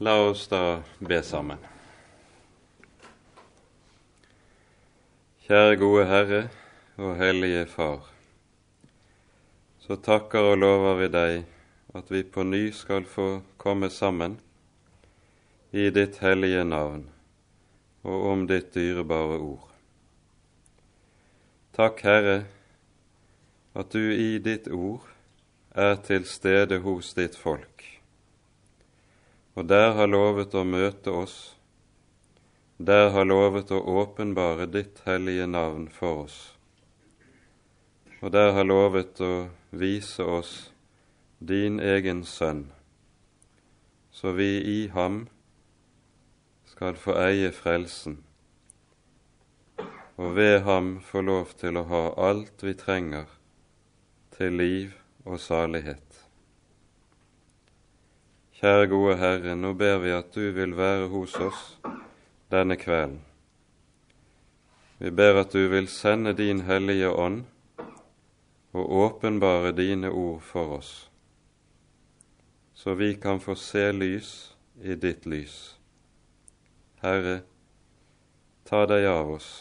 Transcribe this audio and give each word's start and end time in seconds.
La 0.00 0.16
oss 0.20 0.48
da 0.50 0.82
be 0.98 1.20
sammen. 1.22 1.58
Kjære 5.46 5.76
gode 5.78 6.06
Herre 6.10 6.40
og 6.98 7.14
Hellige 7.20 7.66
Far. 7.70 8.10
Så 9.78 9.94
takker 10.02 10.50
og 10.50 10.58
lover 10.58 10.98
vi 10.98 11.08
deg 11.14 11.44
at 11.94 12.10
vi 12.10 12.24
på 12.26 12.42
ny 12.42 12.72
skal 12.74 13.06
få 13.06 13.28
komme 13.56 13.90
sammen 13.90 14.40
i 15.70 15.86
ditt 15.94 16.18
hellige 16.24 16.64
navn 16.66 17.06
og 18.02 18.28
om 18.32 18.46
ditt 18.50 18.74
dyrebare 18.74 19.38
ord. 19.38 19.70
Takk, 21.78 22.02
Herre, 22.02 22.38
at 23.78 23.94
du 23.94 24.10
i 24.10 24.38
ditt 24.42 24.66
ord 24.66 25.06
er 25.70 25.94
til 26.02 26.26
stede 26.26 26.82
hos 26.82 27.14
ditt 27.14 27.38
folk, 27.38 27.93
og 29.54 29.68
der 29.70 29.92
har 29.94 30.10
lovet 30.10 30.54
å 30.54 30.64
møte 30.66 31.12
oss, 31.14 31.36
der 32.78 33.12
har 33.14 33.26
lovet 33.28 33.70
å 33.70 33.78
åpenbare 34.02 34.66
ditt 34.66 35.02
hellige 35.06 35.46
navn 35.46 35.86
for 35.94 36.24
oss, 36.24 36.38
og 38.20 38.32
der 38.34 38.50
har 38.56 38.66
lovet 38.66 39.20
å 39.22 39.46
vise 39.70 40.26
oss 40.26 40.54
din 41.38 41.78
egen 41.78 42.24
sønn, 42.26 42.66
så 44.10 44.34
vi 44.34 44.50
i 44.58 44.80
ham 44.94 45.24
skal 46.74 46.98
få 46.98 47.14
eie 47.22 47.52
frelsen, 47.54 48.18
og 50.18 50.34
ved 50.34 50.60
ham 50.66 50.98
få 51.02 51.22
lov 51.26 51.54
til 51.58 51.78
å 51.78 51.86
ha 51.90 52.02
alt 52.30 52.62
vi 52.62 52.74
trenger 52.78 53.30
til 54.34 54.58
liv 54.58 54.94
og 55.24 55.40
salighet. 55.42 56.13
Kjære 58.64 58.86
gode 58.88 59.14
Herre, 59.20 59.52
nå 59.60 59.74
ber 59.76 59.98
vi 60.00 60.12
at 60.16 60.30
du 60.32 60.46
vil 60.56 60.70
være 60.72 61.10
hos 61.12 61.34
oss 61.36 61.58
denne 62.48 62.78
kvelden. 62.80 63.18
Vi 65.02 65.12
ber 65.12 65.42
at 65.42 65.52
du 65.52 65.66
vil 65.68 65.84
sende 65.92 66.32
din 66.32 66.62
Hellige 66.64 67.10
Ånd 67.12 67.42
og 68.72 68.96
åpenbare 69.02 69.74
dine 69.76 70.08
ord 70.08 70.40
for 70.40 70.78
oss, 70.78 71.10
så 72.72 72.96
vi 72.96 73.12
kan 73.20 73.36
få 73.40 73.52
se 73.54 73.84
lys 73.92 74.32
i 74.80 74.96
ditt 74.96 75.28
lys. 75.28 75.76
Herre, 77.04 77.42
ta 78.64 78.86
deg 78.88 79.12
av 79.12 79.36
oss 79.36 79.54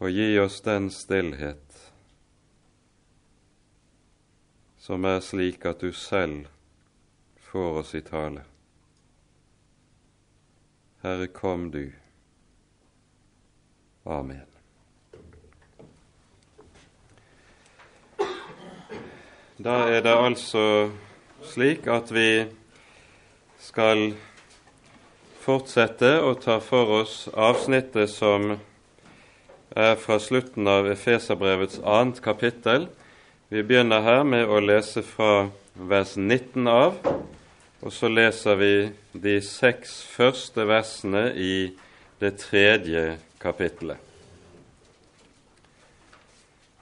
og 0.00 0.08
gi 0.08 0.38
oss 0.40 0.62
den 0.64 0.88
stillhet 0.88 1.82
som 4.80 5.04
er 5.04 5.20
slik 5.20 5.68
at 5.68 5.84
du 5.84 5.92
selv 5.92 6.48
får 7.52 7.78
oss 7.78 7.94
i 7.94 8.00
tale. 8.00 8.44
Herre, 11.02 11.26
kom 11.26 11.70
du. 11.70 11.92
Amen. 14.04 14.46
Da 19.58 19.76
er 19.90 20.04
det 20.06 20.14
altså 20.14 20.64
slik 21.42 21.88
at 21.90 22.12
vi 22.14 22.46
skal 23.58 24.12
fortsette 25.42 26.12
å 26.22 26.34
ta 26.38 26.58
for 26.62 27.00
oss 27.00 27.14
avsnittet 27.32 28.10
som 28.12 28.52
er 29.74 29.96
fra 30.00 30.18
slutten 30.22 30.68
av 30.68 30.86
Efeserbrevets 30.90 31.80
annet 31.84 32.20
kapittel, 32.22 32.88
vi 33.48 33.64
begynner 33.64 34.04
her 34.04 34.22
med 34.28 34.46
å 34.46 34.60
lese 34.60 35.02
fra 35.06 35.48
vers 35.74 36.16
19 36.16 36.68
av, 36.68 36.98
og 37.80 37.92
så 37.94 38.10
leser 38.10 38.58
vi 38.58 38.72
de 39.12 39.38
seks 39.44 40.00
første 40.10 40.66
versene 40.66 41.30
i 41.38 41.70
det 42.18 42.34
tredje 42.42 43.18
kapittelet. 43.40 43.98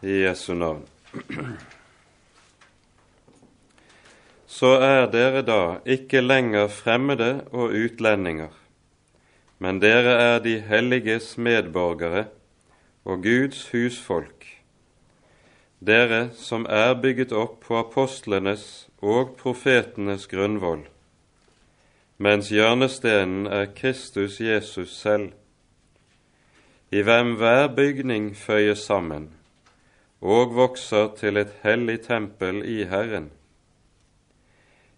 I 0.02 0.22
Jesu 0.22 0.54
navn. 0.54 0.84
Så 4.46 4.72
er 4.80 5.10
dere 5.12 5.42
da 5.44 5.60
ikke 5.84 6.22
lenger 6.24 6.70
fremmede 6.72 7.44
og 7.52 7.76
utlendinger, 7.76 8.52
men 9.58 9.80
dere 9.82 10.16
er 10.30 10.38
de 10.44 10.58
helliges 10.64 11.34
medborgere 11.36 12.26
og 13.04 13.24
Guds 13.24 13.66
husfolk 13.72 14.36
dere 15.80 16.30
som 16.34 16.66
er 16.68 16.94
bygget 17.00 17.32
opp 17.36 17.60
på 17.66 17.76
apostlenes 17.78 18.86
og 19.06 19.36
profetenes 19.38 20.26
grunnvoll, 20.26 20.82
mens 22.18 22.50
hjørnestenen 22.50 23.46
er 23.46 23.70
Kristus 23.76 24.40
Jesus 24.40 24.96
selv, 24.98 25.30
i 26.90 27.02
hvem 27.06 27.34
hver 27.38 27.68
bygning 27.76 28.30
føyes 28.36 28.82
sammen 28.86 29.30
og 30.20 30.54
vokser 30.56 31.10
til 31.18 31.36
et 31.36 31.52
hellig 31.62 32.00
tempel 32.06 32.62
i 32.64 32.84
Herren, 32.90 33.30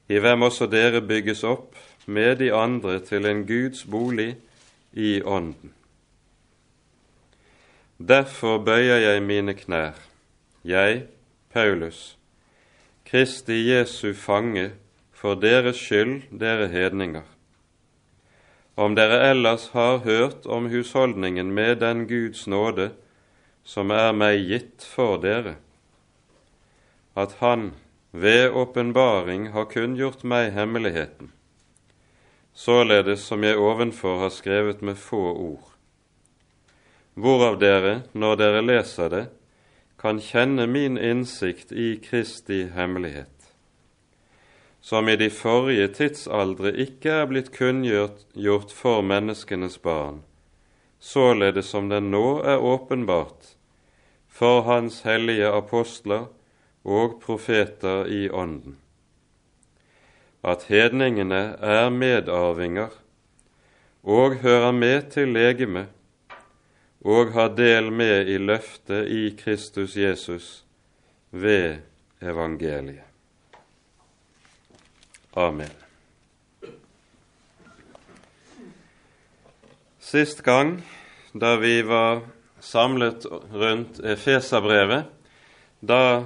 i 0.08 0.20
hvem 0.25 0.46
også 0.48 0.69
dere 0.72 1.02
bygges 1.04 1.44
opp 1.44 1.76
med 2.06 2.36
de 2.40 2.52
andre 2.54 2.98
til 3.04 3.26
en 3.28 3.44
Guds 3.46 3.84
bolig 3.84 4.36
i 4.92 5.19
Ånden. 5.22 5.75
Derfor 7.98 8.62
bøyer 8.64 9.02
jeg 9.02 9.22
mine 9.22 9.54
knær 9.54 9.98
jeg, 10.64 11.02
Paulus, 11.52 12.18
Kristi 13.08 13.70
Jesu 13.70 14.12
fange, 14.14 14.70
for 15.12 15.34
deres 15.41 15.78
skyld, 15.80 16.26
dere 16.28 16.66
hedninger. 16.69 17.24
Om 18.76 18.92
dere 18.98 19.30
ellers 19.30 19.70
har 19.72 20.02
hørt 20.04 20.44
om 20.46 20.66
husholdningen 20.69 21.54
med 21.54 21.78
den 21.80 22.02
Guds 22.06 22.44
nåde 22.46 22.91
som 23.64 23.88
er 23.96 24.12
meg 24.12 24.42
gitt 24.50 24.84
for 24.84 25.16
dere, 25.22 25.54
at 27.16 27.32
Han 27.41 27.72
ved 28.12 28.52
åpenbaring 28.52 29.48
har 29.56 29.70
kunngjort 29.72 30.20
meg 30.22 30.52
hemmeligheten, 30.52 31.32
således 32.52 33.25
som 33.25 33.40
jeg 33.40 33.56
ovenfor 33.56 34.20
har 34.20 34.36
skrevet 34.36 34.84
med 34.84 35.00
få 35.00 35.32
ord, 35.32 35.72
hvorav 37.16 37.56
dere, 37.56 38.02
når 38.12 38.36
dere 38.36 38.62
leser 38.69 39.08
det, 39.16 39.26
kan 39.98 40.20
kjenne 40.20 40.66
min 40.66 40.98
innsikt 40.98 41.72
i 41.72 41.97
Kristi 41.97 42.69
hemmelighet, 42.75 43.53
som 44.81 45.09
i 45.09 45.16
de 45.16 45.31
forrige 45.31 45.88
tidsaldre 45.98 46.72
ikke 46.78 47.16
er 47.22 47.26
blitt 47.26 47.50
kunngjort 47.56 48.75
for 48.75 49.03
menneskenes 49.03 49.81
barn, 49.82 50.22
således 51.00 51.72
som 51.75 51.91
den 51.91 52.12
nå 52.14 52.38
er 52.47 52.62
åpenbart 52.62 53.54
for 54.38 54.62
Hans 54.62 55.03
hellige 55.03 55.50
apostler 55.50 56.28
og 56.87 57.19
profeter 57.25 58.06
i 58.06 58.28
Ånden, 58.31 58.78
at 60.47 60.69
hedningene 60.70 61.58
er 61.58 61.91
medarvinger 61.91 62.94
og 64.06 64.38
hører 64.47 64.72
med 64.72 65.10
til 65.10 65.34
legemet 65.34 65.97
og 67.04 67.32
har 67.32 67.54
del 67.54 67.91
med 67.94 68.28
i 68.28 68.38
løftet 68.38 69.06
i 69.06 69.31
Kristus 69.38 69.97
Jesus 69.97 70.64
ved 71.31 71.78
evangeliet. 72.20 73.04
Amen. 75.38 75.70
Sist 79.98 80.42
gang, 80.42 80.81
da 81.32 81.54
vi 81.60 81.82
var 81.82 82.25
samlet 82.60 83.26
rundt 83.53 84.00
Efeserbrevet, 84.00 85.04
da 85.81 86.25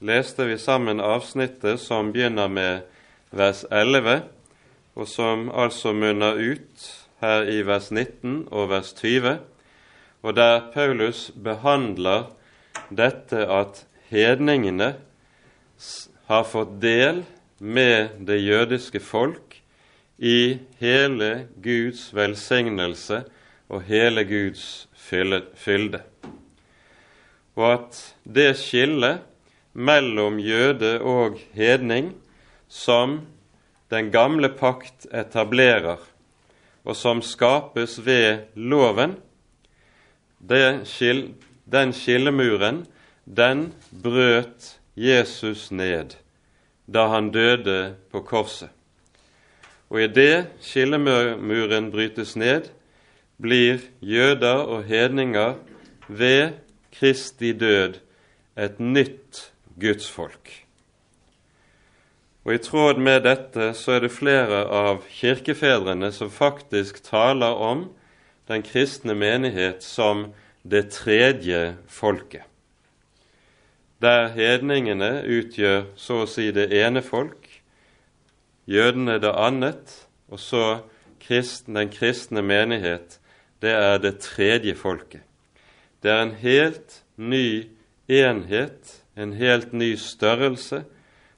leste 0.00 0.46
vi 0.46 0.56
sammen 0.58 1.02
avsnittet 1.02 1.80
som 1.82 2.12
begynner 2.14 2.48
med 2.48 2.86
vers 3.30 3.64
11, 3.70 4.22
og 4.96 5.08
som 5.10 5.50
altså 5.50 5.92
munner 5.92 6.38
ut 6.38 6.86
her 7.20 7.50
i 7.50 7.60
vers 7.66 7.90
19 7.90 8.46
og 8.54 8.70
vers 8.70 8.94
20 8.96 9.36
og 10.26 10.34
der 10.34 10.64
Paulus 10.74 11.28
behandler 11.38 12.32
dette 12.90 13.44
at 13.46 13.84
hedningene 14.10 14.96
har 16.26 16.46
fått 16.50 16.72
del 16.82 17.20
med 17.62 18.16
det 18.26 18.40
jødiske 18.42 18.98
folk 19.00 19.54
i 20.18 20.58
hele 20.80 21.46
Guds 21.62 22.08
velsignelse 22.16 23.20
og 23.70 23.84
hele 23.86 24.24
Guds 24.26 24.88
fylde. 24.98 26.02
Og 27.54 27.68
at 27.70 28.00
det 28.26 28.56
skillet 28.58 29.22
mellom 29.72 30.40
jøde 30.42 30.96
og 31.06 31.38
hedning 31.54 32.10
som 32.66 33.20
den 33.94 34.10
gamle 34.10 34.50
pakt 34.50 35.06
etablerer, 35.14 36.02
og 36.82 36.98
som 36.98 37.22
skapes 37.22 38.00
ved 38.02 38.50
loven, 38.58 39.14
den 40.48 41.92
skillemuren, 41.92 42.84
den 43.24 43.72
brøt 44.02 44.76
Jesus 44.96 45.70
ned 45.70 46.16
da 46.86 47.08
han 47.10 47.32
døde 47.34 47.96
på 48.12 48.22
korset. 48.22 48.70
Og 49.90 50.02
idet 50.02 50.46
skillemuren 50.62 51.90
brytes 51.90 52.36
ned, 52.38 52.70
blir 53.42 53.82
jøder 54.00 54.62
og 54.66 54.84
hedninger 54.86 55.54
ved 56.08 56.56
Kristi 56.94 57.52
død 57.52 57.98
et 58.56 58.80
nytt 58.80 59.52
gudsfolk. 59.80 60.62
Og 62.46 62.54
I 62.54 62.62
tråd 62.62 62.98
med 63.02 63.24
dette 63.26 63.72
så 63.74 63.96
er 63.96 64.06
det 64.06 64.14
flere 64.14 64.62
av 64.70 65.02
kirkefedrene 65.10 66.12
som 66.14 66.30
faktisk 66.30 67.02
taler 67.04 67.58
om 67.58 67.88
den 68.48 68.62
kristne 68.62 69.14
menighet 69.14 69.82
som 69.82 70.30
det 70.62 70.90
tredje 70.94 71.76
folket, 71.88 72.42
der 74.02 74.28
hedningene 74.36 75.22
utgjør 75.24 75.86
så 75.96 76.22
å 76.24 76.28
si 76.30 76.50
det 76.52 76.68
ene 76.76 77.00
folk, 77.02 77.48
jødene 78.68 79.16
det 79.22 79.32
annet, 79.32 79.94
og 80.28 80.42
så 80.42 80.64
kristen, 81.22 81.78
den 81.78 81.90
kristne 81.90 82.42
menighet, 82.44 83.18
det 83.62 83.72
er 83.72 83.98
det 84.02 84.18
tredje 84.20 84.76
folket. 84.76 85.24
Det 86.02 86.12
er 86.12 86.22
en 86.22 86.36
helt 86.38 87.00
ny 87.16 87.68
enhet, 88.08 89.00
en 89.16 89.32
helt 89.32 89.72
ny 89.72 89.94
størrelse, 89.96 90.84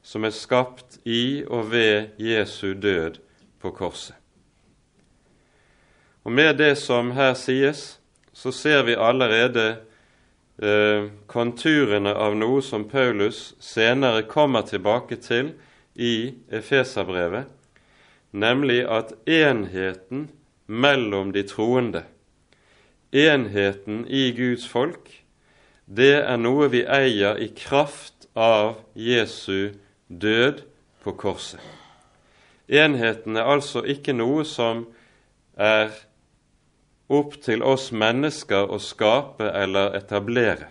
som 0.02 0.24
er 0.24 0.34
skapt 0.34 0.98
i 1.06 1.44
og 1.46 1.70
ved 1.70 2.16
Jesu 2.18 2.74
død 2.74 3.20
på 3.60 3.70
korset. 3.76 4.17
Og 6.28 6.32
Med 6.32 6.58
det 6.58 6.74
som 6.76 7.14
her 7.16 7.32
sies, 7.34 8.00
så 8.36 8.50
ser 8.52 8.82
vi 8.84 8.92
allerede 9.00 9.78
eh, 10.60 11.06
konturene 11.24 12.10
av 12.12 12.34
noe 12.36 12.60
som 12.60 12.82
Paulus 12.84 13.54
senere 13.64 14.26
kommer 14.28 14.66
tilbake 14.68 15.16
til 15.24 15.54
i 15.96 16.34
Efeserbrevet, 16.52 17.46
nemlig 18.36 18.82
at 18.84 19.14
enheten 19.24 20.26
mellom 20.66 21.30
de 21.32 21.46
troende, 21.48 22.02
enheten 23.08 24.02
i 24.04 24.28
Guds 24.36 24.66
folk, 24.68 25.08
det 25.86 26.12
er 26.26 26.36
noe 26.36 26.68
vi 26.68 26.82
eier 26.84 27.40
i 27.40 27.48
kraft 27.56 28.28
av 28.36 28.82
Jesu 28.92 29.72
død 30.12 30.60
på 31.00 31.16
korset. 31.24 31.64
Enheten 32.68 33.40
er 33.40 33.48
altså 33.48 33.80
ikke 33.80 34.12
noe 34.12 34.44
som 34.44 34.84
er 35.56 35.88
opp 37.08 37.38
til 37.42 37.62
oss 37.64 37.88
mennesker 37.92 38.68
å 38.68 38.78
skape 38.82 39.48
eller 39.48 39.96
etablere, 39.96 40.68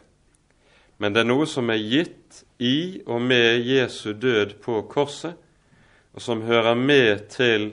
men 0.98 1.14
det 1.14 1.24
er 1.24 1.30
noe 1.30 1.48
som 1.50 1.70
er 1.70 1.82
gitt 1.82 2.44
i 2.58 3.02
og 3.06 3.22
med 3.22 3.66
Jesu 3.66 4.14
død 4.14 4.58
på 4.64 4.82
korset, 4.90 5.36
og 6.14 6.22
som 6.22 6.42
hører 6.42 6.78
med 6.78 7.28
til 7.30 7.72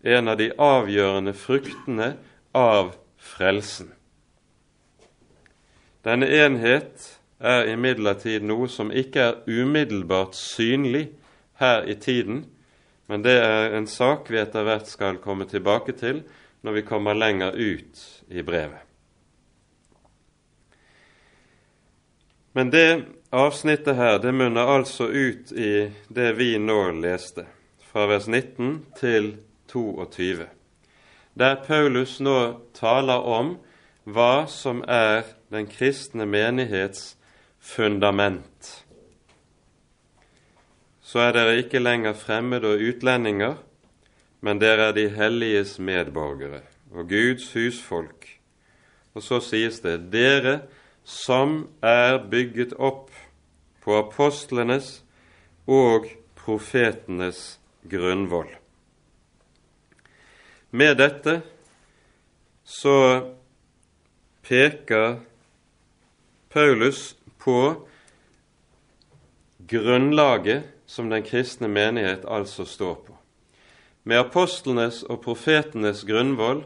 en 0.00 0.32
av 0.32 0.38
de 0.40 0.48
avgjørende 0.56 1.34
fruktene 1.36 2.14
av 2.56 2.94
frelsen. 3.20 3.90
Denne 6.04 6.30
enhet 6.32 7.04
er 7.40 7.68
imidlertid 7.68 8.44
noe 8.48 8.68
som 8.72 8.88
ikke 8.88 9.26
er 9.26 9.42
umiddelbart 9.44 10.36
synlig 10.36 11.10
her 11.60 11.84
i 11.84 11.96
tiden, 12.00 12.46
men 13.08 13.24
det 13.24 13.36
er 13.42 13.76
en 13.76 13.88
sak 13.90 14.30
vi 14.32 14.40
etter 14.40 14.64
hvert 14.64 14.88
skal 14.88 15.20
komme 15.20 15.44
tilbake 15.48 15.92
til 16.00 16.22
når 16.60 16.72
vi 16.72 16.82
kommer 16.82 17.14
lenger 17.14 17.52
ut 17.56 18.22
i 18.28 18.42
brevet. 18.42 18.86
Men 22.52 22.70
det 22.70 23.04
avsnittet 23.30 23.96
her 23.96 24.18
det 24.18 24.32
munner 24.34 24.66
altså 24.66 25.06
ut 25.06 25.52
i 25.52 25.90
det 26.08 26.32
vi 26.38 26.56
nå 26.58 26.90
leste, 26.98 27.46
fra 27.90 28.06
vers 28.10 28.26
19 28.26 28.86
til 28.98 29.36
22, 29.70 30.46
der 31.38 31.62
Paulus 31.66 32.18
nå 32.20 32.36
taler 32.74 33.22
om 33.22 33.54
hva 34.04 34.46
som 34.50 34.82
er 34.88 35.24
den 35.50 35.66
kristne 35.70 36.26
menighets 36.26 37.14
fundament. 37.60 38.84
Så 41.02 41.22
er 41.22 41.34
dere 41.34 41.58
ikke 41.62 41.82
lenger 41.82 42.14
fremmede 42.18 42.74
og 42.74 42.82
utlendinger, 42.90 43.56
men 44.40 44.60
dere 44.60 44.90
er 44.90 44.96
de 44.96 45.08
helliges 45.12 45.78
medborgere 45.78 46.62
og 46.90 47.08
Guds 47.08 47.52
husfolk. 47.52 48.26
Og 49.14 49.22
så 49.22 49.40
sies 49.44 49.80
det 49.84 49.96
dere 50.12 50.60
som 51.04 51.66
er 51.82 52.18
bygget 52.30 52.72
opp 52.78 53.10
på 53.84 53.96
apostlenes 53.98 55.00
og 55.66 56.08
profetenes 56.38 57.58
grunnvoll. 57.90 58.50
Med 60.70 60.96
dette 61.00 61.40
så 62.64 62.96
peker 64.46 65.18
Paulus 66.50 67.16
på 67.38 67.86
grunnlaget 69.70 70.62
som 70.86 71.10
den 71.10 71.22
kristne 71.26 71.68
menighet 71.68 72.24
altså 72.28 72.64
står 72.66 72.94
på. 72.94 73.19
Med 74.04 74.18
apostlenes 74.18 75.02
og 75.02 75.20
profetenes 75.24 76.04
grunnvoll 76.08 76.64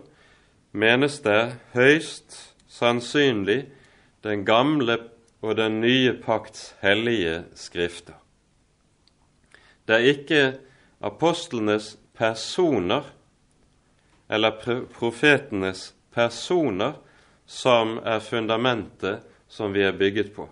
menes 0.74 1.20
det 1.24 1.56
høyst 1.74 2.36
sannsynlig 2.70 3.64
den 4.24 4.44
gamle 4.46 4.98
og 5.44 5.56
den 5.58 5.80
nye 5.82 6.14
pakts 6.22 6.72
hellige 6.82 7.42
skrifter. 7.58 8.16
Det 9.84 9.98
er 9.98 10.10
ikke 10.14 10.42
apostlenes 11.04 11.94
personer 12.16 13.04
eller 14.30 14.86
profetenes 14.94 15.92
personer 16.14 16.96
som 17.46 17.98
er 18.00 18.22
fundamentet 18.24 19.26
som 19.48 19.74
vi 19.74 19.84
er 19.84 19.92
bygget 19.92 20.32
på, 20.32 20.48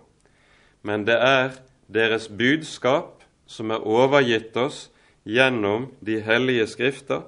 men 0.83 1.07
det 1.07 1.17
er 1.17 1.55
deres 1.89 2.27
budskap 2.27 3.23
som 3.49 3.71
er 3.73 3.87
overgitt 3.87 4.55
oss 4.57 4.89
gjennom 5.23 5.87
de 5.99 6.19
hellige 6.21 6.67
skrifter, 6.67 7.23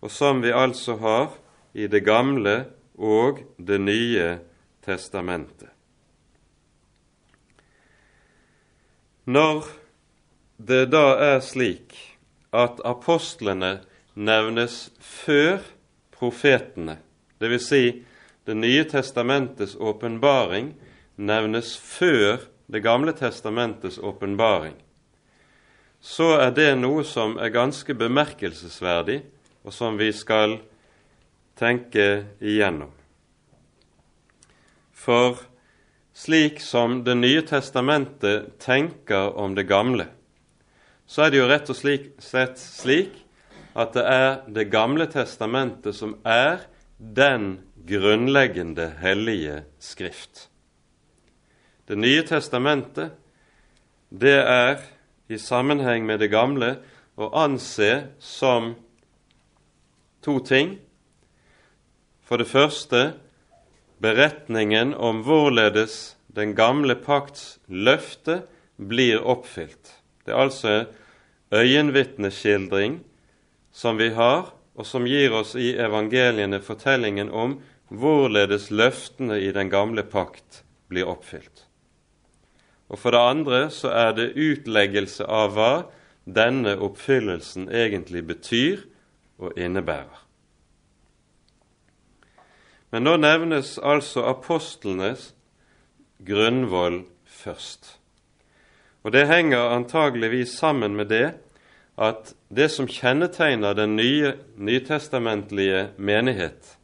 og 0.00 0.12
som 0.12 0.40
vi 0.42 0.52
altså 0.52 0.96
har 1.00 1.32
i 1.72 1.86
Det 1.86 2.04
gamle 2.04 2.64
og 2.98 3.42
Det 3.56 3.80
nye 3.80 4.38
testamentet. 4.84 5.68
Når 9.24 9.64
det 10.56 10.90
da 10.90 11.06
er 11.22 11.40
slik 11.44 11.94
at 12.52 12.80
apostlene 12.84 13.78
nevnes 14.14 14.90
før 15.00 15.60
profetene, 16.16 16.98
dvs. 17.40 17.68
Si 17.68 17.84
Det 18.46 18.56
nye 18.56 18.84
testamentets 18.84 19.76
åpenbaring 19.76 20.74
nevnes 21.16 21.76
før 21.76 22.40
Det 22.66 22.82
gamle 22.82 23.12
testamentets 23.12 23.98
åpenbaring, 23.98 24.74
så 26.00 26.32
er 26.40 26.54
det 26.56 26.70
noe 26.80 27.04
som 27.04 27.36
er 27.38 27.52
ganske 27.52 27.94
bemerkelsesverdig, 27.94 29.20
og 29.64 29.74
som 29.76 29.98
vi 30.00 30.08
skal 30.16 30.56
tenke 31.60 32.24
igjennom. 32.40 32.92
For 34.96 35.36
slik 36.16 36.60
som 36.60 37.04
Det 37.04 37.14
nye 37.16 37.42
testamentet 37.42 38.58
tenker 38.58 39.36
om 39.36 39.54
det 39.54 39.68
gamle, 39.68 40.06
så 41.06 41.26
er 41.26 41.30
det 41.30 41.40
jo 41.40 41.48
rett 41.48 41.70
og 41.72 41.76
slett 41.76 42.60
slik 42.60 43.12
at 43.74 43.92
det 43.94 44.04
er 44.04 44.30
Det 44.48 44.70
gamle 44.70 45.06
testamentet 45.06 45.96
som 45.96 46.16
er 46.24 46.64
den 46.98 47.60
grunnleggende 47.86 48.90
hellige 49.00 49.64
Skrift. 49.80 50.48
Det 51.88 51.98
nye 51.98 52.22
testamentet, 52.22 53.10
det 54.10 54.36
er 54.38 54.78
i 55.30 55.38
sammenheng 55.38 56.06
med 56.06 56.20
det 56.20 56.30
gamle 56.32 56.74
å 57.20 57.30
anse 57.36 57.90
som 58.18 58.74
to 60.24 60.38
ting. 60.44 60.78
For 62.26 62.40
det 62.40 62.50
første 62.50 63.02
beretningen 64.02 64.94
om 64.94 65.22
hvorledes 65.26 66.16
den 66.34 66.54
gamle 66.58 66.96
pakts 66.96 67.58
løfte 67.66 68.42
blir 68.76 69.22
oppfylt. 69.22 69.96
Det 70.24 70.34
er 70.34 70.42
altså 70.44 70.74
øyenvitneskildring 71.50 73.00
som 73.72 73.98
vi 73.98 74.10
har, 74.14 74.50
og 74.74 74.86
som 74.86 75.06
gir 75.06 75.34
oss 75.34 75.56
i 75.58 75.74
evangeliene 75.76 76.62
fortellingen 76.64 77.30
om 77.30 77.58
hvorledes 77.90 78.70
løftene 78.70 79.40
i 79.42 79.50
den 79.52 79.70
gamle 79.70 80.06
pakt 80.06 80.62
blir 80.88 81.10
oppfylt. 81.10 81.69
Og 82.90 82.98
for 82.98 83.14
det 83.14 83.22
andre 83.22 83.60
så 83.70 83.92
er 83.94 84.14
det 84.18 84.32
utleggelse 84.34 85.26
av 85.26 85.54
hva 85.54 85.72
denne 86.26 86.74
oppfyllelsen 86.82 87.68
egentlig 87.70 88.24
betyr 88.26 88.82
og 89.40 89.58
innebærer. 89.58 90.18
Men 92.90 93.06
nå 93.06 93.14
nevnes 93.22 93.76
altså 93.78 94.24
apostlenes 94.26 95.30
grunnvoll 96.26 97.04
først. 97.24 97.96
Og 99.06 99.14
det 99.14 99.28
henger 99.30 99.70
antageligvis 99.76 100.58
sammen 100.58 100.96
med 100.98 101.08
det 101.14 101.28
at 102.00 102.34
det 102.50 102.68
som 102.72 102.88
kjennetegner 102.90 103.76
den 103.76 103.94
nye 103.96 104.34
nytestamentlige 104.56 105.88
menighet, 105.96 106.76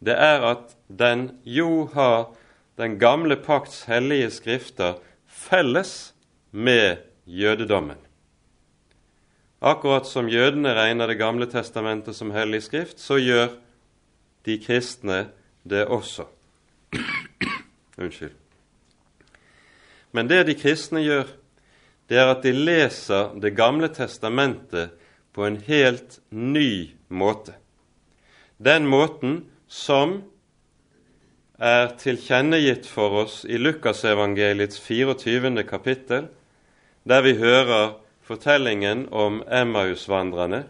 det 0.00 0.14
er 0.14 0.44
at 0.46 0.76
den 0.88 1.30
jo 1.44 1.88
har 1.94 2.32
den 2.78 2.98
gamle 2.98 3.36
pakts 3.36 3.84
hellige 3.90 4.30
skrifter 4.30 5.00
felles 5.42 6.14
med 6.50 7.02
jødedommen. 7.24 7.98
Akkurat 9.62 10.06
som 10.06 10.28
jødene 10.28 10.74
regner 10.74 11.06
Det 11.06 11.18
gamle 11.18 11.46
testamentet 11.46 12.16
som 12.16 12.30
hellig 12.30 12.62
skrift, 12.62 12.98
så 12.98 13.18
gjør 13.18 13.48
de 14.46 14.58
kristne 14.58 15.28
det 15.62 15.86
også. 15.86 16.26
Unnskyld. 17.98 18.34
Men 20.12 20.28
det 20.28 20.46
de 20.46 20.54
kristne 20.58 21.02
gjør, 21.02 21.30
det 22.08 22.18
er 22.18 22.32
at 22.34 22.42
de 22.42 22.52
leser 22.52 23.38
Det 23.40 23.54
gamle 23.56 23.88
testamentet 23.88 24.90
på 25.32 25.46
en 25.46 25.56
helt 25.56 26.18
ny 26.30 26.90
måte. 27.08 27.54
Den 28.58 28.86
måten 28.86 29.44
som 29.68 30.22
er 31.62 31.92
tilkjennegitt 31.94 32.88
for 32.90 33.20
oss 33.22 33.42
i 33.46 33.54
Lukasevangeliets 33.60 34.80
24. 34.82 35.62
kapittel, 35.62 36.26
der 37.06 37.22
vi 37.22 37.36
hører 37.38 38.00
fortellingen 38.26 39.06
om 39.14 39.42
Emmausvandrerne, 39.46 40.64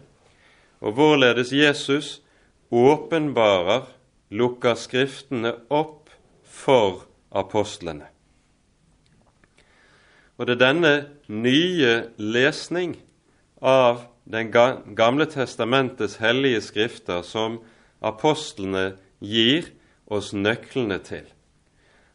og 0.85 0.93
hvorledes 0.93 1.49
Jesus 1.53 2.21
åpenbarer, 2.69 3.87
lukker 4.29 4.77
Skriftene 4.77 5.55
opp 5.73 6.13
for 6.45 7.07
apostlene. 7.33 8.09
Og 10.37 10.47
det 10.47 10.57
er 10.57 10.65
denne 10.65 10.95
nye 11.29 11.93
lesning 12.17 12.97
av 13.61 14.09
Den 14.23 14.53
gamle 14.95 15.25
testamentets 15.27 16.13
hellige 16.23 16.61
skrifter 16.63 17.25
som 17.27 17.57
apostlene 17.99 18.93
gir 19.19 19.65
oss 20.07 20.33
nøklene 20.33 20.99
til. 21.03 21.25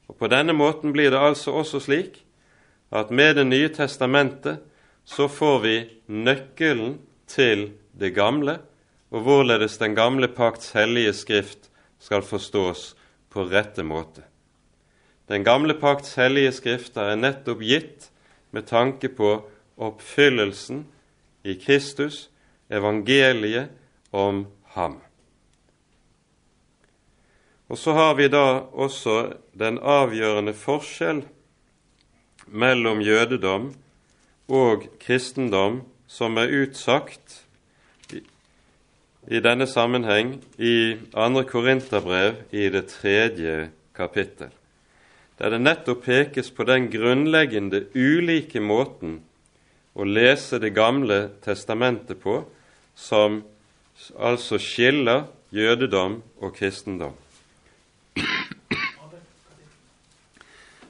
Og 0.09 0.17
På 0.17 0.29
denne 0.29 0.53
måten 0.53 0.93
blir 0.93 1.11
det 1.11 1.21
altså 1.21 1.53
også 1.53 1.81
slik 1.81 2.25
at 2.91 3.11
med 3.11 3.37
Det 3.37 3.47
nye 3.47 3.69
testamentet 3.69 4.59
så 5.05 5.29
får 5.29 5.59
vi 5.61 5.77
nøkkelen 6.07 6.99
til 7.27 7.73
det 7.93 8.15
gamle, 8.15 8.59
og 9.11 9.23
hvorledes 9.25 9.79
den 9.79 9.95
gamle 9.95 10.29
pakts 10.29 10.73
hellige 10.73 11.13
skrift 11.13 11.71
skal 11.99 12.23
forstås 12.23 12.95
på 13.31 13.45
rette 13.49 13.83
måte. 13.83 14.23
Den 15.29 15.45
gamle 15.45 15.75
pakts 15.75 16.15
hellige 16.15 16.53
skrifter 16.53 17.13
er 17.13 17.21
nettopp 17.21 17.61
gitt 17.65 18.11
med 18.51 18.69
tanke 18.69 19.09
på 19.09 19.35
oppfyllelsen 19.77 20.87
i 21.45 21.57
Kristus, 21.61 22.29
evangeliet 22.69 23.69
om 24.13 24.47
ham. 24.77 25.01
Og 27.69 27.79
så 27.79 27.93
har 27.93 28.15
vi 28.17 28.29
da 28.33 28.65
også 28.73 29.35
den 29.59 29.79
avgjørende 29.79 30.55
forskjell 30.57 31.23
mellom 32.49 33.03
jødedom 33.05 33.75
og 34.49 34.87
kristendom 35.03 35.83
som 36.09 36.41
er 36.41 36.55
utsagt 36.63 37.43
i, 39.29 39.41
denne 39.45 39.67
sammenheng 39.69 40.39
i 40.57 40.97
2. 41.13 41.43
Korinterbrev 41.51 42.41
i 42.51 42.71
det 42.73 42.87
tredje 42.95 43.69
kapittel, 43.93 44.49
der 45.37 45.53
det 45.53 45.61
nettopp 45.61 46.07
pekes 46.07 46.49
på 46.51 46.65
den 46.65 46.89
grunnleggende 46.89 47.85
ulike 47.93 48.61
måten 48.65 49.21
å 49.99 50.07
lese 50.07 50.61
Det 50.63 50.71
gamle 50.73 51.31
testamentet 51.43 52.21
på, 52.23 52.45
som 52.95 53.43
altså 54.17 54.59
skiller 54.63 55.27
jødedom 55.51 56.23
og 56.41 56.55
kristendom. 56.55 57.17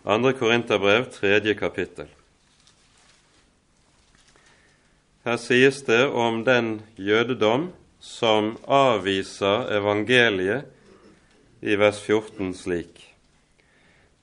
2. 0.08 0.32
Korinterbrev, 0.32 1.04
tredje 1.04 1.52
kapittel. 1.54 2.06
Her 5.20 5.36
sies 5.36 5.82
det 5.84 6.06
om 6.06 6.38
den 6.46 6.78
jødedom 6.96 7.66
som 8.00 8.54
avviser 8.64 9.68
evangeliet 9.76 10.64
i 11.60 11.76
vers 11.76 12.00
14 12.00 12.56
slik. 12.56 13.04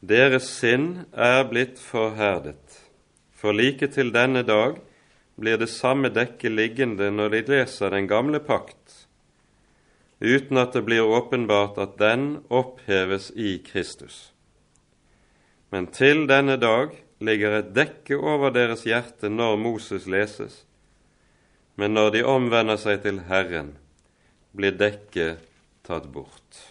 Deres 0.01 0.49
sinn 0.57 1.05
er 1.13 1.45
blitt 1.53 1.77
forherdet, 1.77 2.81
for 3.37 3.53
like 3.53 3.93
til 3.93 4.09
denne 4.09 4.41
dag 4.41 4.81
blir 5.37 5.61
det 5.61 5.69
samme 5.69 6.09
dekket 6.09 6.57
liggende 6.57 7.13
når 7.13 7.37
de 7.37 7.47
leser 7.53 7.93
den 7.93 8.09
gamle 8.09 8.41
pakt, 8.41 9.05
uten 10.17 10.57
at 10.57 10.73
det 10.73 10.87
blir 10.89 11.05
åpenbart 11.05 11.77
at 11.77 11.99
den 12.01 12.31
oppheves 12.49 13.29
i 13.37 13.59
Kristus. 13.61 14.31
Men 15.75 15.89
til 15.91 16.21
denne 16.31 16.55
dag 16.55 16.93
ligger 17.19 17.57
et 17.57 17.73
dekke 17.75 18.15
over 18.15 18.53
deres 18.55 18.85
hjerte 18.87 19.27
når 19.27 19.57
Moses 19.59 20.05
leses, 20.07 20.61
men 21.75 21.91
når 21.97 22.13
de 22.13 22.21
omvender 22.23 22.79
seg 22.79 23.01
til 23.03 23.19
Herren, 23.27 23.73
blir 24.55 24.77
dekket 24.79 25.43
tatt 25.83 26.07
bort. 26.13 26.61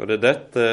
Og 0.00 0.08
det 0.08 0.22
er 0.22 0.24
dette 0.24 0.66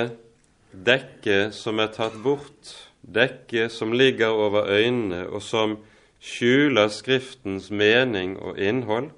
dekket 0.71 1.59
som 1.59 1.83
er 1.83 1.91
tatt 1.91 2.15
bort, 2.23 2.71
dekket 3.03 3.75
som 3.75 3.91
ligger 3.91 4.31
over 4.31 4.71
øynene, 4.71 5.25
og 5.27 5.43
som 5.43 5.75
skjuler 6.23 6.87
Skriftens 6.87 7.67
mening 7.67 8.37
og 8.39 8.55
innhold, 8.55 9.11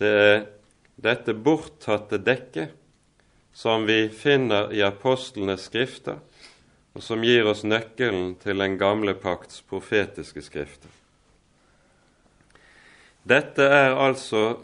det 0.00 0.16
er 0.16 0.44
dette 0.96 1.36
borttatte 1.36 2.24
dekket 2.24 2.79
som 3.52 3.86
vi 3.86 4.08
finner 4.08 4.72
i 4.72 4.82
apostlenes 4.82 5.66
skrifter, 5.68 6.18
og 6.94 7.02
som 7.02 7.22
gir 7.24 7.46
oss 7.46 7.62
nøkkelen 7.62 8.34
til 8.42 8.58
den 8.58 8.76
gamle 8.78 9.14
pakts 9.14 9.62
profetiske 9.62 10.42
skrifter. 10.42 10.90
Dette 13.22 13.62
er 13.62 13.94
altså 13.94 14.56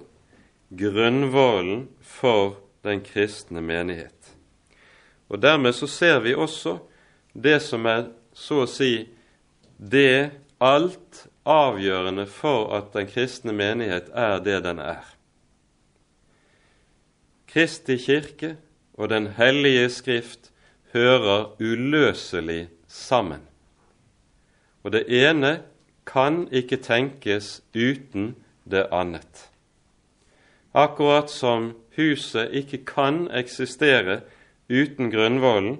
grunnvollen 0.74 1.86
for 2.02 2.56
den 2.86 3.02
kristne 3.04 3.62
menighet. 3.62 4.32
Og 5.28 5.42
Dermed 5.42 5.74
så 5.74 5.86
ser 5.86 6.20
vi 6.24 6.34
også 6.34 6.78
det 7.34 7.60
som 7.62 7.86
er 7.86 8.08
så 8.34 8.62
å 8.64 8.70
si 8.70 9.06
det 9.76 10.30
alt 10.62 11.26
avgjørende 11.46 12.26
for 12.30 12.72
at 12.76 12.92
den 12.94 13.08
kristne 13.10 13.54
menighet 13.54 14.08
er 14.14 14.40
det 14.42 14.60
den 14.64 14.80
er. 14.82 15.04
Kristi 17.46 17.96
kirke 18.00 18.56
og 18.96 19.08
Den 19.08 19.26
hellige 19.26 19.88
skrift 19.90 20.52
hører 20.92 21.56
uløselig 21.60 22.68
sammen. 22.88 23.40
Og 24.82 24.92
det 24.92 25.04
ene 25.08 25.60
kan 26.06 26.48
ikke 26.52 26.76
tenkes 26.76 27.62
uten 27.74 28.36
det 28.64 28.86
annet. 28.92 29.50
Akkurat 30.74 31.30
som 31.30 31.72
huset 31.96 32.52
ikke 32.52 32.84
kan 32.84 33.26
eksistere 33.32 34.20
uten 34.70 35.10
grunnvollen, 35.10 35.78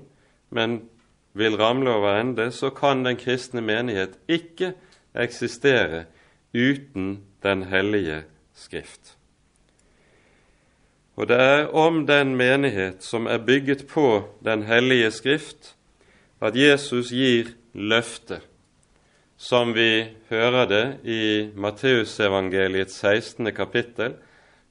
men 0.51 0.89
vil 1.33 1.57
ramle 1.57 1.91
over 1.91 2.21
ende, 2.21 2.51
så 2.51 2.71
kan 2.71 3.05
den 3.05 3.17
kristne 3.17 3.61
menighet 3.61 4.19
ikke 4.29 4.73
eksistere 5.15 6.05
uten 6.55 7.23
Den 7.43 7.63
hellige 7.63 8.25
Skrift. 8.55 9.16
Og 11.17 11.29
det 11.29 11.37
er 11.41 11.71
om 11.73 12.03
den 12.07 12.35
menighet 12.37 13.05
som 13.05 13.27
er 13.27 13.39
bygget 13.39 13.87
på 13.89 14.29
Den 14.45 14.63
hellige 14.69 15.11
Skrift, 15.11 15.73
at 16.41 16.57
Jesus 16.57 17.11
gir 17.11 17.55
løftet, 17.73 18.43
som 19.37 19.73
vi 19.75 20.13
hører 20.29 20.67
det 20.69 20.85
i 21.05 21.49
Matteusevangeliets 21.57 23.01
16. 23.01 23.49
kapittel, 23.55 24.15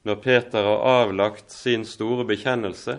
når 0.04 0.14
Peter 0.14 0.62
har 0.62 0.86
avlagt 1.02 1.52
sin 1.52 1.84
store 1.84 2.24
bekjennelse. 2.24 2.98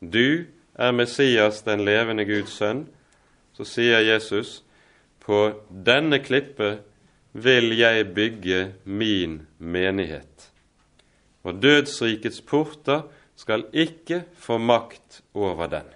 Du 0.00 0.44
er 0.74 0.92
Messias, 0.92 1.62
den 1.62 1.84
levende 1.84 2.24
Guds 2.24 2.56
sønn. 2.56 2.86
Så 3.52 3.64
sier 3.68 4.00
Jesus, 4.00 4.62
på 5.20 5.52
denne 5.68 6.18
klippet 6.18 6.80
vil 7.32 7.76
jeg 7.76 8.08
bygge 8.16 8.72
min 8.84 9.42
menighet 9.58 10.53
og 11.44 11.60
dødsrikets 11.62 12.40
porter 12.40 13.04
skal 13.36 13.66
ikke 13.72 14.24
få 14.40 14.58
makt 14.58 15.20
over 15.34 15.68
den. 15.68 15.86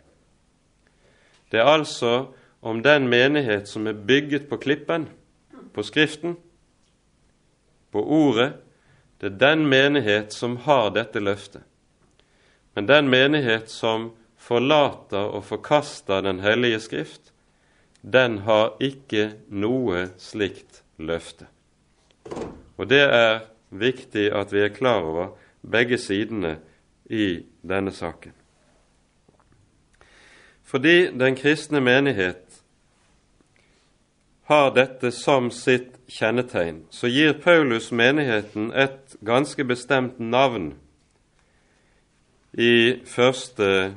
Det 1.51 1.61
er 1.61 1.71
altså 1.71 2.27
om 2.63 2.83
den 2.83 3.09
menighet 3.09 3.69
som 3.69 3.87
er 3.87 3.93
bygget 3.97 4.49
på 4.49 4.57
klippen, 4.57 5.09
på 5.75 5.83
Skriften, 5.83 6.37
på 7.93 8.03
Ordet. 8.05 8.53
Det 9.21 9.33
er 9.33 9.39
den 9.39 9.67
menighet 9.67 10.33
som 10.33 10.57
har 10.67 10.91
dette 10.95 11.21
løftet. 11.21 11.63
Men 12.75 12.87
den 12.87 13.09
menighet 13.09 13.71
som 13.71 14.13
forlater 14.37 15.33
og 15.35 15.45
forkaster 15.45 16.21
Den 16.21 16.41
hellige 16.41 16.81
Skrift, 16.81 17.33
den 18.03 18.39
har 18.47 18.77
ikke 18.81 19.33
noe 19.49 20.09
slikt 20.19 20.83
løfte. 20.99 21.49
Og 22.77 22.87
det 22.91 23.03
er 23.03 23.41
viktig 23.71 24.31
at 24.35 24.53
vi 24.53 24.65
er 24.65 24.75
klar 24.75 25.05
over 25.05 25.37
begge 25.63 25.99
sidene 25.99 26.59
i 27.11 27.45
denne 27.63 27.93
saken. 27.93 28.33
Fordi 30.69 31.11
den 31.17 31.37
kristne 31.37 31.81
menighet 31.81 32.61
har 34.49 34.71
dette 34.77 35.11
som 35.13 35.51
sitt 35.53 35.97
kjennetegn, 36.09 36.83
så 36.91 37.09
gir 37.09 37.37
Paulus 37.41 37.91
menigheten 37.93 38.71
et 38.73 39.17
ganske 39.25 39.65
bestemt 39.65 40.21
navn 40.21 40.75
i 42.53 43.01
første 43.05 43.95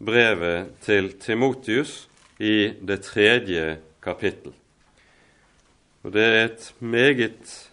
brevet 0.00 0.72
til 0.80 1.12
Timotius 1.20 2.08
i 2.40 2.72
det 2.80 3.02
tredje 3.04 3.78
kapittel. 4.02 4.54
Og 6.02 6.12
Det 6.12 6.24
er 6.24 6.44
et 6.44 6.74
meget, 6.80 7.69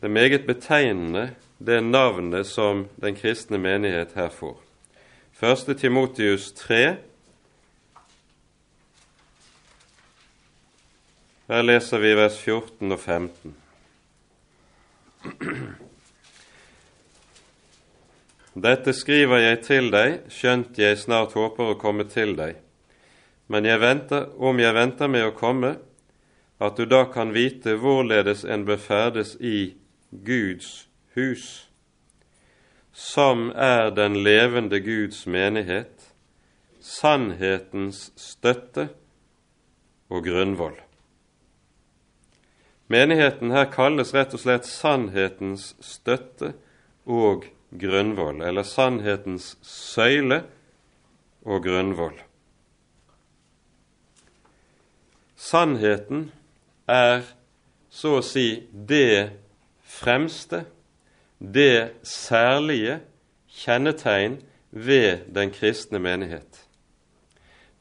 det 0.00 0.06
er 0.08 0.12
meget 0.16 0.46
betegnende, 0.46 1.34
det 1.58 1.82
navnet 1.84 2.46
som 2.46 2.86
den 2.96 3.16
kristne 3.16 3.58
menighet 3.58 4.14
her 4.14 4.28
får. 4.32 4.56
Første 5.32 5.74
Timotius 5.74 6.52
3. 6.52 6.96
Her 11.48 11.62
leser 11.62 12.00
vi 12.00 12.14
vers 12.16 12.38
14 12.40 12.92
og 12.92 13.00
15. 13.00 13.54
Dette 18.56 18.94
skriver 18.96 19.44
jeg 19.44 19.60
til 19.66 19.92
deg, 19.92 20.22
skjønt 20.32 20.80
jeg 20.80 20.96
snart 20.98 21.36
håper 21.36 21.74
å 21.74 21.76
komme 21.80 22.08
til 22.08 22.32
deg. 22.40 22.56
Men 23.52 23.68
jeg 23.68 23.82
venter, 23.84 24.30
om 24.38 24.64
jeg 24.64 24.74
venter 24.74 25.12
med 25.12 25.28
å 25.28 25.36
komme, 25.36 25.74
at 26.60 26.76
du 26.76 26.88
da 26.88 27.04
kan 27.12 27.34
vite 27.36 27.76
hvorledes 27.76 28.46
en 28.48 28.64
bør 28.64 28.80
ferdes 28.80 29.36
i 29.40 29.74
Guds 30.10 30.88
hus, 31.14 31.70
som 32.92 33.50
er 33.54 33.90
den 33.94 34.18
levende 34.24 34.80
Guds 34.80 35.26
menighet, 35.26 36.10
sannhetens 36.80 38.10
støtte 38.16 38.88
og 40.10 40.24
grunnvoll. 40.26 40.78
Menigheten 42.90 43.52
her 43.54 43.68
kalles 43.70 44.10
rett 44.16 44.34
og 44.34 44.42
slett 44.42 44.66
sannhetens 44.66 45.76
støtte 45.84 46.54
og 47.06 47.46
grunnvoll, 47.78 48.40
eller 48.42 48.66
sannhetens 48.66 49.52
søyle 49.62 50.42
og 51.46 51.62
grunnvoll. 51.62 52.16
Sannheten 55.38 56.26
er 56.90 57.22
så 57.90 58.18
å 58.18 58.24
si 58.26 58.48
det 58.72 59.30
fremste, 59.90 60.64
det 61.38 61.90
særlige 62.02 63.00
kjennetegn 63.50 64.38
ved 64.70 65.26
den 65.34 65.50
kristne 65.50 65.98
menighet. 65.98 66.66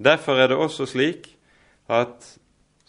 Derfor 0.03 0.35
er 0.35 0.47
det 0.47 0.57
også 0.57 0.85
slik 0.85 1.35
at 1.89 2.35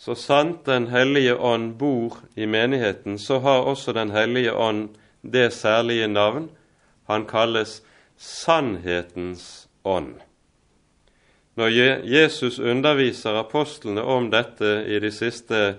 så 0.01 0.15
sant 0.15 0.67
Den 0.67 0.87
hellige 0.89 1.37
ånd 1.37 1.75
bor 1.79 2.19
i 2.37 2.47
menigheten, 2.47 3.19
så 3.19 3.39
har 3.39 3.61
også 3.61 3.93
Den 3.93 4.11
hellige 4.11 4.55
ånd 4.55 4.89
det 5.23 5.53
særlige 5.53 6.09
navn 6.09 6.51
han 7.07 7.27
kalles 7.27 7.83
sannhetens 8.17 9.69
ånd. 9.85 10.15
Når 11.57 11.69
Jesus 12.07 12.59
underviser 12.59 13.31
apostlene 13.31 14.03
om 14.03 14.31
dette 14.31 14.85
i, 14.87 14.99
de 14.99 15.11
siste, 15.13 15.77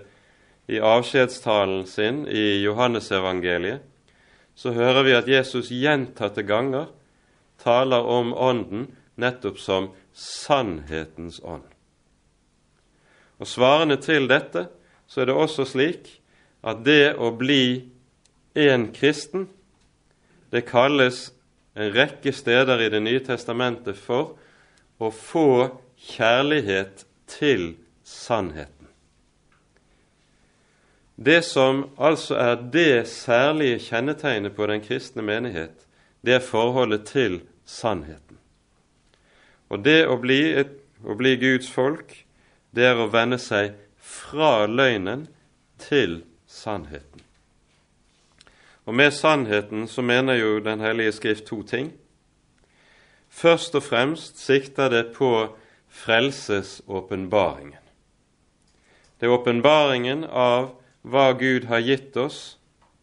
i 0.66 0.78
avskjedstalen 0.80 1.86
sin 1.86 2.26
i 2.28 2.62
Johannesevangeliet, 2.62 3.82
så 4.54 4.72
hører 4.72 5.02
vi 5.02 5.14
at 5.16 5.28
Jesus 5.28 5.70
gjentatte 5.72 6.44
ganger 6.46 6.90
taler 7.62 8.04
om 8.04 8.34
Ånden 8.34 8.86
nettopp 9.20 9.58
som 9.58 9.90
sannhetens 10.12 11.40
ånd. 11.44 11.64
Og 13.40 13.48
Svarende 13.48 13.96
til 14.02 14.28
dette 14.30 14.68
så 15.10 15.22
er 15.22 15.30
det 15.30 15.36
også 15.36 15.66
slik 15.66 16.10
at 16.62 16.84
det 16.86 17.14
å 17.18 17.32
bli 17.34 17.88
en 18.54 18.90
kristen 18.94 19.48
det 20.52 20.66
kalles 20.68 21.30
en 21.74 21.88
rekke 21.94 22.32
steder 22.36 22.84
i 22.84 22.90
Det 22.92 23.00
nye 23.00 23.22
testamentet 23.24 23.96
for 23.96 24.36
å 25.00 25.08
få 25.10 25.80
kjærlighet 25.96 27.06
til 27.26 27.72
sannheten. 28.04 28.81
Det 31.24 31.44
som 31.44 31.84
altså 31.98 32.34
er 32.34 32.54
det 32.72 33.08
særlige 33.08 33.78
kjennetegnet 33.78 34.56
på 34.56 34.66
den 34.66 34.80
kristne 34.82 35.22
menighet, 35.22 35.86
det 36.24 36.34
er 36.34 36.42
forholdet 36.42 37.04
til 37.06 37.40
sannheten. 37.66 38.38
Og 39.70 39.84
det 39.84 40.06
å 40.10 40.16
bli, 40.18 40.40
et, 40.58 40.74
å 41.04 41.14
bli 41.14 41.36
Guds 41.38 41.70
folk, 41.70 42.16
det 42.74 42.88
er 42.90 42.98
å 42.98 43.10
vende 43.12 43.38
seg 43.38 43.76
fra 44.02 44.66
løgnen 44.66 45.28
til 45.78 46.22
sannheten. 46.50 47.22
Og 48.84 48.94
med 48.98 49.14
sannheten 49.14 49.86
så 49.88 50.02
mener 50.02 50.34
jo 50.34 50.58
Den 50.58 50.80
hellige 50.80 51.12
skrift 51.12 51.46
to 51.46 51.62
ting. 51.62 51.92
Først 53.30 53.74
og 53.74 53.82
fremst 53.82 54.38
sikter 54.42 54.88
det 54.88 55.14
på 55.14 55.56
frelsesåpenbaringen. 55.88 57.78
Det 59.20 59.28
er 59.28 59.38
åpenbaringen 59.38 60.24
av 60.24 60.81
hva 61.02 61.32
Gud 61.38 61.66
har 61.70 61.82
gitt 61.82 62.16
oss 62.16 62.56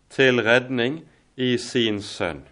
til 0.09 0.41
redning 0.43 1.01
i 1.35 1.57
sin 1.57 2.01
Sønn. 2.01 2.43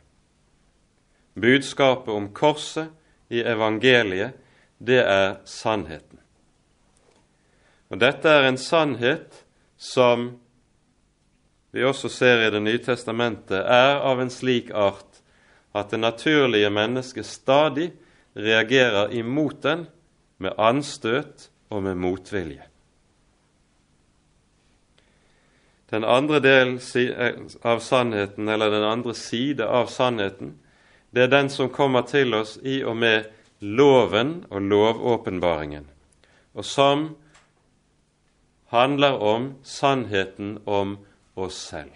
Budskapet 1.38 2.14
om 2.14 2.30
korset 2.34 2.90
i 3.30 3.44
evangeliet, 3.44 4.36
det 4.78 5.02
er 5.02 5.40
sannheten. 5.46 6.20
Og 7.90 8.00
dette 8.02 8.30
er 8.30 8.48
en 8.50 8.60
sannhet 8.60 9.44
som 9.78 10.30
vi 11.72 11.84
også 11.86 12.10
ser 12.10 12.42
i 12.48 12.52
Det 12.52 12.62
nye 12.64 12.82
testamentet, 12.82 13.60
er 13.60 14.00
av 14.02 14.22
en 14.22 14.32
slik 14.34 14.72
art 14.74 15.22
at 15.78 15.92
det 15.92 16.00
naturlige 16.00 16.70
mennesket 16.74 17.26
stadig 17.26 17.92
reagerer 18.36 19.14
imot 19.14 19.62
den 19.64 19.86
med 20.38 20.58
anstøt 20.58 21.50
og 21.70 21.84
med 21.84 21.96
motvilje. 21.96 22.64
Den 25.90 26.04
andre 26.04 26.40
del 26.44 26.74
av 27.62 27.80
sannheten, 27.80 28.48
eller 28.48 28.72
den 28.72 28.84
andre 28.84 29.14
side 29.14 29.68
av 29.68 29.88
sannheten, 29.88 30.58
det 31.12 31.24
er 31.24 31.32
den 31.32 31.50
som 31.50 31.70
kommer 31.72 32.04
til 32.04 32.36
oss 32.36 32.58
i 32.64 32.82
og 32.84 32.98
med 33.00 33.30
loven 33.60 34.44
og 34.50 34.62
lovåpenbaringen, 34.62 35.88
og 36.54 36.66
som 36.66 37.08
handler 38.74 39.16
om 39.24 39.54
sannheten 39.64 40.58
om 40.66 40.98
oss 41.36 41.56
selv. 41.70 41.94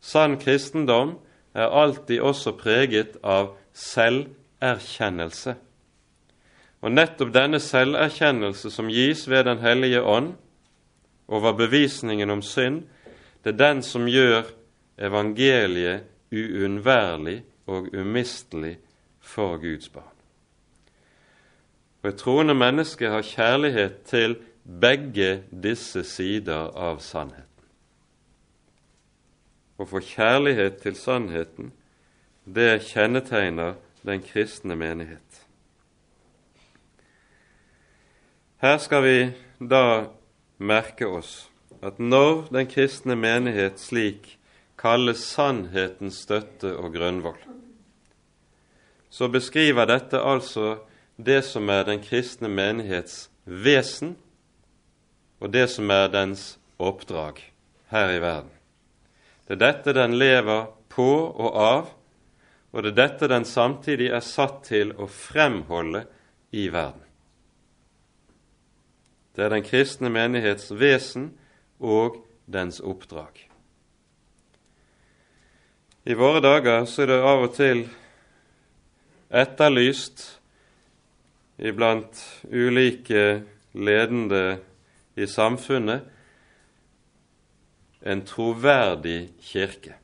Sann 0.00 0.38
kristendom 0.38 1.16
er 1.54 1.72
alltid 1.72 2.20
også 2.20 2.52
preget 2.60 3.16
av 3.24 3.54
selverkjennelse. 3.74 5.56
Og 6.84 6.92
nettopp 6.92 7.30
denne 7.34 7.58
selverkjennelse 7.62 8.70
som 8.70 8.90
gis 8.92 9.24
ved 9.28 9.46
Den 9.48 9.62
hellige 9.64 10.02
ånd 10.02 10.34
over 11.34 11.52
bevisningen 11.52 12.30
om 12.30 12.42
synd, 12.42 12.82
det 13.44 13.54
er 13.54 13.58
den 13.58 13.82
som 13.82 14.06
gjør 14.08 14.46
evangeliet 14.98 16.06
uunnværlig 16.32 17.42
og 17.66 17.88
umistelig 17.94 18.78
for 19.20 19.56
Guds 19.56 19.88
barn. 19.88 20.14
Og 22.02 22.08
Et 22.08 22.16
troende 22.16 22.54
menneske 22.54 23.08
har 23.08 23.22
kjærlighet 23.22 24.02
til 24.06 24.36
begge 24.80 25.42
disse 25.62 26.04
sider 26.04 26.70
av 26.76 27.00
sannheten. 27.00 27.48
Å 29.78 29.86
få 29.88 30.00
kjærlighet 30.04 30.76
til 30.84 30.94
sannheten, 30.96 31.72
det 32.44 32.84
kjennetegner 32.92 33.74
den 34.06 34.22
kristne 34.22 34.76
menighet. 34.76 35.40
Her 38.60 38.78
skal 38.78 39.02
vi 39.02 39.16
da 39.60 40.06
merke 40.58 41.06
oss 41.06 41.48
at 41.84 41.98
når 41.98 42.48
den 42.54 42.68
kristne 42.70 43.16
menighet 43.18 43.80
slik 43.82 44.38
kalles 44.80 45.22
sannhetens 45.34 46.22
støtte 46.24 46.72
og 46.76 46.94
grunnvoll, 46.94 47.38
så 49.10 49.28
beskriver 49.30 49.86
dette 49.86 50.18
altså 50.18 50.78
det 51.16 51.44
som 51.46 51.68
er 51.70 51.84
den 51.86 52.00
kristne 52.02 52.48
menighets 52.50 53.28
vesen, 53.44 54.16
og 55.38 55.52
det 55.52 55.68
som 55.70 55.90
er 55.90 56.08
dens 56.10 56.54
oppdrag 56.80 57.38
her 57.92 58.10
i 58.10 58.20
verden. 58.22 58.50
Det 59.46 59.58
er 59.58 59.62
dette 59.62 59.94
den 59.94 60.16
lever 60.18 60.66
på 60.90 61.10
og 61.28 61.50
av, 61.60 61.92
og 62.72 62.82
det 62.82 62.94
er 62.94 63.00
dette 63.02 63.30
den 63.30 63.44
samtidig 63.46 64.08
er 64.10 64.24
satt 64.24 64.64
til 64.70 64.94
å 64.98 65.06
fremholde 65.06 66.06
i 66.50 66.66
verden. 66.72 67.02
Det 69.34 69.44
er 69.44 69.50
den 69.50 69.66
kristne 69.66 70.10
menighets 70.10 70.70
vesen 70.78 71.32
og 71.80 72.20
dens 72.46 72.80
oppdrag. 72.80 73.40
I 76.04 76.14
våre 76.14 76.40
dager 76.44 76.84
så 76.84 77.02
er 77.02 77.10
det 77.10 77.20
av 77.24 77.44
og 77.46 77.54
til 77.56 77.84
etterlyst 79.34 80.24
iblant 81.58 82.20
ulike 82.52 83.42
ledende 83.74 84.58
i 85.16 85.26
samfunnet 85.26 86.10
en 88.04 88.20
troverdig 88.28 89.32
kirke. 89.40 89.94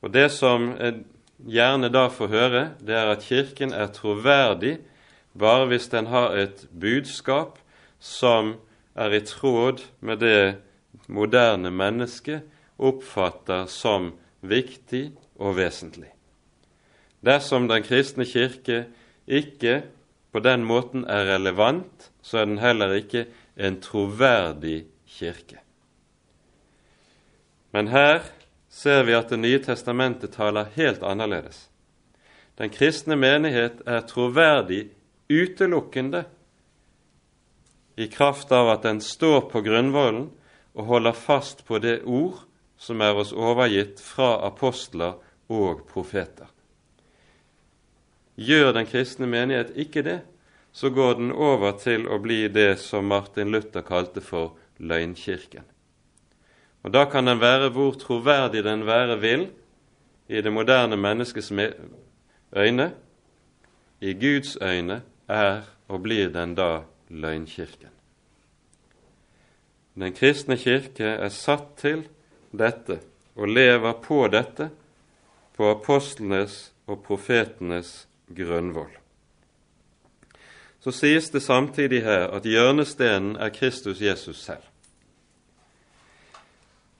Og 0.00 0.12
Det 0.12 0.30
som 0.32 0.70
jeg 0.78 1.02
gjerne 1.48 1.90
da 1.92 2.06
får 2.08 2.28
høre, 2.28 2.62
det 2.80 2.94
er 2.94 3.10
at 3.10 3.24
Kirken 3.24 3.72
er 3.72 3.90
troverdig 3.92 4.78
bare 5.38 5.66
hvis 5.66 5.88
den 5.88 6.06
har 6.06 6.36
et 6.36 6.66
budskap 6.80 7.58
som 8.00 8.54
er 8.96 9.14
i 9.14 9.20
tråd 9.20 9.84
med 10.00 10.18
det 10.24 10.56
moderne 11.06 11.70
mennesket 11.70 12.46
oppfatter 12.80 13.68
som 13.68 14.12
viktig 14.40 15.10
og 15.40 15.56
vesentlig. 15.60 16.10
Dersom 17.20 17.68
Den 17.68 17.84
kristne 17.84 18.24
kirke 18.24 18.86
ikke 19.28 19.82
på 20.32 20.40
den 20.40 20.64
måten 20.64 21.04
er 21.04 21.28
relevant, 21.36 22.10
så 22.22 22.38
er 22.38 22.44
den 22.44 22.58
heller 22.58 22.94
ikke 22.96 23.26
en 23.56 23.80
troverdig 23.80 24.86
kirke. 25.06 25.60
Men 27.72 27.88
her 27.88 28.22
ser 28.68 29.02
vi 29.02 29.12
at 29.12 29.30
Det 29.30 29.38
nye 29.38 29.58
testamentet 29.58 30.32
taler 30.32 30.72
helt 30.74 31.02
annerledes. 31.02 31.68
Den 32.58 32.70
kristne 32.70 33.16
menighet 33.16 33.82
er 33.86 34.00
troverdig 34.00 34.90
utelukkende 35.30 36.24
i 37.96 38.06
kraft 38.08 38.52
av 38.52 38.68
at 38.70 38.82
den 38.82 39.00
står 39.00 39.48
på 39.50 39.62
grunnvollen 39.66 40.28
og 40.74 40.86
holder 40.86 41.16
fast 41.16 41.64
på 41.66 41.78
det 41.82 42.00
ord 42.04 42.42
som 42.80 43.02
er 43.04 43.18
oss 43.18 43.32
overgitt 43.36 44.00
fra 44.00 44.38
apostler 44.46 45.18
og 45.50 45.82
profeter. 45.90 46.48
Gjør 48.40 48.72
den 48.72 48.88
kristne 48.88 49.28
menighet 49.28 49.74
ikke 49.76 50.04
det, 50.06 50.20
så 50.72 50.88
går 50.90 51.18
den 51.18 51.32
over 51.32 51.74
til 51.82 52.06
å 52.08 52.20
bli 52.22 52.46
det 52.48 52.78
som 52.80 53.10
Martin 53.10 53.50
Luther 53.52 53.82
kalte 53.84 54.22
for 54.24 54.54
løgnkirken. 54.78 55.66
Og 56.82 56.92
Da 56.92 57.04
kan 57.04 57.26
den 57.26 57.40
være 57.40 57.68
hvor 57.74 57.98
troverdig 58.00 58.64
den 58.64 58.86
være 58.86 59.18
vil 59.20 59.48
i 60.28 60.40
det 60.40 60.52
moderne 60.52 60.96
menneskets 60.96 61.52
øyne. 62.56 62.90
I 64.00 64.14
Guds 64.14 64.56
øyne 64.62 65.02
er 65.28 65.62
og 65.88 66.02
blir 66.02 66.30
den 66.32 66.54
da 66.54 66.84
løgnkirken. 67.10 67.90
Den 69.94 70.14
kristne 70.16 70.56
kirke 70.56 71.04
er 71.04 71.32
satt 71.34 71.74
til 71.80 72.06
dette 72.56 73.00
og 73.36 73.50
lever 73.50 73.98
på 74.02 74.22
dette, 74.32 74.70
på 75.56 75.68
apostlenes 75.70 76.70
og 76.86 77.02
profetenes 77.04 78.06
grunnvoll. 78.36 78.92
Så 80.80 80.94
sies 80.96 81.28
det 81.30 81.42
samtidig 81.44 82.00
her 82.06 82.30
at 82.32 82.46
hjørnestenen 82.48 83.34
er 83.36 83.52
Kristus 83.52 84.00
Jesus 84.00 84.40
selv. 84.40 84.64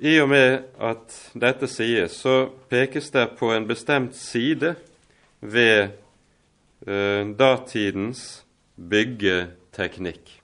I 0.00 0.18
og 0.20 0.28
med 0.28 0.62
at 0.80 1.16
dette 1.36 1.68
sies, 1.68 2.12
så 2.22 2.50
pekes 2.68 3.10
det 3.12 3.26
på 3.38 3.52
en 3.52 3.66
bestemt 3.68 4.16
side 4.16 4.74
ved 5.40 5.90
eh, 6.86 7.24
datidens 7.38 8.44
byggeteknikk. 9.70 10.42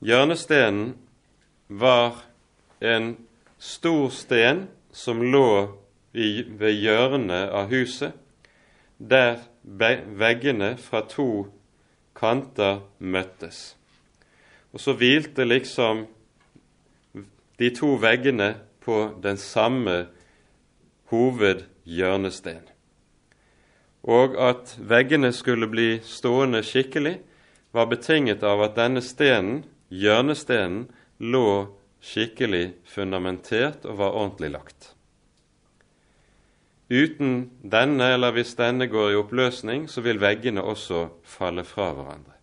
Hjørnestenen 0.00 0.96
var 1.68 2.24
en 2.80 3.16
stor 3.58 4.10
sten 4.10 4.68
som 4.92 5.22
lå 5.22 5.76
i, 6.12 6.42
ved 6.42 6.72
hjørnet 6.72 7.50
av 7.50 7.68
huset, 7.70 8.12
der 8.98 9.40
veggene 9.62 10.76
fra 10.76 11.02
to 11.08 11.48
kanter 12.14 12.80
møttes. 12.98 13.76
Og 14.72 14.80
så 14.80 14.92
hvilte 14.94 15.44
liksom 15.44 16.06
de 17.58 17.70
to 17.70 17.96
veggene 18.00 18.56
på 18.80 19.20
den 19.22 19.36
samme 19.36 20.06
hovedhjørnesten. 21.10 22.62
Og 24.02 24.36
at 24.40 24.78
veggene 24.78 25.32
skulle 25.32 25.68
bli 25.68 26.00
stående 26.02 26.62
skikkelig, 26.62 27.18
var 27.72 27.86
betinget 27.86 28.42
av 28.42 28.62
at 28.64 28.76
denne 28.78 29.02
stenen, 29.04 29.64
hjørnestenen, 29.90 30.88
lå 31.20 31.68
skikkelig 32.00 32.72
fundamentert 32.88 33.84
og 33.84 34.00
var 34.00 34.16
ordentlig 34.16 34.50
lagt. 34.54 34.94
Uten 36.90 37.50
denne, 37.62 38.08
eller 38.16 38.34
hvis 38.34 38.56
denne 38.58 38.88
går 38.90 39.12
i 39.12 39.18
oppløsning, 39.20 39.86
så 39.88 40.02
vil 40.02 40.18
veggene 40.20 40.64
også 40.64 41.06
falle 41.22 41.62
fra 41.64 41.92
hverandre. 41.94 42.34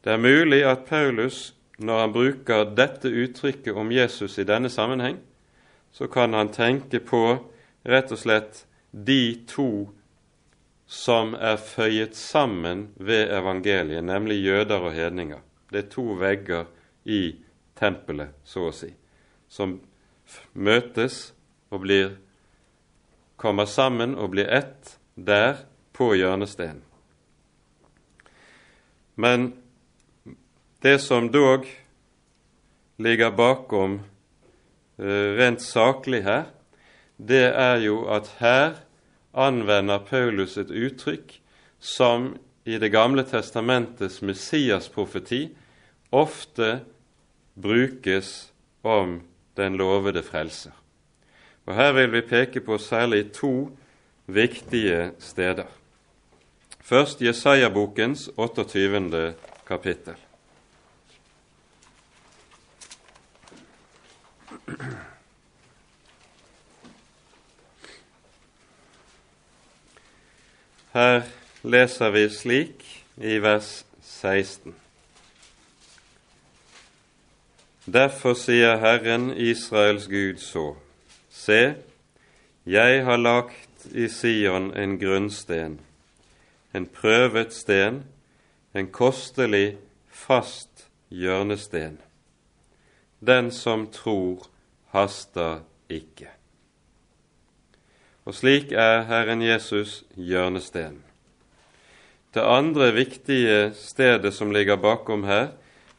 Det 0.00 0.12
er 0.12 0.22
mulig 0.22 0.64
at 0.64 0.88
Paulus 0.88 1.52
når 1.80 2.00
han 2.00 2.12
bruker 2.12 2.72
dette 2.76 3.08
uttrykket 3.08 3.76
om 3.76 3.92
Jesus 3.92 4.38
i 4.38 4.44
denne 4.44 4.68
sammenheng, 4.68 5.16
så 5.92 6.06
kan 6.06 6.34
han 6.34 6.52
tenke 6.52 7.00
på 7.00 7.22
rett 7.88 8.12
og 8.12 8.20
slett 8.20 8.64
de 8.92 9.46
to 9.48 9.88
som 10.90 11.36
er 11.38 11.54
føyet 11.62 12.16
sammen 12.18 12.88
ved 12.98 13.30
evangeliet, 13.30 14.02
nemlig 14.04 14.40
jøder 14.42 14.88
og 14.88 14.92
hedninger. 14.92 15.38
Det 15.70 15.84
er 15.84 15.92
to 15.92 16.02
vegger 16.18 16.66
i 17.06 17.36
tempelet, 17.78 18.34
så 18.42 18.66
å 18.66 18.72
si, 18.74 18.90
som 19.46 19.76
møtes 20.52 21.30
og 21.70 21.84
blir, 21.84 22.16
kommer 23.38 23.70
sammen 23.70 24.18
og 24.18 24.32
blir 24.34 24.50
ett 24.50 24.96
der 25.14 25.62
på 25.94 26.10
hjørnesteinen. 26.18 26.82
Men 29.14 29.52
det 30.82 30.98
som 31.06 31.30
dog 31.30 31.70
ligger 32.98 33.30
bakom 33.30 34.00
eh, 34.98 35.38
rent 35.38 35.62
saklig 35.62 36.24
her, 36.26 36.48
det 37.16 37.46
er 37.54 37.82
jo 37.84 38.08
at 38.10 38.34
her 38.40 38.80
anvender 39.34 39.98
Paulus 39.98 40.56
et 40.58 40.70
uttrykk 40.70 41.36
som 41.80 42.34
i 42.64 42.78
Det 42.78 42.90
gamle 42.92 43.24
testamentets 43.24 44.20
Messias-profeti 44.22 45.48
ofte 46.12 46.80
brukes 47.54 48.52
om 48.82 49.20
den 49.56 49.76
lovede 49.76 50.22
frelser. 50.22 50.72
Og 51.66 51.74
Her 51.74 51.92
vil 51.92 52.12
vi 52.12 52.20
peke 52.20 52.60
på 52.60 52.78
særlig 52.78 53.32
to 53.32 53.70
viktige 54.26 55.12
steder. 55.18 55.66
Først 56.80 57.22
Jesaja-bokens 57.22 58.30
28. 58.36 59.34
kapittel. 59.66 60.14
Her 70.92 71.22
leser 71.62 72.10
vi 72.10 72.28
slik 72.28 72.80
i 73.16 73.36
vers 73.38 73.84
16. 74.02 74.74
Derfor 77.86 78.34
sier 78.34 78.80
Herren 78.82 79.30
Israels 79.30 80.08
Gud 80.10 80.42
så:" 80.42 80.74
Se, 81.30 81.74
jeg 82.66 83.04
har 83.04 83.16
lagt 83.16 83.86
i 83.94 84.08
Sion 84.08 84.76
en 84.76 84.98
grunnsten, 84.98 85.80
en 86.74 86.86
prøvet 86.86 87.54
sten, 87.54 88.04
en 88.74 88.90
kostelig, 88.90 89.78
fast 90.08 90.88
hjørnesten. 91.10 92.00
Den 93.20 93.50
som 93.50 93.86
tror, 93.92 94.46
haster 94.90 95.60
ikke. 95.88 96.39
Og 98.30 98.34
slik 98.38 98.70
er 98.70 99.08
Herren 99.08 99.40
Jesus 99.42 100.04
hjørnesten. 100.14 101.00
Det 102.30 102.44
andre 102.46 102.92
viktige 102.94 103.72
stedet 103.74 104.30
som 104.36 104.52
ligger 104.54 104.76
bakom 104.78 105.24
her, 105.26 105.48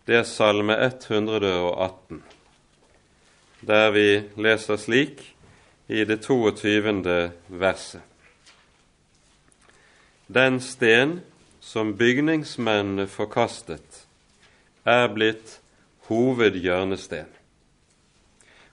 det 0.08 0.15
er 0.15 0.24
Salme 0.24 0.78
118, 0.80 2.22
der 3.67 3.91
vi 3.91 4.06
leser 4.39 4.80
slik 4.80 5.26
i 5.91 6.06
det 6.08 6.22
22. 6.24 7.04
verset. 7.50 8.00
Den 10.32 10.62
sten 10.63 11.17
som 11.60 11.98
bygningsmennene 12.00 13.10
forkastet, 13.12 14.06
er 14.86 15.12
blitt 15.12 15.60
hovedhjørnesten. 16.08 17.28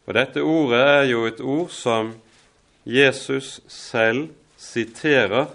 Og 0.07 0.15
Dette 0.15 0.47
ordet 0.47 0.87
er 0.87 1.05
jo 1.11 1.27
et 1.27 1.43
ord 1.43 1.75
som 1.75 2.15
Jesus 2.85 3.61
selv 3.69 4.29
siterer 4.57 5.47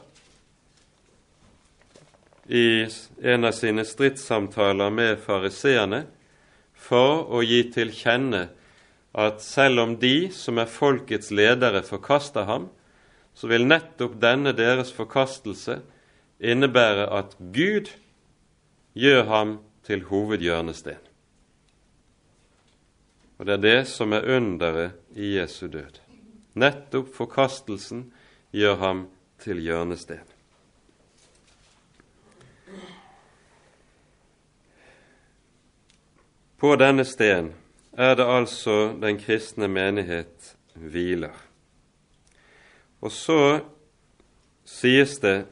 i 2.47 2.87
en 3.21 3.47
av 3.47 3.55
sine 3.55 3.85
stridssamtaler 3.87 4.91
med 4.91 5.21
fariseerne 5.23 6.03
for 6.75 7.29
å 7.31 7.43
gi 7.45 7.61
til 7.71 7.93
kjenne 7.95 8.47
at 9.13 9.41
selv 9.45 9.83
om 9.83 9.95
de 10.01 10.29
som 10.33 10.59
er 10.59 10.69
folkets 10.69 11.31
ledere, 11.31 11.83
forkaster 11.85 12.47
ham, 12.49 12.67
så 13.33 13.49
vil 13.49 13.65
nettopp 13.69 14.17
denne 14.21 14.53
deres 14.57 14.91
forkastelse 14.93 15.79
innebære 16.43 17.07
at 17.13 17.37
Gud 17.53 17.93
gjør 18.97 19.25
ham 19.29 19.57
til 19.87 20.05
hovedhjørnesten. 20.09 20.99
Og 23.37 23.47
det 23.47 23.57
er 23.57 23.63
det 23.63 23.79
som 23.89 24.13
er 24.13 24.27
underet 24.37 25.17
i 25.17 25.35
Jesu 25.37 25.67
død. 25.67 26.02
Nettopp 26.53 27.09
forkastelsen 27.15 28.05
gjør 28.53 28.75
ham 28.81 29.07
til 29.41 29.61
hjørnesten. 29.63 30.21
På 36.63 36.75
denne 36.79 37.03
sten 37.03 37.49
er 37.97 38.13
det 38.15 38.23
altså 38.23 38.93
den 39.01 39.17
kristne 39.19 39.67
menighet 39.67 40.53
hviler. 40.79 41.35
Og 43.01 43.11
så 43.11 43.59
sies 44.65 45.17
det 45.19 45.45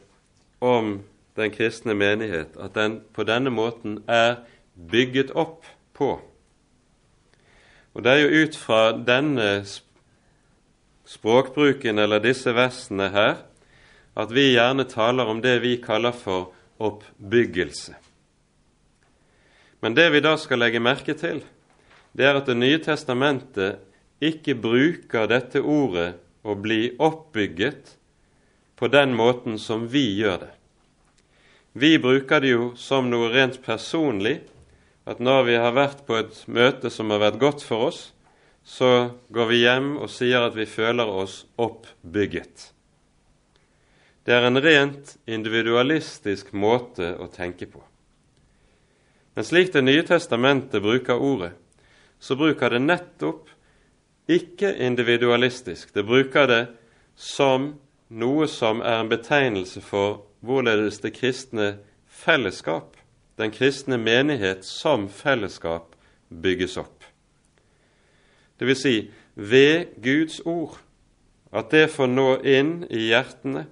om 0.61 1.01
den 1.35 1.51
kristne 1.51 1.93
menighet 1.93 2.55
at 2.55 2.75
den 2.75 3.01
på 3.13 3.25
denne 3.27 3.51
måten 3.51 3.99
er 4.07 4.45
bygget 4.91 5.33
opp 5.35 5.65
på. 5.93 6.13
Og 7.93 8.03
det 8.03 8.11
er 8.11 8.23
jo 8.23 8.45
ut 8.45 8.57
fra 8.57 8.81
denne 8.95 9.65
språkbruken 11.12 12.00
eller 12.00 12.24
disse 12.24 12.54
versene 12.56 13.10
her 13.12 13.41
at 14.15 14.32
vi 14.32 14.52
gjerne 14.54 14.86
taler 14.88 15.28
om 15.28 15.41
det 15.43 15.58
vi 15.63 15.76
kaller 15.84 16.15
for 16.15 16.52
oppbyggelse. 16.82 17.95
Men 19.82 19.95
det 19.97 20.10
vi 20.13 20.21
da 20.24 20.36
skal 20.38 20.62
legge 20.62 20.82
merke 20.84 21.15
til, 21.17 21.41
det 22.12 22.28
er 22.28 22.38
at 22.38 22.45
Det 22.45 22.58
nye 22.58 22.80
testamentet 22.84 23.80
ikke 24.21 24.56
bruker 24.56 25.28
dette 25.28 25.62
ordet 25.62 26.13
å 26.43 26.56
bli 26.56 26.93
oppbygget 27.00 27.95
på 28.76 28.88
den 28.88 29.15
måten 29.15 29.58
som 29.60 29.88
vi 29.88 30.04
gjør 30.19 30.43
det. 30.45 30.54
Vi 31.74 31.97
bruker 32.00 32.41
det 32.43 32.52
jo 32.52 32.71
som 32.76 33.10
noe 33.10 33.32
rent 33.32 33.62
personlig, 33.63 34.41
at 35.08 35.19
når 35.24 35.43
vi 35.47 35.56
har 35.56 35.74
vært 35.74 36.04
på 36.06 36.17
et 36.19 36.43
møte 36.47 36.91
som 36.91 37.10
har 37.10 37.24
vært 37.24 37.39
godt 37.41 37.63
for 37.63 37.88
oss, 37.89 38.02
så 38.63 39.17
går 39.30 39.50
vi 39.50 39.63
hjem 39.63 39.95
og 39.97 40.10
sier 40.12 40.45
at 40.45 40.56
vi 40.56 40.67
føler 40.69 41.10
oss 41.10 41.45
oppbygget. 41.62 42.71
Det 44.24 44.36
er 44.36 44.45
en 44.45 44.62
rent 44.62 45.15
individualistisk 45.26 46.54
måte 46.54 47.15
å 47.17 47.28
tenke 47.34 47.65
på. 47.65 47.82
Men 49.34 49.47
slik 49.47 49.74
Det 49.74 49.82
nye 49.82 50.04
testamentet 50.04 50.84
bruker 50.84 51.17
ordet, 51.17 51.54
så 52.19 52.36
bruker 52.36 52.69
det 52.69 52.84
nettopp 52.84 53.50
ikke 54.30 54.76
individualistisk. 54.86 55.93
Det 55.93 56.04
bruker 56.06 56.47
det 56.47 56.65
som 57.15 57.74
noe 58.10 58.47
som 58.47 58.82
er 58.82 59.02
en 59.02 59.10
betegnelse 59.10 59.82
for 59.82 60.28
hvorledes 60.45 61.00
det 61.02 61.15
kristne 61.15 61.78
fellesskap, 62.08 62.97
den 63.38 63.52
kristne 63.52 63.97
menighet 63.97 64.65
som 64.67 65.08
fellesskap, 65.10 65.95
bygges 66.30 66.78
opp. 66.78 67.00
Det 68.62 68.67
vil 68.69 68.78
si 68.78 68.95
ved 69.36 69.95
Guds 70.04 70.39
ord, 70.45 70.76
at 71.50 71.71
det 71.74 71.88
får 71.89 72.10
nå 72.13 72.26
inn 72.45 72.84
i 72.93 73.08
hjertene, 73.08 73.63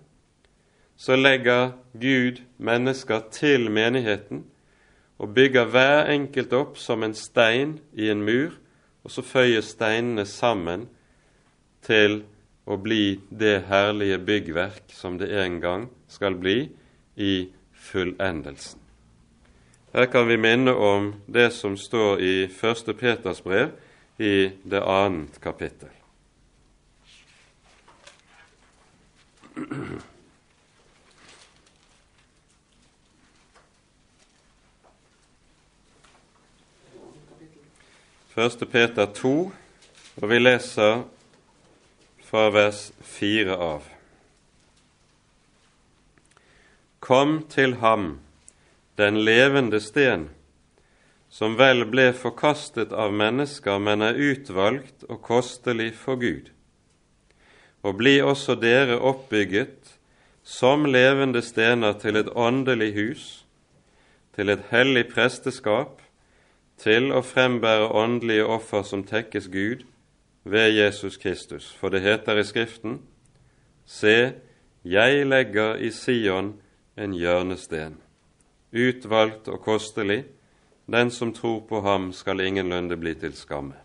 så 0.97 1.13
legger 1.13 1.75
Gud 1.93 2.39
mennesker 2.58 3.28
til 3.30 3.69
menigheten 3.69 4.47
og 5.21 5.36
bygger 5.36 5.67
hver 5.69 6.10
enkelt 6.10 6.56
opp 6.58 6.80
som 6.82 7.06
en 7.06 7.13
stein 7.13 7.75
i 7.93 8.10
en 8.10 8.23
mur, 8.25 8.56
og 9.06 9.13
så 9.13 9.21
føyer 9.21 9.62
steinene 9.62 10.25
sammen 10.25 10.88
til 11.86 12.23
å 12.65 12.80
bli 12.82 13.19
det 13.30 13.67
herlige 13.69 14.17
byggverk 14.25 14.89
som 14.95 15.19
det 15.21 15.30
en 15.38 15.60
gang 15.62 15.86
skal 16.10 16.34
bli 16.39 16.63
i 17.13 17.36
fullendelsen. 17.78 18.82
Her 19.93 20.10
kan 20.10 20.25
vi 20.25 20.38
minne 20.41 20.73
om 20.73 21.13
det 21.30 21.52
som 21.54 21.78
står 21.78 22.25
i 22.25 22.34
1. 22.49 22.91
Peters 22.97 23.45
brev 23.45 23.69
i 24.19 24.51
det 24.63 24.82
annet 24.84 25.41
kapittel. 25.41 25.89
Første 38.27 38.65
Peter 38.65 39.05
2, 39.05 39.32
og 40.21 40.29
vi 40.29 40.39
leser 40.39 41.01
fra 42.27 42.49
vers 42.51 42.89
4 43.03 43.55
av. 43.55 43.88
Kom 46.99 47.39
til 47.51 47.77
ham, 47.79 48.19
den 48.99 49.23
levende 49.23 49.79
sten, 49.84 50.27
som 51.39 51.54
vel 51.56 51.86
ble 51.88 52.10
forkastet 52.12 52.91
av 52.91 53.13
mennesker, 53.15 53.78
men 53.80 54.02
er 54.04 54.17
utvalgt 54.19 55.06
og 55.08 55.21
kostelig 55.23 55.93
for 55.95 56.19
Gud. 56.19 56.49
Og 57.80 57.95
bli 57.95 58.17
også 58.19 58.58
dere 58.60 58.97
oppbygget 58.99 59.93
som 60.43 60.84
levende 60.84 61.39
stener 61.39 61.93
til 62.02 62.19
et 62.19 62.28
åndelig 62.36 62.89
hus, 62.97 63.28
til 64.36 64.52
et 64.52 64.65
hellig 64.73 65.06
presteskap, 65.13 66.02
til 66.80 67.13
å 67.15 67.21
frembære 67.23 67.88
åndelige 67.88 68.43
offer 68.43 68.84
som 68.84 69.06
tekkes 69.08 69.47
Gud 69.54 69.86
ved 70.43 70.73
Jesus 70.75 71.15
Kristus. 71.17 71.69
For 71.80 71.88
det 71.88 72.02
heter 72.04 72.39
i 72.39 72.43
Skriften:" 72.43 72.99
Se, 73.86 74.34
jeg 74.84 75.23
legger 75.25 75.80
i 75.80 75.91
Sion 75.91 76.52
en 76.97 77.15
hjørnesten, 77.15 77.95
utvalgt 78.75 79.47
og 79.47 79.63
kostelig. 79.63 80.25
Den 80.91 81.12
som 81.12 81.34
tror 81.34 81.62
på 81.69 81.82
ham, 81.82 82.13
skal 82.13 82.41
ingenlunde 82.41 82.97
bli 82.97 83.13
til 83.13 83.36
skamme. 83.38 83.75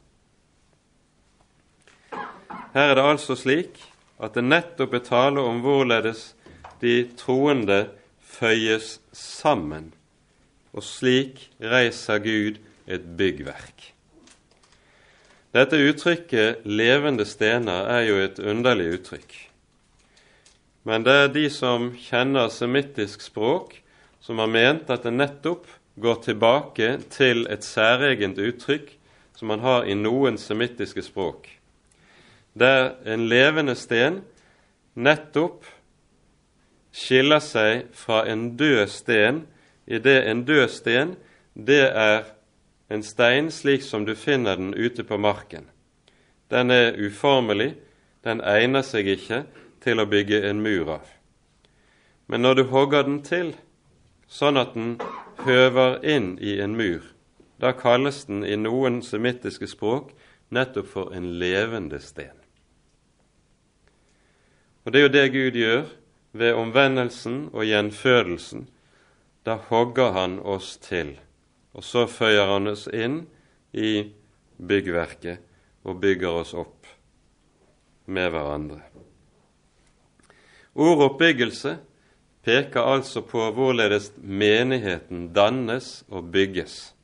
Her 2.75 2.90
er 2.90 2.95
det 2.97 3.05
altså 3.05 3.37
slik 3.37 3.77
at 4.23 4.35
det 4.38 4.47
nettopp 4.47 4.95
er 4.97 5.05
tale 5.05 5.43
om 5.45 5.61
hvorledes 5.61 6.33
de 6.81 7.05
troende 7.19 7.85
føyes 8.25 8.97
sammen, 9.12 9.93
og 10.73 10.83
slik 10.83 11.51
reiser 11.61 12.19
Gud 12.25 12.59
et 12.87 13.05
byggverk. 13.19 13.93
Dette 15.55 15.79
uttrykket 15.79 16.64
'levende 16.64 17.25
stener' 17.25 17.87
er 17.87 18.01
jo 18.09 18.17
et 18.17 18.38
underlig 18.38 18.88
uttrykk. 18.99 19.51
Men 20.85 21.05
det 21.05 21.12
er 21.12 21.29
de 21.29 21.51
som 21.51 21.93
kjenner 21.95 22.49
semittisk 22.49 23.21
språk, 23.21 23.83
som 24.21 24.38
har 24.38 24.47
ment 24.47 24.90
at 24.90 25.03
det 25.03 25.12
nettopp 25.12 25.69
går 26.00 26.20
tilbake 26.24 26.98
til 27.11 27.46
et 27.50 27.64
særegent 27.64 28.38
uttrykk 28.38 28.90
som 29.37 29.48
man 29.50 29.61
har 29.61 29.85
i 29.85 29.94
noen 29.98 30.38
semittiske 30.38 31.02
språk, 31.02 31.48
der 32.54 32.94
en 33.07 33.26
levende 33.28 33.74
sten 33.78 34.22
nettopp 34.94 35.66
skiller 36.94 37.42
seg 37.42 37.88
fra 37.98 38.22
en 38.30 38.52
død 38.57 38.87
sten 38.90 39.42
i 39.87 39.98
det 39.98 40.20
en 40.30 40.44
død 40.46 40.68
sten 40.70 41.16
det 41.54 41.83
er 41.90 42.24
en 42.88 43.02
stein 43.02 43.50
slik 43.50 43.83
som 43.83 44.04
du 44.04 44.14
finner 44.14 44.57
den 44.57 44.74
ute 44.74 45.04
på 45.04 45.18
marken. 45.18 45.66
Den 46.50 46.70
er 46.70 46.98
uformelig, 46.98 47.74
den 48.24 48.40
egner 48.40 48.83
seg 48.87 49.09
ikke 49.09 49.44
til 49.85 50.00
å 50.00 50.09
bygge 50.09 50.42
en 50.48 50.62
mur 50.62 50.96
av. 50.98 51.07
Men 52.26 52.42
når 52.42 52.54
du 52.54 52.64
hogger 52.70 53.04
den 53.07 53.20
til, 53.24 53.52
sånn 54.28 54.57
at 54.57 54.74
den 54.74 54.96
høver 55.42 55.99
inn 56.05 56.37
i 56.38 56.59
en 56.61 56.77
mur, 56.77 57.03
da 57.61 57.73
kalles 57.73 58.25
den 58.29 58.44
i 58.44 58.57
noen 58.57 59.03
semittiske 59.03 59.66
språk 59.70 60.12
nettopp 60.55 60.88
for 60.92 61.16
en 61.16 61.33
levende 61.40 62.01
sten. 62.01 62.37
Og 64.85 64.92
Det 64.92 65.01
er 65.01 65.03
jo 65.03 65.12
det 65.12 65.33
Gud 65.33 65.59
gjør 65.59 65.85
ved 66.33 66.55
omvendelsen 66.55 67.49
og 67.53 67.64
gjenfødelsen. 67.64 68.68
Da 69.44 69.57
hogger 69.57 70.12
Han 70.12 70.40
oss 70.40 70.77
til 70.77 71.16
og 71.75 71.83
så 71.85 72.07
føyer 72.07 72.47
han 72.53 72.70
oss 72.70 72.87
inn 72.87 73.25
i 73.75 74.07
byggverket 74.59 75.42
og 75.85 75.99
bygger 76.03 76.40
oss 76.42 76.55
opp 76.57 76.87
med 78.07 78.31
hverandre. 78.31 78.81
Ordet 80.75 81.09
oppbyggelse 81.09 81.75
peker 82.44 82.80
altså 82.80 83.22
på 83.24 83.50
hvorledes 83.57 84.11
menigheten 84.16 85.30
dannes 85.35 86.04
og 86.09 86.30
bygges. 86.33 86.94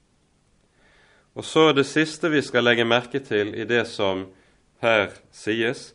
Og 1.34 1.44
så 1.44 1.70
det 1.72 1.86
siste 1.86 2.30
vi 2.30 2.42
skal 2.42 2.66
legge 2.66 2.84
merke 2.84 3.22
til 3.24 3.54
i 3.54 3.64
det 3.64 3.86
som 3.88 4.26
her 4.82 5.08
sies, 5.32 5.94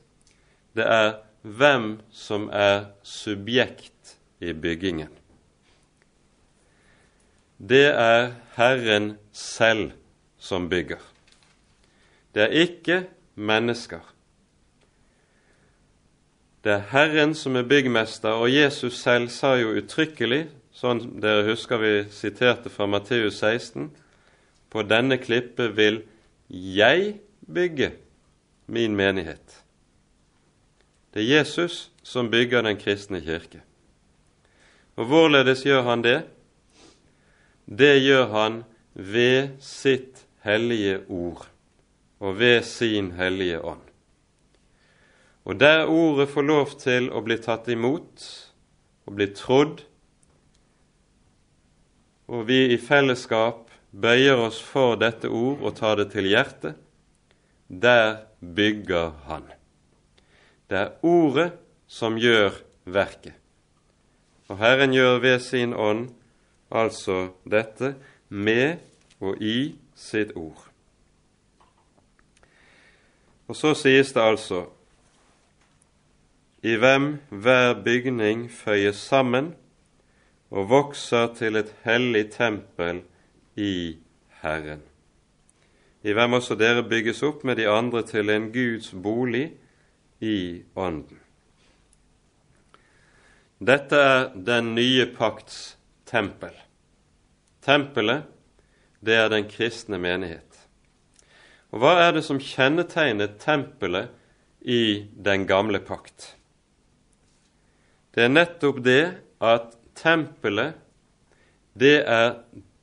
det 0.75 0.85
er 0.85 1.11
hvem 1.41 1.99
som 2.11 2.49
er 2.53 2.89
subjekt 3.03 4.17
i 4.41 4.53
byggingen 4.53 5.13
det 7.57 7.85
er 7.87 8.33
Herren 8.55 9.15
selv 9.31 9.91
som 10.37 10.69
bygger. 10.69 10.99
Det 12.35 12.43
er 12.43 12.47
ikke 12.47 13.05
mennesker. 13.35 14.14
Det 16.65 16.73
er 16.73 16.87
Herren 16.89 17.35
som 17.37 17.55
er 17.55 17.67
byggmester, 17.69 18.39
og 18.41 18.49
Jesus 18.49 18.97
selv 18.97 19.27
sa 19.29 19.51
jo 19.59 19.75
uttrykkelig, 19.77 20.47
sånn 20.73 21.03
dere 21.21 21.43
husker 21.45 21.77
vi 21.77 21.91
siterte 22.09 22.71
fra 22.73 22.87
Matteus 22.89 23.37
16, 23.37 23.91
på 24.73 24.85
denne 24.89 25.19
klippe 25.21 25.69
vil 25.77 26.01
jeg 26.49 27.19
bygge 27.45 27.91
min 28.65 28.97
menighet. 28.97 29.61
Det 31.13 31.21
er 31.21 31.29
Jesus 31.37 31.91
som 32.01 32.33
bygger 32.33 32.65
den 32.65 32.81
kristne 32.81 33.21
kirke. 33.21 33.61
Og 34.97 35.05
hvorledes 35.05 35.61
gjør 35.69 35.85
han 35.85 36.01
det? 36.01 36.17
Det 37.69 37.93
gjør 38.01 38.25
han 38.33 38.61
ved 38.97 39.53
sitt 39.61 40.25
hellige 40.41 41.03
ord 41.13 41.45
og 42.19 42.39
ved 42.39 42.63
sin 42.65 43.13
hellige 43.21 43.61
ånd. 43.61 43.84
Og 45.45 45.59
der 45.59 45.85
ordet 45.85 46.29
får 46.29 46.41
lov 46.41 46.71
til 46.81 47.11
å 47.13 47.21
bli 47.25 47.37
tatt 47.37 47.67
imot 47.69 48.23
og 49.05 49.17
bli 49.17 49.27
trodd, 49.37 49.83
og 52.25 52.47
vi 52.49 52.63
i 52.73 52.79
fellesskap 52.81 53.69
bøyer 53.93 54.41
oss 54.47 54.57
for 54.65 54.97
dette 54.97 55.29
ord 55.29 55.61
og 55.61 55.75
tar 55.77 55.99
det 56.01 56.09
til 56.15 56.25
hjertet, 56.31 56.73
der 57.69 58.25
bygger 58.41 59.13
Han. 59.29 59.45
Det 60.69 60.77
er 60.77 61.05
ordet 61.05 61.51
som 61.87 62.17
gjør 62.17 62.57
verket. 62.85 63.37
Og 64.49 64.57
Herren 64.57 64.93
gjør 64.93 65.19
ved 65.21 65.39
sin 65.41 65.73
ånd 65.73 66.09
altså 66.69 67.35
dette 67.45 67.95
med 68.29 68.81
og 69.21 69.41
i 69.41 69.75
sitt 69.95 70.33
ord. 70.35 70.65
Og 73.47 73.55
så 73.57 73.73
sies 73.77 74.13
det 74.13 74.21
altså 74.21 74.65
i 76.65 76.73
hvem 76.81 77.11
hver 77.29 77.75
bygning 77.85 78.47
føyes 78.49 78.97
sammen 78.97 79.51
og 80.49 80.69
vokser 80.71 81.27
til 81.37 81.59
et 81.59 81.69
hellig 81.85 82.23
tempel 82.33 83.03
i 83.53 83.97
Herren. 84.41 84.81
I 86.01 86.13
hvem 86.17 86.37
også 86.37 86.57
dere 86.57 86.85
bygges 86.89 87.21
opp 87.25 87.43
med 87.45 87.59
de 87.59 87.67
andre 87.69 88.01
til 88.05 88.31
en 88.33 88.47
Guds 88.53 88.91
bolig 89.03 89.51
i 90.25 90.63
Ånden. 90.75 91.19
Dette 93.61 93.99
er 94.01 94.23
den 94.33 94.73
nye 94.75 95.05
pakts 95.13 95.77
tempel. 96.09 96.53
Tempelet, 97.65 98.25
det 99.05 99.17
er 99.17 99.29
den 99.29 99.45
kristne 99.49 99.99
menighet. 100.01 100.65
Og 101.73 101.81
hva 101.81 101.93
er 102.07 102.17
det 102.17 102.25
som 102.25 102.41
kjennetegnet 102.41 103.37
tempelet 103.41 104.09
i 104.61 105.05
den 105.13 105.45
gamle 105.49 105.81
pakt? 105.85 106.35
Det 108.15 108.23
er 108.23 108.31
nettopp 108.31 108.77
det 108.79 109.17
at 109.43 109.73
tempelet, 109.99 110.77
det 111.75 111.97
er 112.07 112.37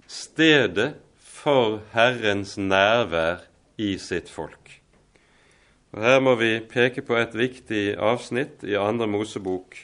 stedet 0.05 0.90
for 1.25 1.81
Herrens 1.95 2.59
nærvær 2.61 3.47
i 3.81 3.95
sitt 3.97 4.29
folk. 4.29 4.75
Og 5.92 6.05
Her 6.05 6.21
må 6.21 6.35
vi 6.40 6.59
peke 6.68 7.05
på 7.05 7.16
et 7.16 7.33
viktig 7.37 7.97
avsnitt 7.97 8.61
i 8.64 8.77
Andre 8.77 9.09
Mosebok 9.09 9.77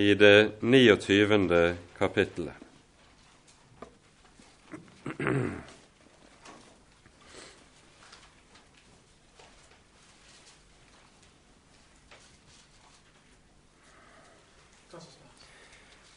i 0.00 0.14
det 0.16 0.52
29. 0.60 1.76
kapittelet. 2.00 2.56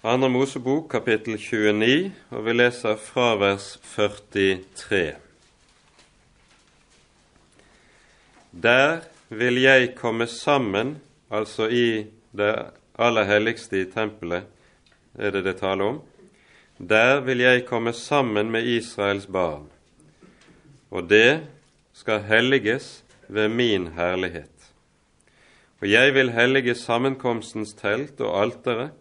Andre 0.04 0.30
Mosebok, 0.34 0.88
kapittel 0.90 1.36
29, 1.38 2.08
og 2.34 2.42
vi 2.42 2.54
leser 2.56 2.96
fra 2.98 3.36
vers 3.38 3.76
43. 3.86 5.12
Der 8.64 9.04
vil 9.30 9.60
jeg 9.62 9.92
komme 10.00 10.26
sammen, 10.26 10.96
altså 11.30 11.68
i 11.70 12.08
det 12.34 12.50
aller 12.98 13.28
helligste 13.30 13.84
i 13.84 13.90
tempelet, 13.92 14.48
er 15.14 15.36
det 15.36 15.44
det 15.46 15.54
taler 15.60 15.92
om. 15.92 16.00
Der 16.80 17.22
vil 17.22 17.44
jeg 17.46 17.68
komme 17.68 17.94
sammen 17.94 18.50
med 18.50 18.66
Israels 18.66 19.28
barn, 19.30 19.68
og 20.90 21.12
det 21.12 21.44
skal 21.94 22.26
helliges 22.26 23.04
ved 23.28 23.54
min 23.54 23.92
herlighet. 23.94 24.74
Og 25.78 25.92
jeg 25.92 26.16
vil 26.18 26.34
hellige 26.34 26.76
sammenkomstens 26.76 27.76
telt 27.78 28.18
og 28.18 28.42
alteret, 28.42 28.98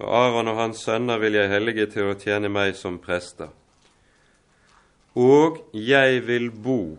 og 0.00 0.08
Aron 0.16 0.48
og 0.48 0.56
hans 0.56 0.84
sønner 0.86 1.20
vil 1.20 1.36
jeg 1.36 1.50
hellige 1.52 1.86
til 1.92 2.10
å 2.10 2.16
tjene 2.18 2.48
meg 2.52 2.72
som 2.78 2.98
prester. 3.02 3.50
Og 5.18 5.60
jeg 5.74 6.22
vil 6.26 6.48
bo 6.50 6.96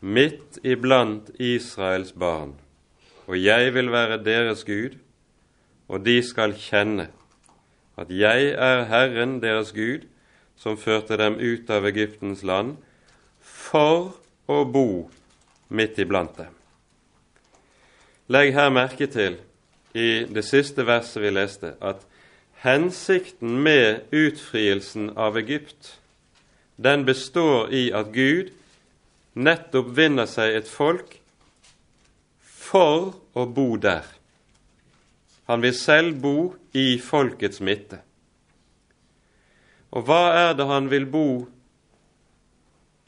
midt 0.00 0.60
iblant 0.64 1.28
Israels 1.42 2.14
barn, 2.16 2.54
og 3.26 3.36
jeg 3.36 3.74
vil 3.74 3.92
være 3.92 4.22
deres 4.24 4.64
Gud, 4.64 4.96
og 5.88 6.04
de 6.06 6.20
skal 6.24 6.54
kjenne 6.56 7.10
at 7.98 8.12
jeg 8.14 8.52
er 8.54 8.84
Herren 8.86 9.40
deres 9.42 9.72
Gud, 9.74 10.06
som 10.56 10.78
førte 10.78 11.16
dem 11.18 11.38
ut 11.38 11.70
av 11.70 11.86
Egyptens 11.86 12.44
land, 12.46 12.76
for 13.42 14.14
å 14.46 14.62
bo 14.64 15.08
midt 15.68 15.98
iblant 15.98 16.36
dem. 16.38 16.54
Legg 18.30 18.52
her 18.54 18.70
merke 18.70 19.08
til, 19.10 19.38
i 19.96 20.28
det 20.30 20.44
siste 20.46 20.84
verset 20.86 21.22
vi 21.24 21.32
leste, 21.32 21.72
at 21.80 22.04
hensikten 22.62 23.62
med 23.62 24.00
utfrielsen 24.10 25.10
av 25.16 25.36
Egypt, 25.38 25.98
den 26.76 27.04
består 27.04 27.72
i 27.74 27.88
at 27.94 28.10
Gud 28.14 28.50
nettopp 29.38 29.92
vinner 29.94 30.26
seg 30.26 30.56
et 30.58 30.70
folk 30.70 31.18
for 32.42 33.14
å 33.38 33.46
bo 33.46 33.76
der. 33.78 34.06
Han 35.48 35.62
vil 35.62 35.74
selv 35.74 36.18
bo 36.22 36.36
i 36.76 36.98
folkets 37.00 37.62
midte. 37.64 38.02
Og 39.94 40.04
hva 40.04 40.22
er 40.36 40.52
det 40.58 40.66
han 40.68 40.90
vil 40.90 41.06
bo 41.08 41.28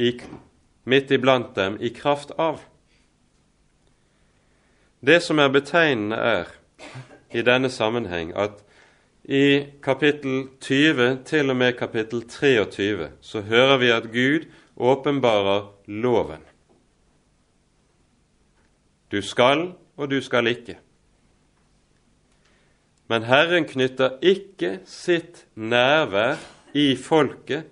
i, 0.00 0.14
midt 0.88 1.10
iblant 1.12 1.52
dem 1.58 1.76
i 1.82 1.90
kraft 1.92 2.32
av? 2.38 2.62
Det 5.04 5.20
som 5.24 5.38
er 5.38 5.52
betegnende, 5.52 6.16
er 6.16 6.48
i 7.36 7.44
denne 7.44 7.68
sammenheng 7.70 8.32
at 8.36 8.62
i 9.24 9.66
kapittel 9.83 10.46
20 10.61 11.24
til 11.24 11.50
og 11.50 11.56
med 11.56 11.72
kapittel 11.78 12.22
23 12.28 13.11
så 13.20 13.40
hører 13.40 13.76
vi 13.78 13.90
at 13.90 14.09
Gud 14.12 14.46
åpenbarer 14.76 15.66
loven. 15.87 16.44
Du 19.12 19.22
skal, 19.22 19.72
og 19.96 20.11
du 20.11 20.20
skal 20.20 20.46
ikke. 20.46 20.78
Men 23.11 23.26
Herren 23.26 23.66
knytter 23.66 24.20
ikke 24.22 24.78
sitt 24.87 25.46
nærvær 25.54 26.38
i 26.78 26.94
folket 26.96 27.66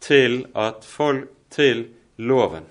til, 0.00 0.46
folk, 0.82 1.28
til 1.52 1.84
loven. 2.16 2.64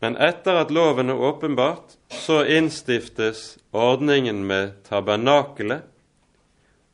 Men 0.00 0.16
etter 0.20 0.60
at 0.60 0.72
loven 0.74 1.10
er 1.10 1.22
åpenbart, 1.28 1.96
så 2.12 2.42
innstiftes 2.44 3.56
ordningen 3.72 4.44
med 4.46 4.76
tabernakelet 4.88 5.86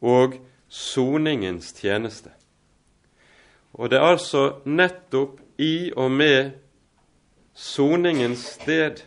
og 0.03 0.39
soningens 0.69 1.73
tjeneste. 1.77 2.31
Og 3.73 3.91
det 3.91 3.99
er 3.99 4.13
altså 4.15 4.45
nettopp 4.65 5.41
i 5.63 5.91
og 5.97 6.11
med 6.13 6.53
soningens 7.55 8.45
sted 8.57 9.03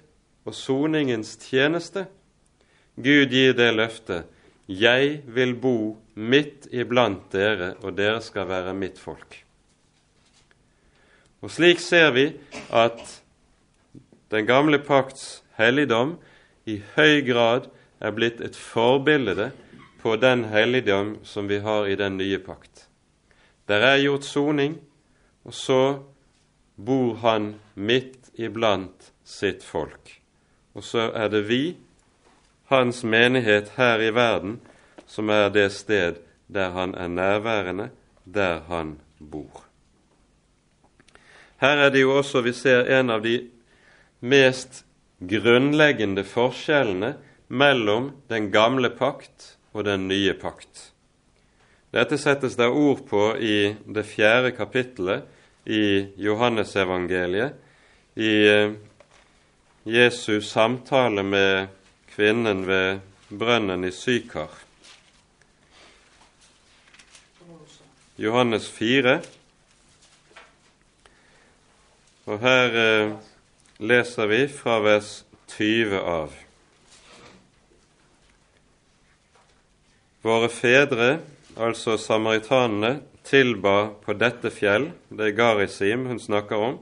og 0.46 0.54
soningens 0.54 1.36
tjeneste 1.41 2.06
Gud 2.96 3.34
gir 3.34 3.56
det 3.58 3.74
løftet 3.76 4.30
jeg 4.72 5.20
vil 5.30 5.54
bo 5.62 5.78
midt 6.16 6.70
iblant 6.74 7.28
dere, 7.34 7.76
og 7.84 7.98
dere 7.98 8.22
skal 8.24 8.48
være 8.50 8.74
mitt 8.74 8.98
folk. 8.98 9.36
Og 11.46 11.52
Slik 11.54 11.84
ser 11.84 12.10
vi 12.16 12.32
at 12.74 13.04
den 14.30 14.45
gamle 14.45 14.80
pakts 14.80 15.43
helligdom 15.57 16.15
i 16.65 16.80
høy 16.95 17.21
grad 17.28 17.69
er 17.99 18.15
blitt 18.15 18.41
et 18.41 18.57
forbilde 18.57 19.51
på 20.01 20.15
den 20.21 20.45
helligdom 20.51 21.17
som 21.23 21.47
vi 21.49 21.59
har 21.65 21.88
i 21.88 21.95
den 21.95 22.17
nye 22.17 22.39
pakt. 22.39 22.88
Der 23.65 23.82
er 23.82 24.01
gjort 24.01 24.26
soning, 24.26 24.78
og 25.45 25.53
så 25.53 25.82
bor 26.76 27.15
han 27.21 27.55
midt 27.73 28.30
iblant 28.38 29.11
sitt 29.23 29.63
folk. 29.63 30.21
Og 30.76 30.84
så 30.84 31.09
er 31.15 31.30
det 31.34 31.45
vi 31.47 31.78
hans 32.69 33.03
menighet 33.03 33.71
her 33.78 34.01
i 34.01 34.11
verden, 34.13 34.59
som 35.07 35.30
er 35.30 35.49
det 35.49 35.71
sted 35.71 36.21
der 36.47 36.69
han 36.69 36.93
er 36.95 37.07
nærværende, 37.07 37.89
der 38.26 38.61
han 38.69 38.99
bor. 39.19 39.65
Her 41.57 41.78
er 41.88 41.89
det 41.89 42.01
jo 42.01 42.17
også 42.17 42.41
vi 42.41 42.53
ser 42.53 42.86
en 42.99 43.09
av 43.09 43.23
de 43.23 43.39
mest 44.26 44.84
grunnleggende 45.19 46.26
forskjellene 46.28 47.13
mellom 47.47 48.09
den 48.32 48.49
gamle 48.51 48.89
pakt 48.89 49.55
og 49.76 49.86
den 49.86 50.07
nye 50.09 50.34
pakt. 50.39 50.89
Dette 51.93 52.17
settes 52.19 52.57
det 52.59 52.67
ord 52.67 53.05
på 53.07 53.30
i 53.38 53.76
det 53.86 54.03
fjerde 54.09 54.51
kapittelet 54.57 55.23
i 55.65 56.11
Johannesevangeliet, 56.19 57.55
i 58.15 58.34
eh, 58.47 58.73
Jesus 59.86 60.49
samtale 60.51 61.23
med 61.23 61.67
kvinnen 62.15 62.65
ved 62.67 62.99
brønnen 63.30 63.86
i 63.88 63.91
Sykar. 63.91 64.51
Johannes 68.17 68.69
4. 68.71 69.17
Og 72.26 72.39
her 72.39 72.78
eh, 72.82 73.15
leser 73.80 74.28
vi 74.28 74.47
fra 74.47 74.80
vers 74.80 75.23
20 75.57 75.99
av. 75.99 76.34
Våre 80.26 80.49
fedre, 80.49 81.09
altså 81.59 81.97
samaritanene, 82.01 82.99
tilba 83.26 83.91
på 84.05 84.15
dette 84.17 84.51
fjell, 84.53 84.91
det 85.09 85.32
er 85.32 85.36
Garisim 85.38 86.05
hun 86.09 86.21
snakker 86.21 86.61
om, 86.61 86.78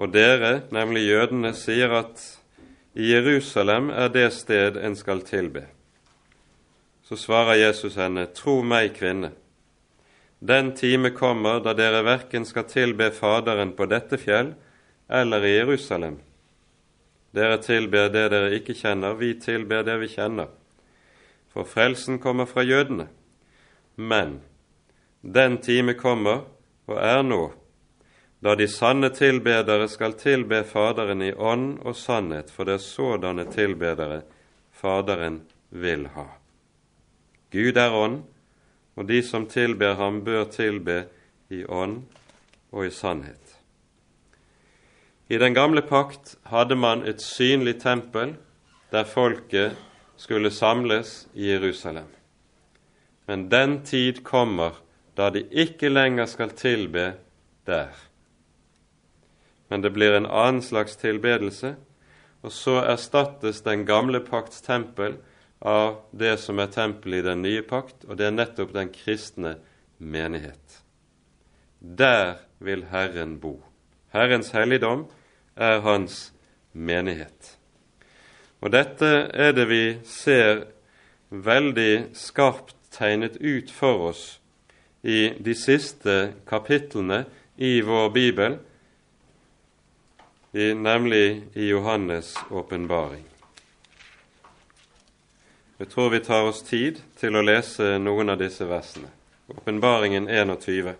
og 0.00 0.14
dere, 0.14 0.62
nemlig 0.72 1.04
jødene, 1.10 1.52
sier 1.54 1.92
at 2.00 2.22
i 2.96 3.12
Jerusalem 3.12 3.90
er 3.92 4.08
det 4.14 4.30
sted 4.34 4.78
en 4.80 4.96
skal 4.98 5.20
tilbe. 5.26 5.66
Så 7.04 7.18
svarer 7.18 7.60
Jesus 7.60 7.98
henne, 8.00 8.24
Tro 8.34 8.60
meg, 8.62 8.94
kvinne, 8.96 9.34
den 10.40 10.72
time 10.72 11.10
kommer 11.12 11.60
da 11.60 11.74
dere 11.76 12.00
verken 12.06 12.46
skal 12.48 12.64
tilbe 12.64 13.10
Faderen 13.12 13.74
på 13.76 13.84
dette 13.90 14.16
fjell 14.16 14.54
eller 15.10 15.44
i 15.44 15.56
Jerusalem. 15.56 16.18
Dere 17.30 17.58
tilber 17.62 18.10
det 18.10 18.28
dere 18.32 18.54
ikke 18.56 18.74
kjenner, 18.74 19.14
vi 19.18 19.34
tilber 19.42 19.82
det 19.86 19.96
vi 20.02 20.08
kjenner. 20.10 20.50
For 21.50 21.66
frelsen 21.66 22.18
kommer 22.22 22.46
fra 22.46 22.62
jødene. 22.62 23.08
Men 23.94 24.40
den 25.20 25.58
time 25.58 25.94
kommer, 25.94 26.44
og 26.86 26.98
er 26.98 27.22
nå, 27.26 27.42
da 28.40 28.54
de 28.56 28.66
sanne 28.70 29.10
tilbedere 29.12 29.88
skal 29.92 30.14
tilbe 30.18 30.62
Faderen 30.64 31.22
i 31.22 31.32
ånd 31.34 31.82
og 31.84 31.96
sannhet, 31.96 32.50
for 32.50 32.64
det 32.64 32.78
er 32.78 32.86
sådanne 32.86 33.44
tilbedere 33.52 34.22
Faderen 34.72 35.42
vil 35.68 36.06
ha. 36.14 36.26
Gud 37.52 37.76
er 37.76 37.94
ånd, 37.94 38.22
og 38.96 39.06
de 39.10 39.20
som 39.26 39.46
tilber 39.50 39.98
ham, 39.98 40.22
bør 40.24 40.46
tilbe 40.54 41.02
i 41.50 41.64
ånd 41.66 42.02
og 42.72 42.86
i 42.86 42.94
sannhet. 42.94 43.39
I 45.30 45.38
den 45.38 45.54
gamle 45.54 45.82
pakt 45.86 46.32
hadde 46.50 46.74
man 46.74 47.04
et 47.06 47.20
synlig 47.22 47.76
tempel 47.84 48.32
der 48.90 49.06
folket 49.06 49.76
skulle 50.18 50.50
samles 50.50 51.28
i 51.38 51.52
Jerusalem. 51.52 52.08
Men 53.30 53.44
den 53.48 53.76
tid 53.86 54.24
kommer 54.26 54.80
da 55.14 55.28
de 55.30 55.44
ikke 55.54 55.92
lenger 55.92 56.26
skal 56.26 56.50
tilbe 56.58 57.12
der. 57.66 57.94
Men 59.68 59.86
det 59.86 59.92
blir 59.94 60.16
en 60.18 60.26
annen 60.26 60.64
slags 60.66 60.98
tilbedelse, 60.98 61.76
og 62.42 62.50
så 62.50 62.80
erstattes 62.82 63.62
den 63.62 63.86
gamle 63.86 64.18
pakts 64.26 64.64
tempel 64.66 65.20
av 65.62 66.00
det 66.10 66.40
som 66.42 66.58
er 66.58 66.74
tempelet 66.74 67.22
i 67.22 67.28
den 67.28 67.46
nye 67.46 67.62
pakt, 67.62 68.02
og 68.08 68.18
det 68.18 68.26
er 68.26 68.34
nettopp 68.34 68.74
den 68.74 68.90
kristne 68.90 69.54
menighet. 69.98 70.82
Der 71.78 72.40
vil 72.58 72.88
Herren 72.90 73.38
bo. 73.38 73.60
Herrens 74.10 74.50
helligdom 74.50 75.06
er 75.56 75.80
hans 75.80 76.32
menighet. 76.72 77.56
Og 78.60 78.72
dette 78.72 79.08
er 79.32 79.54
det 79.56 79.66
vi 79.70 79.84
ser 80.04 80.66
veldig 81.30 82.10
skarpt 82.16 82.76
tegnet 82.92 83.38
ut 83.40 83.70
for 83.72 84.10
oss 84.10 84.24
i 85.02 85.30
de 85.38 85.54
siste 85.56 86.34
kapitlene 86.48 87.24
i 87.56 87.80
vår 87.80 88.10
bibel, 88.12 88.58
i, 90.52 90.74
nemlig 90.74 91.42
i 91.54 91.70
Johannes' 91.70 92.34
åpenbaring. 92.50 93.24
Jeg 95.80 95.88
tror 95.88 96.10
vi 96.10 96.20
tar 96.20 96.42
oss 96.44 96.62
tid 96.66 96.98
til 97.16 97.38
å 97.38 97.44
lese 97.46 97.94
noen 98.02 98.34
av 98.34 98.40
disse 98.42 98.66
versene. 98.68 99.08
Åpenbaringen 99.48 100.28
21. 100.28 100.92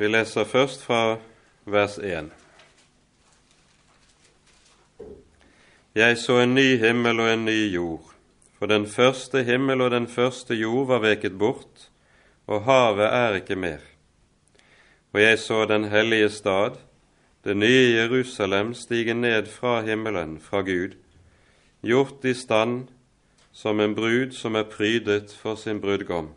Vi 0.00 0.08
leser 0.08 0.46
først 0.48 0.80
fra 0.80 1.18
vers 1.68 1.98
1. 1.98 2.30
Jeg 5.94 6.16
så 6.16 6.38
en 6.40 6.54
ny 6.56 6.78
himmel 6.80 7.20
og 7.20 7.28
en 7.28 7.44
ny 7.44 7.58
jord, 7.74 8.06
for 8.56 8.72
den 8.72 8.86
første 8.88 9.42
himmel 9.44 9.84
og 9.84 9.90
den 9.92 10.08
første 10.08 10.56
jord 10.56 10.88
var 10.88 11.04
veket 11.04 11.36
bort, 11.36 11.90
og 12.48 12.64
havet 12.64 13.10
er 13.10 13.38
ikke 13.42 13.60
mer. 13.60 13.84
Og 15.12 15.20
jeg 15.20 15.38
så 15.38 15.66
den 15.68 15.84
hellige 15.92 16.30
stad, 16.32 16.80
det 17.44 17.60
nye 17.60 17.92
Jerusalem, 18.00 18.72
stige 18.74 19.14
ned 19.14 19.52
fra 19.52 19.82
himmelen, 19.84 20.38
fra 20.40 20.64
Gud, 20.64 20.96
gjort 21.84 22.24
i 22.24 22.32
stand 22.32 22.86
som 23.52 23.80
en 23.80 23.94
brud 23.94 24.32
som 24.32 24.56
er 24.56 24.64
prydet 24.64 25.36
for 25.42 25.60
sin 25.60 25.80
brudgom. 25.80 26.32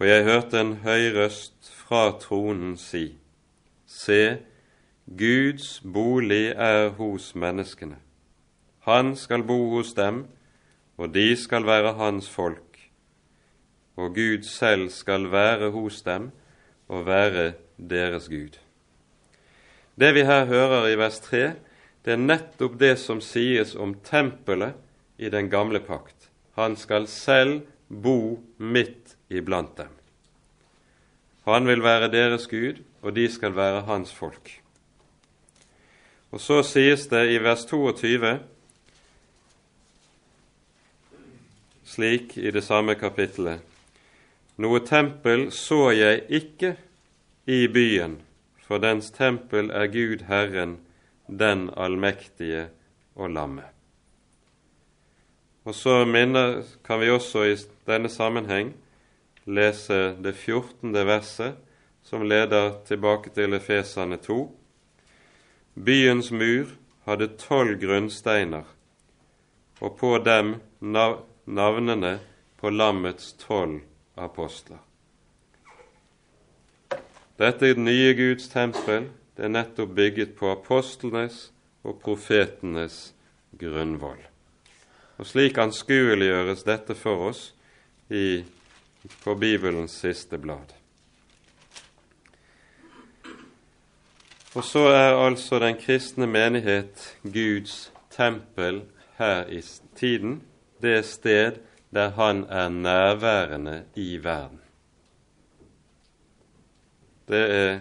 Og 0.00 0.08
jeg 0.08 0.24
hørte 0.24 0.60
en 0.60 0.80
høy 0.82 1.12
røst 1.14 1.76
fra 1.90 2.12
tronen 2.22 2.76
si, 2.78 3.16
Se, 3.90 4.38
Guds 5.18 5.80
bolig 5.82 6.52
er 6.54 6.92
hos 6.94 7.32
menneskene. 7.34 7.96
Han 8.86 9.16
skal 9.18 9.42
bo 9.42 9.56
hos 9.72 9.90
dem, 9.98 10.20
og 10.94 11.10
de 11.16 11.34
skal 11.34 11.66
være 11.66 11.96
hans 11.98 12.30
folk. 12.30 12.78
Og 13.98 14.14
Gud 14.14 14.46
selv 14.46 14.86
skal 14.94 15.26
være 15.32 15.72
hos 15.74 15.98
dem 16.06 16.30
og 16.86 17.08
være 17.10 17.52
deres 17.76 18.30
Gud. 18.30 18.62
Det 19.98 20.14
vi 20.14 20.22
her 20.30 20.46
hører 20.46 20.92
i 20.92 20.98
vers 20.98 21.18
3, 21.26 21.44
det 22.06 22.14
er 22.14 22.22
nettopp 22.22 22.78
det 22.78 22.96
som 23.02 23.18
sies 23.18 23.74
om 23.74 23.98
tempelet 24.06 24.78
i 25.18 25.26
den 25.26 25.50
gamle 25.50 25.82
pakt. 25.82 26.30
Han 26.54 26.78
skal 26.78 27.10
selv 27.10 27.64
bo 27.90 28.38
midt 28.58 29.18
iblant 29.26 29.74
dem. 29.74 29.99
Han 31.54 31.66
vil 31.66 31.82
være 31.82 32.10
deres 32.12 32.46
Gud, 32.46 32.82
og 33.02 33.16
de 33.16 33.26
skal 33.32 33.56
være 33.56 33.84
hans 33.88 34.12
folk. 34.12 34.50
Og 36.30 36.40
så 36.40 36.62
sies 36.62 37.06
det 37.10 37.24
i 37.32 37.38
vers 37.42 37.64
22 37.66 38.38
slik 41.90 42.36
i 42.38 42.50
det 42.54 42.62
samme 42.62 42.94
kapittelet 42.94 43.66
Noe 44.60 44.82
tempel 44.86 45.48
så 45.56 45.88
jeg 45.96 46.20
ikke 46.28 46.74
i 47.50 47.64
byen, 47.72 48.18
for 48.60 48.78
dens 48.78 49.08
tempel 49.10 49.70
er 49.72 49.88
Gud 49.88 50.26
Herren, 50.28 50.76
den 51.26 51.70
allmektige 51.76 52.66
og 53.16 53.32
lammet. 53.32 53.64
Og 55.64 55.74
så 55.74 56.04
minner, 56.04 56.60
kan 56.84 57.00
vi 57.00 57.08
også 57.10 57.46
i 57.48 57.56
denne 57.88 58.12
sammenheng 58.12 58.74
lese 59.50 60.14
det 60.22 60.32
14. 60.32 60.94
verset, 61.06 61.58
som 62.02 62.22
leder 62.22 62.78
tilbake 62.86 63.32
til 63.34 63.54
Efesane 63.54 64.16
2. 64.22 64.38
Byens 65.74 66.30
mur 66.30 66.72
hadde 67.06 67.30
tolv 67.40 67.78
grunnsteiner, 67.80 68.64
og 69.80 69.96
på 69.98 70.16
dem 70.24 70.54
navnene 70.80 72.18
på 72.60 72.70
lammets 72.70 73.32
tolv 73.40 73.80
apostler. 74.16 74.78
Dette 77.40 77.72
nye 77.80 78.12
Guds 78.14 78.50
tempel 78.52 79.08
det 79.36 79.46
er 79.46 79.54
nettopp 79.54 79.94
bygget 79.96 80.34
på 80.36 80.50
apostlenes 80.52 81.46
og 81.88 82.02
profetenes 82.02 83.14
grunnvoll. 83.56 84.20
Og 85.16 85.28
Slik 85.28 85.56
anskueliggjøres 85.60 86.66
dette 86.68 86.96
for 86.96 87.30
oss 87.30 87.40
i, 88.12 88.42
på 89.24 89.34
Bibelens 89.34 89.92
siste 90.02 90.38
blad. 90.38 90.74
Og 94.54 94.64
så 94.66 94.88
er 94.90 95.14
altså 95.14 95.60
den 95.62 95.78
kristne 95.78 96.26
menighet 96.26 97.04
Guds 97.22 97.92
tempel 98.10 98.82
her 99.18 99.46
i 99.46 99.62
tiden, 99.96 100.42
det 100.82 101.04
sted 101.06 101.60
der 101.94 102.10
Han 102.10 102.44
er 102.44 102.68
nærværende 102.68 103.84
i 103.94 104.18
verden. 104.24 104.60
Det 107.28 107.42
er 107.54 107.80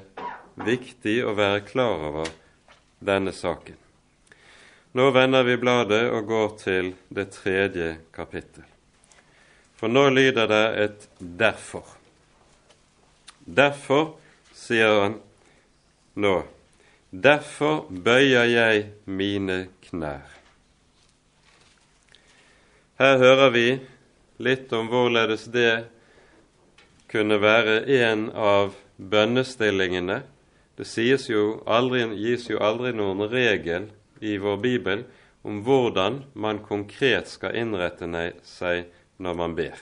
viktig 0.62 1.24
å 1.26 1.34
være 1.34 1.66
klar 1.66 2.06
over 2.10 2.30
denne 3.02 3.34
saken. 3.34 3.78
Nå 4.94 5.10
vender 5.14 5.46
vi 5.46 5.58
bladet 5.58 6.04
og 6.10 6.28
går 6.30 6.50
til 6.62 6.94
det 7.10 7.32
tredje 7.34 7.96
kapittel. 8.14 8.69
For 9.80 9.88
nå 9.88 10.10
lyder 10.12 10.48
det 10.48 10.66
et 10.84 11.08
'derfor'. 11.20 11.96
Derfor, 13.48 14.20
sier 14.54 15.02
han 15.02 15.14
nå, 16.16 16.44
derfor 17.12 17.88
bøyer 17.90 18.44
jeg 18.44 18.90
mine 19.06 19.70
knær. 19.88 20.28
Her 23.00 23.18
hører 23.18 23.50
vi 23.56 23.80
litt 24.44 24.74
om 24.76 24.92
hvorledes 24.92 25.48
det 25.54 25.88
kunne 27.08 27.40
være 27.42 27.88
en 28.04 28.28
av 28.36 28.76
bønnestillingene. 28.98 30.22
Det 30.78 30.86
jo 31.30 31.64
aldri, 31.68 32.04
gis 32.20 32.50
jo 32.50 32.60
aldri 32.60 32.92
noen 32.92 33.24
regel 33.32 33.90
i 34.20 34.38
vår 34.38 34.58
bibel 34.58 35.04
om 35.48 35.64
hvordan 35.64 36.24
man 36.36 36.60
konkret 36.60 37.32
skal 37.32 37.56
innrette 37.56 38.08
seg 38.44 38.86
når 39.20 39.34
man 39.36 39.56
ber. 39.56 39.78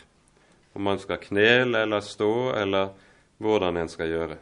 Om 0.74 0.82
man 0.82 1.00
skal 1.00 1.22
knele 1.22 1.86
eller 1.86 2.02
stå, 2.02 2.54
eller 2.58 2.90
hvordan 3.38 3.78
en 3.78 3.90
skal 3.90 4.10
gjøre. 4.10 4.38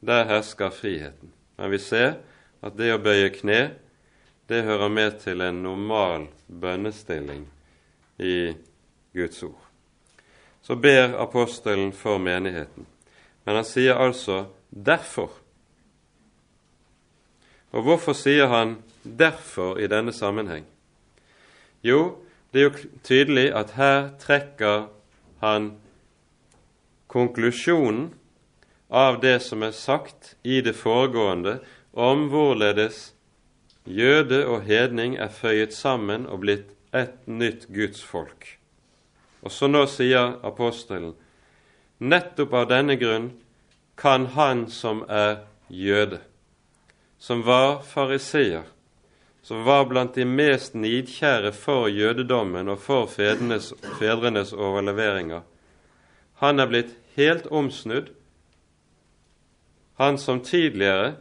Der 0.00 0.24
hersker 0.28 0.70
friheten. 0.70 1.32
Men 1.56 1.70
vi 1.70 1.78
ser 1.78 2.14
at 2.62 2.76
det 2.78 2.92
å 2.94 3.00
bøye 3.02 3.32
kne, 3.34 3.60
det 4.48 4.64
hører 4.66 4.92
med 4.92 5.20
til 5.22 5.40
en 5.40 5.62
normal 5.64 6.26
bønnestilling 6.46 7.46
i 8.20 8.54
Guds 9.16 9.42
ord. 9.42 9.60
Så 10.62 10.76
ber 10.76 11.16
apostelen 11.18 11.92
for 11.92 12.18
menigheten. 12.18 12.86
Men 13.44 13.54
han 13.54 13.64
sier 13.64 13.94
altså 13.94 14.46
'derfor'. 14.70 15.40
Og 17.72 17.82
hvorfor 17.82 18.12
sier 18.12 18.46
han 18.46 18.82
'derfor' 19.04 19.78
i 19.78 19.86
denne 19.86 20.12
sammenheng? 20.12 20.66
Jo, 21.82 22.22
det 22.52 22.60
er 22.60 22.68
jo 22.68 22.88
tydelig 23.04 23.46
at 23.56 23.76
her 23.78 24.10
trekker 24.20 24.86
han 25.40 25.72
konklusjonen 27.12 28.10
av 28.92 29.20
det 29.20 29.38
som 29.42 29.64
er 29.64 29.72
sagt 29.76 30.34
i 30.44 30.60
det 30.60 30.74
foregående 30.76 31.58
om 31.92 32.28
hvorledes 32.32 33.14
jøde 33.84 34.44
og 34.46 34.66
hedning 34.68 35.16
er 35.16 35.32
føyet 35.32 35.72
sammen 35.74 36.26
og 36.28 36.44
blitt 36.44 36.68
et 36.92 37.24
nytt 37.26 37.66
Guds 37.72 38.02
folk. 38.04 38.58
Og 39.42 39.50
så 39.50 39.66
nå 39.66 39.86
sier 39.90 40.36
apostelen 40.44 41.14
nettopp 42.02 42.52
av 42.52 42.68
denne 42.70 42.98
grunn 43.00 43.30
kan 43.96 44.28
han 44.36 44.66
som 44.70 45.02
er 45.08 45.42
jøde, 45.68 46.20
som 47.18 47.44
var 47.46 47.80
fariseer, 47.86 48.64
som 49.42 49.64
var 49.64 49.84
blant 49.90 50.14
de 50.14 50.24
mest 50.24 50.74
nidkjære 50.78 51.52
for 51.52 51.88
jødedommen 51.90 52.68
og 52.70 52.78
for 52.78 53.08
fedrenes, 53.10 53.72
fedrenes 53.98 54.52
overleveringer, 54.52 55.42
han 56.42 56.60
er 56.60 56.70
blitt 56.70 56.94
helt 57.16 57.46
omsnudd. 57.50 58.10
Han 59.98 60.18
som 60.18 60.40
tidligere 60.42 61.16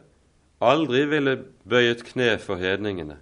aldri 0.61 1.03
ville 1.09 1.35
bøyet 1.65 2.05
kne 2.05 2.35
for 2.41 2.61
hedningene, 2.61 3.17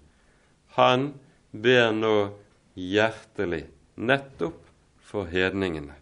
han 0.76 1.14
ber 1.52 1.91
nå 1.95 2.16
hjertelig 2.76 3.66
nettopp 3.95 4.62
for 5.04 5.28
hedningene 5.32 5.95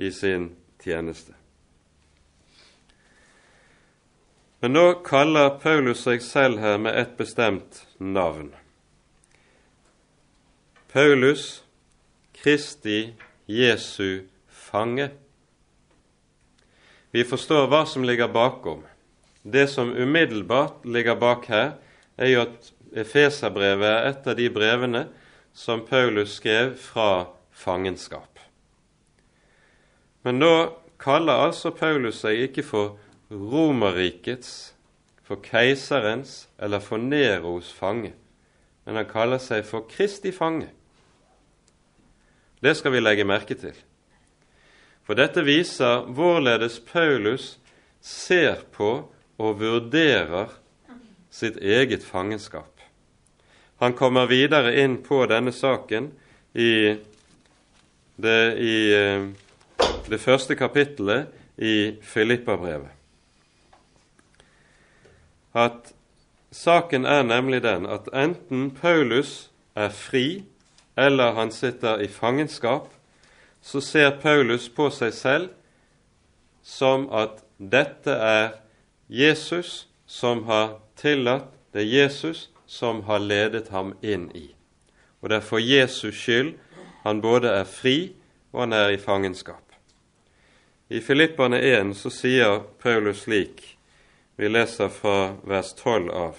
i 0.00 0.12
sin 0.12 0.52
tjeneste. 0.80 1.39
Men 4.60 4.74
nå 4.76 4.86
kaller 5.06 5.54
Paulus 5.62 6.02
seg 6.04 6.20
selv 6.24 6.60
her 6.60 6.76
med 6.78 6.96
et 7.00 7.14
bestemt 7.16 7.84
navn. 7.96 8.50
Paulus, 10.92 11.62
Kristi 12.36 13.14
Jesu 13.48 14.26
fange. 14.48 15.08
Vi 17.10 17.24
forstår 17.24 17.70
hva 17.70 17.86
som 17.88 18.04
ligger 18.04 18.28
bakom. 18.28 18.84
Det 19.42 19.66
som 19.72 19.94
umiddelbart 19.96 20.84
ligger 20.84 21.16
bak 21.16 21.48
her, 21.48 21.72
er 22.20 22.34
jo 22.34 22.44
at 22.44 22.72
Efeserbrevet 22.90 23.86
er 23.86 24.08
et 24.10 24.26
av 24.28 24.36
de 24.36 24.48
brevene 24.50 25.04
som 25.54 25.86
Paulus 25.86 26.36
skrev 26.36 26.74
fra 26.78 27.30
fangenskap. 27.54 28.40
Men 30.26 30.40
nå 30.42 30.54
kaller 31.00 31.46
altså 31.46 31.70
Paulus 31.72 32.20
seg 32.24 32.48
ikke 32.48 32.64
for 32.66 32.98
Romerrikets, 33.30 34.74
for 35.22 35.38
keiserens 35.46 36.48
eller 36.58 36.82
for 36.82 36.98
Neros 36.98 37.70
fange, 37.72 38.10
men 38.84 38.98
han 38.98 39.06
kaller 39.06 39.38
seg 39.38 39.62
for 39.68 39.86
Kristi 39.86 40.32
fange. 40.34 40.66
Det 42.60 42.74
skal 42.76 42.96
vi 42.96 43.02
legge 43.04 43.24
merke 43.24 43.54
til. 43.54 43.76
For 45.06 45.14
dette 45.14 45.44
viser 45.46 46.02
hvorledes 46.10 46.80
Paulus 46.82 47.54
ser 48.02 48.66
på 48.74 48.90
og 49.40 49.62
vurderer 49.62 50.50
sitt 51.30 51.62
eget 51.62 52.02
fangenskap. 52.02 52.74
Han 53.80 53.94
kommer 53.96 54.26
videre 54.28 54.74
inn 54.82 54.98
på 55.06 55.22
denne 55.30 55.54
saken 55.54 56.10
i 56.52 56.72
det, 58.20 58.40
i 58.58 58.78
eh, 58.92 59.28
det 60.10 60.20
første 60.20 60.58
kapittelet 60.58 61.30
i 61.56 61.94
Filippabrevet 62.04 62.99
at 65.54 65.92
saken 66.50 67.04
er 67.04 67.22
nemlig 67.22 67.62
den 67.62 67.86
at 67.86 68.08
enten 68.14 68.70
Paulus 68.74 69.50
er 69.74 69.88
fri 69.88 70.44
eller 70.96 71.32
han 71.32 71.50
sitter 71.50 72.00
i 72.00 72.08
fangenskap, 72.08 72.88
så 73.62 73.80
ser 73.80 74.18
Paulus 74.22 74.68
på 74.68 74.90
seg 74.90 75.14
selv 75.14 75.48
som 76.62 77.08
at 77.12 77.42
dette 77.58 78.12
er 78.12 78.52
Jesus 79.08 79.88
som 80.06 80.44
har 80.44 80.78
tillatt, 80.96 81.48
det 81.72 81.82
er 81.82 81.92
Jesus 82.02 82.48
som 82.66 83.02
har 83.06 83.18
ledet 83.18 83.68
ham 83.68 83.94
inn 84.02 84.30
i. 84.34 84.50
Og 85.20 85.30
det 85.30 85.40
er 85.40 85.46
for 85.46 85.62
Jesus 85.62 86.14
skyld 86.16 86.54
han 87.04 87.20
både 87.20 87.52
er 87.60 87.64
fri 87.64 88.12
og 88.52 88.64
han 88.64 88.72
er 88.72 88.94
i 88.94 89.00
fangenskap. 89.00 89.64
I 90.90 91.00
Filippane 91.00 91.60
1 91.62 91.94
så 91.96 92.10
sier 92.10 92.64
Paulus 92.82 93.24
slik 93.24 93.76
vi 94.40 94.48
leser 94.48 94.88
fra 94.88 95.34
vers 95.44 95.74
12 95.76 96.06
av. 96.16 96.36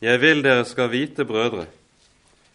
Jeg 0.00 0.20
vil 0.22 0.40
dere 0.40 0.62
skal 0.64 0.88
vite, 0.88 1.26
brødre, 1.28 1.66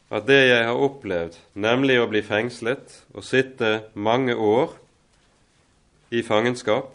at 0.09 0.25
det 0.25 0.39
jeg 0.47 0.63
har 0.65 0.81
opplevd, 0.81 1.37
nemlig 1.53 1.99
å 2.01 2.07
bli 2.09 2.23
fengslet 2.25 2.95
og 3.13 3.27
sitte 3.27 3.83
mange 3.93 4.33
år 4.33 4.73
i 6.09 6.25
fangenskap, 6.25 6.89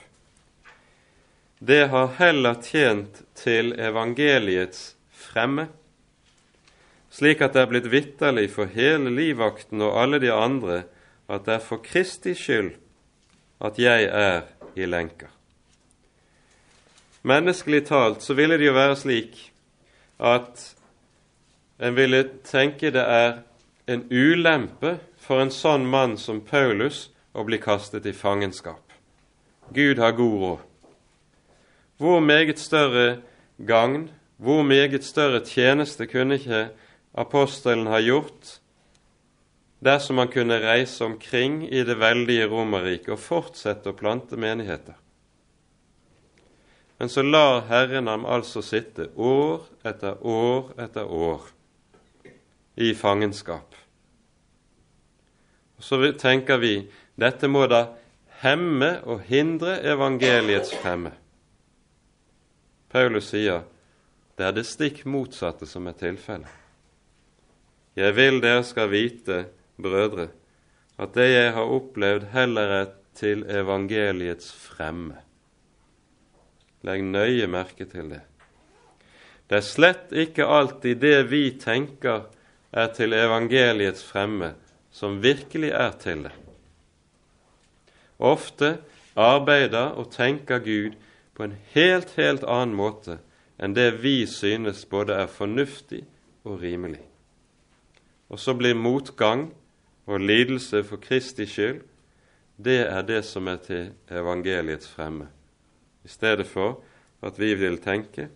det 1.62 1.84
har 1.94 2.10
heller 2.18 2.58
tjent 2.66 3.22
til 3.38 3.76
evangeliets 3.78 4.96
fremme, 5.14 5.68
slik 7.14 7.46
at 7.46 7.54
det 7.54 7.62
er 7.62 7.74
blitt 7.76 7.90
vitterlig 7.94 8.48
for 8.58 8.74
hele 8.74 9.14
livvakten 9.14 9.86
og 9.86 10.02
alle 10.02 10.18
de 10.26 10.34
andre 10.34 10.82
at 11.30 11.46
det 11.46 11.60
er 11.60 11.66
for 11.70 11.86
Kristi 11.86 12.34
skyld 12.34 12.74
at 13.62 13.78
jeg 13.78 14.10
er 14.10 14.48
i 14.74 14.86
lenker. 14.90 15.38
Menneskelig 17.22 17.86
talt 17.88 18.22
så 18.22 18.34
ville 18.38 18.58
det 18.58 18.68
jo 18.68 18.74
være 18.76 18.96
slik 18.96 19.38
at 20.18 20.62
en 21.82 21.94
ville 21.94 22.22
tenke 22.46 22.90
det 22.94 23.02
er 23.02 23.40
en 23.88 24.04
ulempe 24.10 24.98
for 25.18 25.42
en 25.42 25.52
sånn 25.54 25.86
mann 25.88 26.16
som 26.20 26.40
Paulus 26.44 27.08
å 27.32 27.44
bli 27.46 27.58
kastet 27.62 28.06
i 28.06 28.14
fangenskap. 28.16 28.82
Gud 29.74 29.98
har 29.98 30.14
god 30.16 30.36
råd. 30.42 30.62
Hvor 31.98 32.20
meget 32.22 32.60
større 32.62 33.20
gagn, 33.58 34.08
hvor 34.36 34.62
meget 34.62 35.04
større 35.04 35.42
tjeneste 35.44 36.06
kunne 36.06 36.38
ikke 36.38 36.68
apostelen 37.18 37.90
ha 37.90 37.98
gjort 37.98 38.58
dersom 39.82 40.18
han 40.18 40.30
kunne 40.30 40.60
reise 40.62 41.04
omkring 41.04 41.64
i 41.66 41.82
det 41.86 41.98
veldige 41.98 42.46
Romerriket 42.50 43.14
og 43.14 43.22
fortsette 43.22 43.90
å 43.90 43.98
plante 43.98 44.38
menigheter? 44.38 44.94
Men 46.99 47.09
så 47.09 47.22
lar 47.22 47.61
Herren 47.68 48.07
ham 48.11 48.26
altså 48.26 48.62
sitte 48.62 49.09
år 49.14 49.68
etter 49.86 50.18
år 50.26 50.72
etter 50.82 51.07
år 51.07 51.44
i 52.78 52.94
fangenskap. 52.94 53.74
Og 55.78 55.84
Så 55.84 56.12
tenker 56.18 56.59
vi 56.59 56.88
dette 57.14 57.49
må 57.49 57.66
da 57.70 57.84
hemme 58.42 58.99
og 59.07 59.22
hindre 59.26 59.78
evangeliets 59.82 60.74
fremme. 60.82 61.12
Paulus 62.90 63.30
sier 63.30 63.62
det 64.38 64.46
er 64.46 64.55
det 64.55 64.66
stikk 64.66 65.05
motsatte 65.07 65.66
som 65.66 65.86
er 65.90 65.96
tilfellet. 65.99 66.51
Jeg 67.99 68.14
vil 68.14 68.38
dere 68.42 68.62
skal 68.62 68.90
vite, 68.92 69.38
brødre, 69.78 70.28
at 70.99 71.14
det 71.14 71.26
jeg 71.32 71.55
har 71.55 71.72
opplevd, 71.74 72.28
heller 72.30 72.74
er 72.76 72.92
til 73.18 73.42
evangeliets 73.51 74.53
fremme. 74.55 75.27
Legg 76.89 77.05
nøye 77.05 77.47
merke 77.51 77.84
til 77.84 78.09
det. 78.14 78.22
Det 79.49 79.61
er 79.61 79.64
slett 79.64 80.12
ikke 80.12 80.47
alltid 80.49 81.01
det 81.03 81.18
vi 81.30 81.43
tenker 81.61 82.28
er 82.72 82.89
til 82.97 83.12
evangeliets 83.16 84.05
fremme, 84.05 84.55
som 84.91 85.20
virkelig 85.22 85.70
er 85.76 85.93
til 86.01 86.24
det. 86.26 86.32
Ofte 88.18 88.78
arbeider 89.16 89.95
og 90.01 90.11
tenker 90.12 90.59
Gud 90.64 90.97
på 91.34 91.47
en 91.47 91.57
helt, 91.74 92.14
helt 92.16 92.45
annen 92.45 92.76
måte 92.76 93.18
enn 93.59 93.74
det 93.74 94.01
vi 94.03 94.22
synes 94.26 94.84
både 94.86 95.16
er 95.18 95.30
fornuftig 95.30 96.05
og 96.45 96.61
rimelig. 96.62 97.03
Og 98.28 98.41
så 98.41 98.55
blir 98.55 98.76
motgang 98.78 99.49
og 100.07 100.20
lidelse 100.20 100.84
for 100.84 101.01
Kristi 101.03 101.47
skyld 101.47 101.82
det 102.59 102.80
er 102.91 103.03
det 103.07 103.22
som 103.24 103.47
er 103.47 103.61
til 103.62 103.91
evangeliets 104.11 104.89
fremme, 104.91 105.28
i 106.09 106.11
stedet 106.11 106.46
for 106.48 106.80
at 107.22 107.36
vi 107.38 107.52
vil 107.54 107.76
tenke 107.84 108.30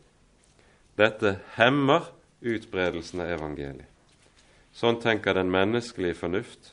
dette 1.01 1.39
hemmer 1.57 2.11
utbredelsen 2.45 3.23
av 3.25 3.33
evangeliet. 3.39 3.89
Sånn 4.73 4.99
tenker 5.01 5.37
den 5.37 5.51
menneskelige 5.53 6.17
fornuft, 6.17 6.73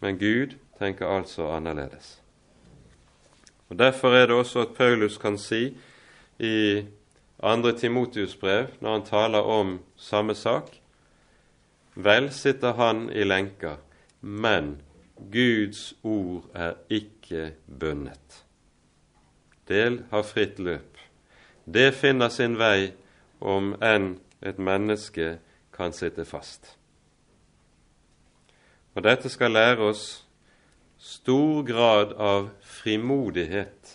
men 0.00 0.18
Gud 0.20 0.56
tenker 0.80 1.08
altså 1.08 1.50
annerledes. 1.52 2.18
Og 3.68 3.78
Derfor 3.78 4.16
er 4.16 4.26
det 4.26 4.36
også 4.36 4.64
at 4.64 4.74
Paulus 4.76 5.16
kan 5.20 5.38
si 5.38 5.76
i 6.40 6.84
2. 7.40 7.72
Timotius 7.80 8.36
brev, 8.36 8.72
når 8.80 8.92
han 8.92 9.06
taler 9.06 9.48
om 9.60 9.78
samme 9.96 10.34
sak 10.34 10.76
Vel 11.94 12.30
sitter 12.32 12.76
han 12.78 13.08
i 13.12 13.24
lenker, 13.26 13.80
men 14.20 14.76
Guds 15.32 15.94
ord 16.06 16.46
er 16.54 16.78
ikke 16.88 17.50
bundet. 17.66 18.44
Det 19.70 20.02
har 20.10 20.26
fritt 20.26 20.58
løp. 20.58 20.98
Det 21.64 21.92
finner 21.94 22.28
sin 22.28 22.56
vei 22.58 22.90
om 23.38 23.76
enn 23.78 24.16
et 24.42 24.58
menneske 24.58 25.36
kan 25.70 25.94
sitte 25.94 26.24
fast. 26.26 26.72
Og 28.98 29.04
dette 29.06 29.30
skal 29.30 29.54
lære 29.54 29.92
oss 29.92 30.04
stor 30.98 31.62
grad 31.68 32.16
av 32.18 32.50
frimodighet 32.66 33.94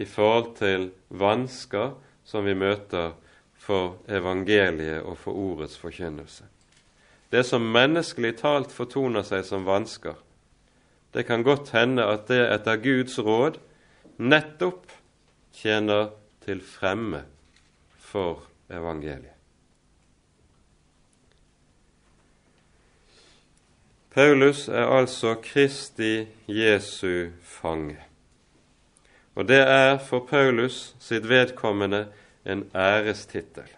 i 0.00 0.06
forhold 0.08 0.54
til 0.56 0.88
vansker 1.08 1.92
som 2.24 2.48
vi 2.48 2.56
møter 2.56 3.12
for 3.62 4.00
evangeliet 4.08 5.04
og 5.04 5.18
for 5.20 5.36
ordets 5.36 5.76
forkynnelse. 5.78 6.48
Det 7.32 7.44
som 7.46 7.68
menneskelig 7.74 8.38
talt 8.40 8.72
fortoner 8.72 9.28
seg 9.28 9.44
som 9.44 9.68
vansker, 9.68 10.16
det 11.12 11.26
kan 11.28 11.44
godt 11.44 11.70
hende 11.76 12.08
at 12.08 12.26
det 12.32 12.40
etter 12.48 12.80
Guds 12.80 13.18
råd 13.20 13.60
nettopp 14.16 15.01
tjener 15.52 16.10
til 16.44 16.60
fremme 16.64 17.24
for 17.98 18.42
evangeliet. 18.70 19.32
Paulus 24.12 24.68
er 24.68 24.86
altså 24.92 25.34
Kristi 25.40 26.26
Jesu 26.48 27.30
fange. 27.42 27.96
Og 29.34 29.48
det 29.48 29.60
er 29.60 29.98
for 29.98 30.26
Paulus 30.28 30.94
sitt 31.00 31.28
vedkommende 31.28 32.06
en 32.44 32.66
ærestittel. 32.74 33.70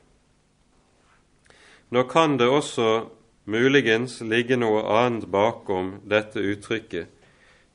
Nå 1.90 2.02
kan 2.10 2.38
det 2.38 2.48
også 2.48 3.06
muligens 3.44 4.18
ligge 4.26 4.56
noe 4.58 4.82
annet 4.90 5.28
bakom 5.30 6.00
dette 6.10 6.42
uttrykket, 6.42 7.06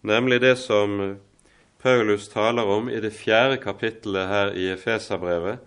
nemlig 0.03 0.41
det 0.41 0.57
som 0.59 0.99
Paulus 1.79 2.27
taler 2.27 2.67
om 2.67 2.89
i 2.89 2.99
det 2.99 3.13
fjerde 3.15 3.57
kapittelet 3.57 4.27
her 4.27 4.51
i 4.51 4.67
Efeserbrevet, 4.73 5.59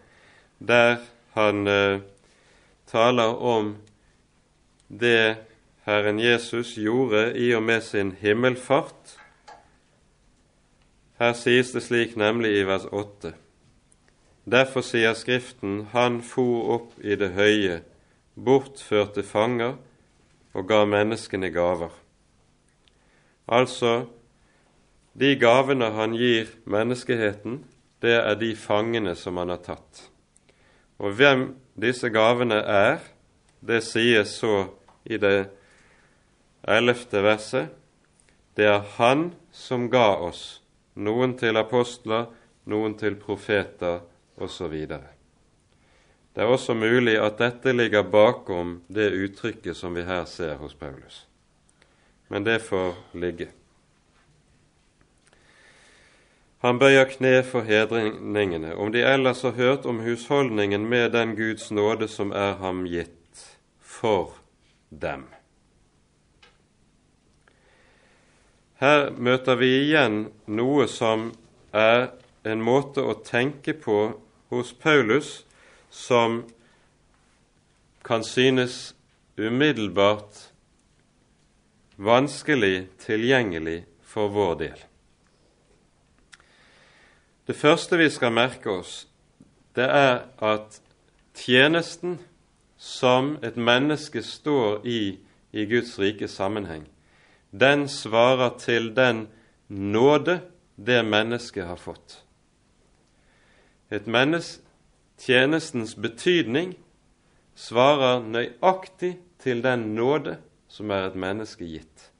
der 0.59 0.97
han 1.33 1.67
eh, 1.67 2.01
taler 2.87 3.41
om 3.41 3.77
det 4.89 5.37
Herren 5.87 6.21
Jesus 6.21 6.75
gjorde 6.77 7.33
i 7.39 7.55
og 7.55 7.63
med 7.63 7.81
sin 7.81 8.13
himmelfart. 8.21 9.17
Her 11.19 11.33
sies 11.33 11.73
det 11.73 11.83
slik 11.83 12.17
nemlig 12.17 12.53
i 12.59 12.67
vers 12.69 12.85
8. 12.93 13.33
Derfor 14.45 14.83
sier 14.83 15.15
Skriften, 15.15 15.87
Han 15.93 16.21
for 16.23 16.75
opp 16.75 16.95
i 17.01 17.17
det 17.17 17.33
høye, 17.39 17.81
bortførte 18.35 19.23
fanger 19.23 19.79
og 20.53 20.69
ga 20.69 20.85
menneskene 20.85 21.51
gaver. 21.51 21.91
Altså, 23.49 24.07
de 25.13 25.35
gavene 25.37 25.91
han 25.93 26.15
gir 26.17 26.49
menneskeheten, 26.65 27.63
det 28.03 28.17
er 28.19 28.35
de 28.41 28.55
fangene 28.57 29.15
som 29.19 29.37
han 29.39 29.53
har 29.53 29.63
tatt. 29.63 30.09
Og 30.99 31.15
hvem 31.19 31.53
disse 31.79 32.11
gavene 32.13 32.59
er, 32.63 32.99
det 33.61 33.83
sies 33.87 34.37
så 34.41 34.67
i 35.05 35.19
det 35.21 35.51
ellevte 36.63 37.23
verset. 37.23 37.71
Det 38.55 38.67
er 38.69 38.85
Han 38.99 39.33
som 39.53 39.89
ga 39.91 40.17
oss, 40.17 40.63
noen 40.95 41.37
til 41.39 41.57
apostler, 41.57 42.27
noen 42.65 42.95
til 42.99 43.17
profeter 43.17 44.03
osv. 44.37 44.75
Det 46.33 46.41
er 46.41 46.49
også 46.49 46.75
mulig 46.75 47.19
at 47.21 47.39
dette 47.39 47.73
ligger 47.73 48.03
bakom 48.03 48.81
det 48.89 49.11
uttrykket 49.13 49.77
som 49.77 49.95
vi 49.95 50.05
her 50.09 50.25
ser 50.25 50.57
hos 50.61 50.75
Paulus. 50.75 51.27
Men 52.29 52.45
det 52.45 52.63
får 52.65 52.95
ligge. 53.15 53.51
Han 56.63 56.79
bøyer 56.79 57.09
kne 57.11 57.41
for 57.43 57.67
hedringene, 57.67 58.77
om 58.79 58.93
de 58.95 59.03
ellers 59.03 59.43
har 59.43 59.57
hørt 59.59 59.87
om 59.87 59.99
husholdningen 60.05 60.85
med 60.87 61.11
den 61.11 61.35
Guds 61.35 61.71
nåde 61.75 62.07
som 62.09 62.31
er 62.31 62.55
ham 62.61 62.85
gitt, 62.87 63.49
for 63.81 64.37
dem. 64.91 65.25
Her 68.79 69.11
møter 69.11 69.59
vi 69.59 69.73
igjen 69.81 70.29
noe 70.47 70.87
som 70.91 71.33
er 71.75 72.13
en 72.47 72.63
måte 72.63 73.03
å 73.03 73.19
tenke 73.27 73.75
på 73.75 73.99
hos 74.55 74.73
Paulus 74.75 75.43
som 75.91 76.45
kan 78.07 78.23
synes 78.27 78.95
umiddelbart 79.39 80.47
vanskelig 81.99 82.87
tilgjengelig 83.03 83.83
for 84.03 84.31
vår 84.31 84.59
del. 84.63 84.81
Det 87.47 87.57
første 87.57 87.99
vi 87.99 88.11
skal 88.11 88.33
merke 88.33 88.71
oss, 88.71 89.09
det 89.75 89.89
er 89.89 90.23
at 90.39 90.79
tjenesten 91.35 92.19
som 92.77 93.37
et 93.43 93.57
menneske 93.57 94.23
står 94.23 94.87
i 94.87 95.19
i 95.53 95.65
Guds 95.69 95.99
rike 95.99 96.29
sammenheng, 96.29 96.87
den 97.53 97.89
svarer 97.89 98.55
til 98.59 98.97
den 98.97 99.27
nåde 99.69 100.41
det 100.77 101.03
mennesket 101.05 101.67
har 101.67 101.77
fått. 101.77 102.23
Et 103.91 104.07
menneske 104.07 104.63
tjenestens 105.21 105.95
betydning 105.95 106.73
svarer 107.55 108.23
nøyaktig 108.25 109.19
til 109.43 109.61
den 109.63 109.93
nåde 109.95 110.39
som 110.73 110.91
er 110.91 111.11
et 111.11 111.19
menneske 111.19 111.69
gitt. 111.69 112.12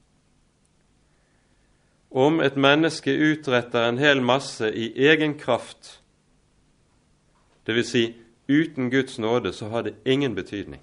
Om 2.13 2.39
et 2.45 2.55
menneske 2.55 3.09
utretter 3.09 3.87
en 3.89 3.97
hel 3.97 4.21
masse 4.21 4.69
i 4.69 4.91
egen 5.07 5.33
kraft, 5.39 5.99
dvs. 7.65 7.89
Si, 7.89 8.03
uten 8.47 8.91
Guds 8.93 9.17
nåde, 9.19 9.53
så 9.53 9.71
har 9.73 9.83
det 9.83 9.95
ingen 10.05 10.35
betydning. 10.35 10.81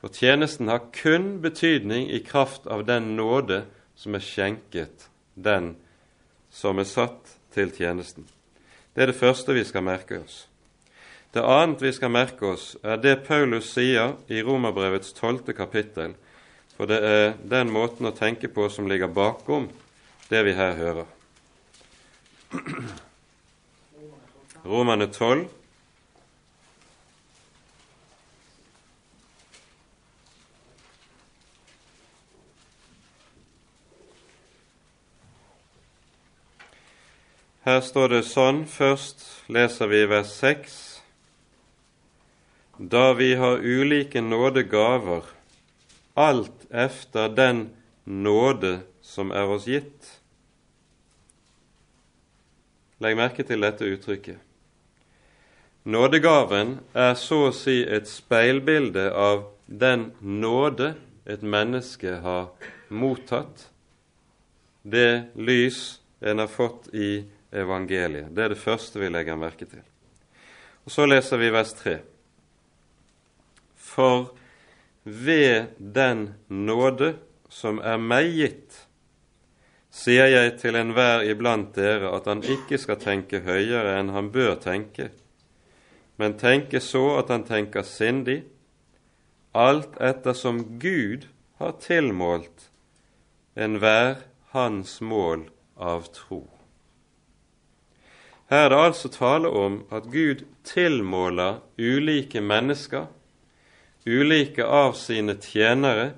For 0.00 0.12
tjenesten 0.12 0.68
har 0.68 0.90
kun 0.92 1.40
betydning 1.40 2.10
i 2.10 2.20
kraft 2.20 2.66
av 2.66 2.84
den 2.86 3.16
nåde 3.16 3.64
som 3.96 4.14
er 4.14 4.22
skjenket 4.22 5.08
den 5.34 5.74
som 6.50 6.78
er 6.78 6.86
satt 6.86 7.34
til 7.54 7.72
tjenesten. 7.74 8.28
Det 8.94 9.02
er 9.02 9.12
det 9.12 9.18
første 9.18 9.54
vi 9.54 9.64
skal 9.64 9.84
merke 9.86 10.20
oss. 10.20 10.46
Det 11.34 11.44
annet 11.44 11.82
vi 11.82 11.92
skal 11.92 12.10
merke 12.10 12.54
oss, 12.54 12.76
er 12.82 12.96
det 13.02 13.24
Paulus 13.26 13.72
sier 13.74 14.16
i 14.32 14.40
Romerbrevets 14.42 15.12
tolvte 15.16 15.52
kapittel, 15.52 16.14
for 16.78 16.86
det 16.86 16.98
er 17.02 17.32
den 17.42 17.72
måten 17.74 18.06
å 18.06 18.14
tenke 18.14 18.46
på 18.48 18.68
som 18.70 18.86
ligger 18.86 19.10
bakom 19.10 19.66
det 20.30 20.44
vi 20.46 20.54
her 20.54 20.76
hører. 20.78 21.08
Romerne 24.62 25.08
12. 25.10 25.48
Her 37.66 37.82
står 37.84 38.14
det 38.14 38.22
sånn, 38.24 38.62
først 38.70 39.26
leser 39.52 39.90
vi 39.90 40.06
vers 40.08 40.30
6 40.38 40.76
da 42.78 43.12
vi 43.18 43.32
har 43.34 43.58
ulike 43.58 44.22
nådegaver, 44.22 45.26
alt 46.18 46.66
efter 46.70 47.28
den 47.30 47.68
nåde 48.04 48.80
som 49.00 49.30
er 49.30 49.46
oss 49.54 49.68
gitt. 49.70 50.08
Legg 52.98 53.14
merke 53.18 53.46
til 53.46 53.62
dette 53.62 53.86
uttrykket. 53.86 54.40
Nådegaven 55.88 56.80
er 56.98 57.14
så 57.16 57.46
å 57.48 57.54
si 57.54 57.80
et 57.86 58.10
speilbilde 58.10 59.06
av 59.14 59.46
den 59.66 60.10
nåde 60.20 60.96
et 61.28 61.44
menneske 61.44 62.18
har 62.24 62.48
mottatt, 62.88 63.68
det 64.82 65.30
lys 65.36 66.00
en 66.20 66.40
har 66.42 66.50
fått 66.50 66.88
i 66.96 67.24
evangeliet. 67.52 68.32
Det 68.34 68.44
er 68.44 68.54
det 68.54 68.60
første 68.60 69.00
vi 69.00 69.10
legger 69.12 69.36
merke 69.36 69.68
til. 69.68 69.84
Og 70.84 70.92
Så 70.92 71.06
leser 71.06 71.36
vi 71.36 71.50
vers 71.52 71.72
3. 71.76 71.98
For 73.76 74.30
ved 75.08 75.72
den 75.78 76.34
nåde 76.48 77.14
som 77.48 77.80
er 77.80 77.96
meg 78.00 78.28
gitt, 78.36 78.76
sier 79.88 80.28
jeg 80.28 80.58
til 80.60 80.76
enhver 80.76 81.24
iblant 81.26 81.72
dere 81.76 82.12
at 82.16 82.28
han 82.28 82.44
ikke 82.44 82.78
skal 82.80 83.00
tenke 83.00 83.40
høyere 83.46 83.96
enn 83.98 84.12
han 84.14 84.30
bør 84.34 84.58
tenke, 84.62 85.10
men 86.20 86.36
tenke 86.38 86.80
så 86.84 87.18
at 87.22 87.32
han 87.32 87.46
tenker 87.48 87.86
sindig, 87.86 88.42
alt 89.56 89.96
ettersom 90.02 90.78
Gud 90.82 91.26
har 91.58 91.78
tilmålt 91.82 92.68
enhver 93.58 94.20
hans 94.52 95.00
mål 95.00 95.48
av 95.74 96.10
tro. 96.14 96.44
Her 98.48 98.64
er 98.64 98.70
det 98.72 98.80
altså 98.80 99.08
tale 99.12 99.48
om 99.48 99.82
at 99.92 100.06
Gud 100.12 100.44
tilmåler 100.64 101.60
ulike 101.78 102.40
mennesker, 102.40 103.08
ulike 104.08 104.64
av 104.64 104.92
sine 104.96 105.36
tjenere, 105.36 106.10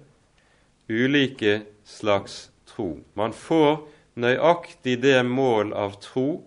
ulike 0.89 1.61
slags 1.85 2.51
tro. 2.71 3.01
Man 3.19 3.35
får 3.35 3.83
nøyaktig 4.21 5.01
det 5.03 5.19
mål 5.27 5.73
av 5.75 5.99
tro 6.03 6.43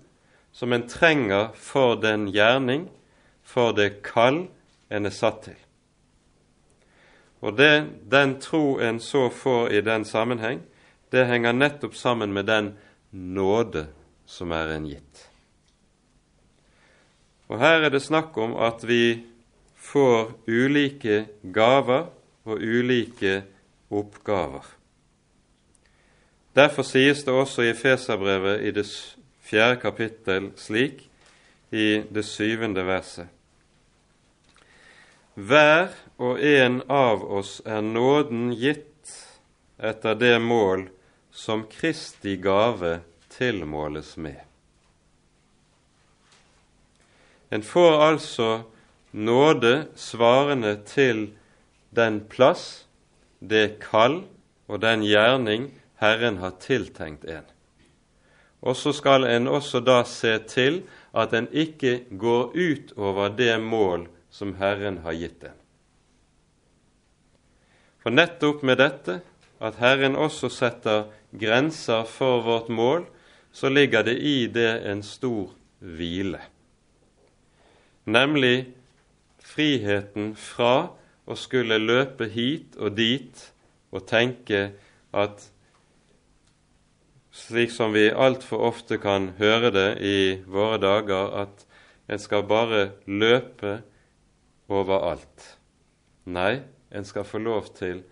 som 0.54 0.74
en 0.74 0.88
trenger 0.88 1.52
for 1.58 1.98
den 2.00 2.30
gjerning, 2.32 2.88
for 3.44 3.74
det 3.76 4.04
kall 4.06 4.46
en 4.94 5.10
er 5.10 5.16
satt 5.16 5.42
til. 5.50 5.60
Og 7.44 7.58
det, 7.60 7.90
den 8.08 8.38
tro 8.40 8.80
en 8.80 9.02
så 9.04 9.28
får 9.34 9.74
i 9.76 9.82
den 9.84 10.06
sammenheng, 10.08 10.62
det 11.12 11.28
henger 11.28 11.54
nettopp 11.54 11.98
sammen 12.00 12.32
med 12.34 12.48
den 12.48 12.72
nåde 13.12 13.88
som 14.26 14.54
er 14.56 14.72
en 14.78 14.88
gitt. 14.88 15.28
Og 17.52 17.60
her 17.60 17.84
er 17.84 17.92
det 17.94 18.02
snakk 18.02 18.38
om 18.40 18.56
at 18.56 18.86
vi 18.88 19.26
får 19.84 20.32
ulike 20.48 21.26
gaver 21.54 22.08
og 22.48 22.62
ulike 22.62 23.42
oppgaver. 23.94 24.66
Derfor 26.56 26.86
sies 26.86 27.24
det 27.26 27.34
også 27.34 27.66
i 27.66 27.74
Feserbrevet 27.74 28.62
i 28.62 28.72
det 28.72 28.86
fjerde 29.44 29.80
kapittel 29.82 30.52
slik 30.58 31.02
i 31.74 32.04
det 32.14 32.26
syvende 32.26 32.86
verset. 32.86 33.28
Hver 35.34 35.90
og 36.22 36.42
en 36.46 36.82
av 36.94 37.24
oss 37.26 37.58
er 37.66 37.82
nåden 37.82 38.52
gitt 38.54 39.14
etter 39.82 40.16
det 40.16 40.38
mål 40.42 40.86
som 41.34 41.66
Kristi 41.66 42.36
gave 42.38 43.00
tilmåles 43.34 44.14
med. 44.18 44.38
En 47.50 47.66
får 47.66 47.98
altså 48.02 48.50
nåde 49.14 49.88
svarende 49.96 50.76
til 50.86 51.28
den 51.94 52.24
plass, 52.30 52.86
det 53.40 53.80
kall 53.84 54.24
og 54.68 54.82
den 54.82 55.06
gjerning 55.06 55.70
Herren 56.02 56.40
har 56.42 56.58
tiltenkt 56.60 57.26
en. 57.26 57.46
Og 58.64 58.78
så 58.80 58.94
skal 58.96 59.28
en 59.28 59.48
også 59.48 59.84
da 59.84 60.02
se 60.08 60.38
til 60.50 60.82
at 61.14 61.34
en 61.36 61.50
ikke 61.52 62.06
går 62.10 62.56
ut 62.56 62.94
over 62.98 63.30
det 63.30 63.56
mål 63.62 64.08
som 64.34 64.56
Herren 64.58 65.04
har 65.04 65.14
gitt 65.20 65.44
en. 65.44 65.60
For 68.04 68.12
nettopp 68.12 68.64
med 68.64 68.80
dette, 68.82 69.20
at 69.64 69.78
Herren 69.80 70.16
også 70.20 70.50
setter 70.52 71.06
grenser 71.40 72.04
for 72.10 72.42
vårt 72.44 72.70
mål, 72.70 73.06
så 73.54 73.70
ligger 73.70 74.04
det 74.04 74.18
i 74.20 74.48
det 74.48 74.82
en 74.90 75.04
stor 75.04 75.54
hvile. 75.80 76.42
Nemlig 78.06 78.74
friheten 79.54 80.34
fra 80.40 80.94
å 81.26 81.38
skulle 81.40 81.80
løpe 81.82 82.28
hit 82.34 82.78
og 82.80 82.98
dit 82.98 83.44
og 83.94 84.06
tenke 84.10 84.72
at 85.14 85.46
slik 87.34 87.72
som 87.74 87.94
vi 87.94 88.10
altfor 88.10 88.66
ofte 88.70 89.00
kan 89.02 89.32
høre 89.40 89.72
det 89.74 89.90
i 90.06 90.18
våre 90.46 90.78
dager, 90.82 91.34
at 91.46 91.66
en 92.10 92.22
skal 92.22 92.46
bare 92.46 92.92
løpe 93.06 93.80
overalt. 94.70 95.58
Nei, 96.26 96.62
en 96.94 97.06
skal 97.06 97.26
få 97.26 97.42
lov 97.42 97.74
til 97.78 98.04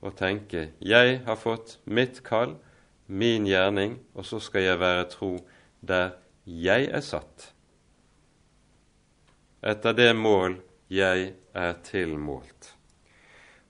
å 0.00 0.10
tenke 0.10 0.72
'Jeg 0.80 1.20
har 1.26 1.36
fått 1.36 1.78
mitt 1.84 2.22
kall, 2.24 2.56
min 3.06 3.46
gjerning, 3.46 3.98
og 4.14 4.24
så 4.24 4.40
skal 4.40 4.62
jeg 4.62 4.80
være 4.80 5.10
tro 5.10 5.38
der 5.82 6.10
jeg 6.46 6.88
er 6.88 7.00
satt', 7.00 7.52
etter 9.62 9.92
det 9.92 10.16
mål 10.16 10.60
jeg 10.90 11.32
er 11.54 11.72
tilmålt. 11.86 12.74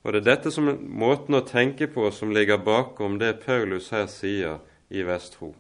Og 0.03 0.13
Det 0.13 0.21
er 0.21 0.29
dette 0.31 0.51
som 0.51 0.71
måten 0.81 1.37
å 1.37 1.45
tenke 1.45 1.87
på 1.93 2.09
som 2.11 2.33
ligger 2.33 2.59
bakom 2.65 3.19
det 3.21 3.43
Paulus 3.45 3.91
her 3.93 4.07
sier 4.09 4.63
i 4.89 5.05
Vestro. 5.05 5.53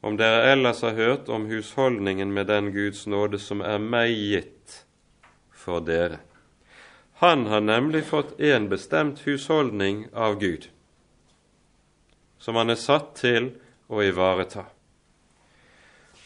Om 0.00 0.16
dere 0.16 0.54
ellers 0.54 0.80
har 0.80 0.96
hørt 0.96 1.28
om 1.28 1.44
husholdningen 1.50 2.32
med 2.32 2.48
den 2.48 2.72
Guds 2.72 3.04
nåde 3.06 3.38
som 3.38 3.60
er 3.60 3.78
meg 3.78 4.16
gitt 4.16 4.84
for 5.52 5.84
dere. 5.84 6.22
Han 7.20 7.46
har 7.46 7.60
nemlig 7.60 8.06
fått 8.08 8.40
en 8.40 8.68
bestemt 8.68 9.20
husholdning 9.26 10.06
av 10.14 10.38
Gud, 10.40 10.70
som 12.38 12.56
han 12.56 12.72
er 12.72 12.80
satt 12.80 13.12
til 13.20 13.50
å 13.92 14.00
ivareta. 14.00 14.64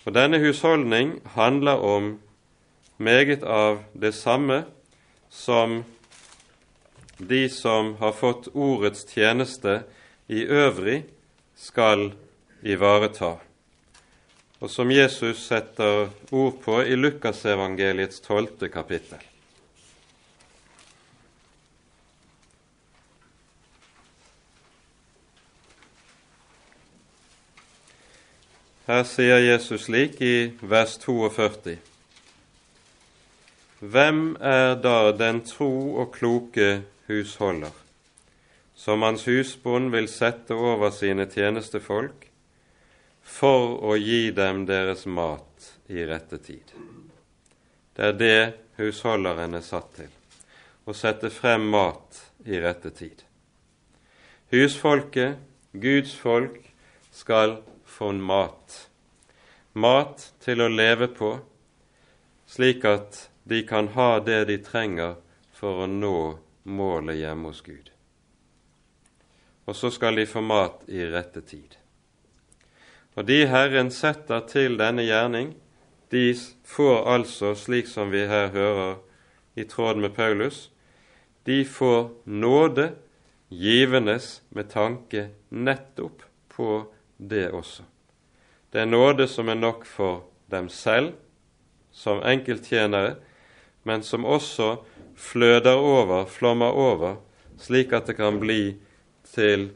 Og 0.06 0.14
Denne 0.14 0.38
husholdning 0.38 1.16
handler 1.34 1.82
om 1.82 2.12
meget 2.96 3.42
av 3.42 3.82
det 3.92 4.12
samme 4.12 4.62
som 5.30 5.84
de 7.18 7.48
som 7.48 7.94
har 7.96 8.12
fått 8.12 8.48
ordets 8.54 9.06
tjeneste 9.06 9.82
i 10.26 10.44
øvrig, 10.46 11.04
skal 11.54 12.12
ivareta, 12.62 13.36
og 14.58 14.70
som 14.70 14.90
Jesus 14.90 15.44
setter 15.46 16.08
ord 16.30 16.58
på 16.64 16.80
i 16.82 16.96
Lukasevangeliets 16.98 18.20
tolvte 18.24 18.68
kapittel. 18.68 19.22
Her 28.84 29.06
sier 29.08 29.40
Jesus 29.40 29.86
slik 29.86 30.18
i 30.20 30.52
vers 30.60 30.98
42.: 31.00 31.78
Hvem 33.84 34.36
er 34.40 34.78
da 34.80 35.12
den 35.12 35.42
tro 35.44 35.96
og 36.00 36.14
kloke 36.14 36.84
husholder, 37.04 37.72
som 38.74 39.02
hans 39.04 39.26
husbond 39.28 39.90
vil 39.92 40.06
sette 40.08 40.56
over 40.56 40.88
sine 40.94 41.26
tjenestefolk, 41.28 42.30
for 43.20 43.74
å 43.84 43.96
gi 44.00 44.30
dem 44.32 44.62
deres 44.64 45.04
mat 45.04 45.68
i 45.92 46.06
rette 46.08 46.38
tid? 46.46 46.72
Det 47.92 48.06
er 48.08 48.16
det 48.22 48.38
husholderen 48.80 49.58
er 49.60 49.66
satt 49.66 49.92
til, 49.98 50.08
å 50.88 50.96
sette 50.96 51.28
frem 51.34 51.68
mat 51.76 52.22
i 52.48 52.62
rette 52.64 52.94
tid. 52.96 53.20
Husfolket, 54.54 55.36
Guds 55.76 56.16
folk, 56.16 56.56
skal 57.12 57.58
få 57.84 58.14
mat. 58.16 58.80
Mat 59.76 60.30
til 60.40 60.64
å 60.64 60.72
leve 60.72 61.12
på, 61.12 61.36
slik 62.48 62.88
at 62.88 63.26
de 63.44 63.62
kan 63.66 63.88
ha 63.88 64.20
det 64.20 64.44
de 64.48 64.58
trenger 64.58 65.16
for 65.52 65.84
å 65.84 65.88
nå 65.90 66.18
målet 66.64 67.20
hjemme 67.20 67.52
hos 67.52 67.60
Gud. 67.64 67.90
Og 69.64 69.76
så 69.76 69.90
skal 69.92 70.16
de 70.16 70.26
få 70.28 70.42
mat 70.44 70.82
i 70.88 71.04
rette 71.08 71.40
tid. 71.44 71.76
Og 73.14 73.28
de 73.28 73.44
Herren 73.48 73.92
setter 73.94 74.42
til 74.48 74.78
denne 74.80 75.04
gjerning, 75.06 75.54
de 76.10 76.34
får 76.64 77.04
altså, 77.10 77.54
slik 77.54 77.88
som 77.88 78.12
vi 78.12 78.26
her 78.28 78.50
hører 78.54 78.98
i 79.54 79.64
tråd 79.68 80.00
med 80.02 80.14
Paulus, 80.16 80.68
de 81.44 81.64
får 81.64 82.10
nåde 82.24 82.92
givendes 83.48 84.42
med 84.48 84.70
tanke 84.72 85.28
nettopp 85.50 86.24
på 86.48 86.84
det 87.16 87.50
også. 87.52 87.84
Det 88.72 88.82
er 88.82 88.90
nåde 88.90 89.28
som 89.30 89.48
er 89.48 89.60
nok 89.60 89.84
for 89.86 90.24
dem 90.50 90.68
selv 90.68 91.12
som 91.94 92.22
enkelttjenere, 92.26 93.14
men 93.84 94.02
som 94.02 94.24
også 94.24 94.76
fløder 95.16 95.76
over, 95.76 96.24
flommer 96.26 96.72
over, 96.72 97.16
slik 97.60 97.92
at 97.92 98.08
det 98.08 98.16
kan 98.18 98.40
bli 98.42 98.76
til 99.34 99.70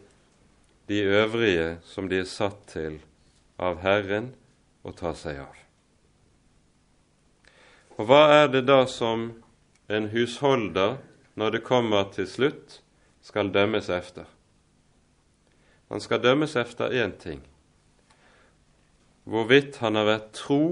de 0.88 1.02
øvrige 1.04 1.78
som 1.84 2.08
de 2.08 2.22
er 2.22 2.28
satt 2.28 2.58
til 2.72 2.98
av 3.60 3.80
Herren 3.84 4.32
å 4.82 4.94
ta 4.96 5.12
seg 5.16 5.40
av. 5.42 5.54
Og 7.98 8.08
hva 8.08 8.22
er 8.40 8.50
det 8.52 8.64
da 8.68 8.84
som 8.88 9.30
en 9.90 10.08
husholder, 10.12 10.98
når 11.38 11.54
det 11.54 11.66
kommer 11.66 12.08
til 12.14 12.26
slutt, 12.30 12.80
skal 13.22 13.52
dømmes 13.52 13.90
efter? 13.92 14.26
Han 15.88 16.00
skal 16.00 16.22
dømmes 16.22 16.56
efter 16.56 16.94
én 16.94 17.14
ting 17.20 17.44
hvorvidt 19.28 19.76
han 19.82 19.98
har 19.98 20.06
vært 20.08 20.28
tro 20.36 20.62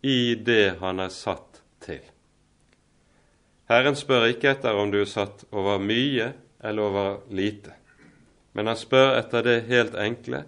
i 0.00 0.34
det 0.40 0.78
han 0.80 1.02
er 1.04 1.12
satt 1.12 1.60
til. 1.84 2.00
Herren 3.68 3.96
spør 3.98 4.28
ikke 4.30 4.52
etter 4.54 4.78
om 4.78 4.92
du 4.92 5.00
er 5.00 5.10
satt 5.10 5.44
over 5.50 5.80
mye 5.82 6.32
eller 6.62 6.82
over 6.82 7.16
lite, 7.34 7.72
men 8.54 8.70
han 8.70 8.78
spør 8.78 9.16
etter 9.18 9.42
det 9.46 9.56
helt 9.70 9.96
enkle 9.98 10.44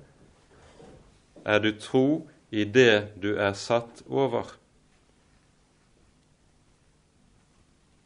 er 1.48 1.60
du 1.60 1.72
tro 1.80 2.28
i 2.50 2.64
det 2.64 3.14
du 3.16 3.34
er 3.40 3.54
satt 3.56 4.02
over? 4.08 4.50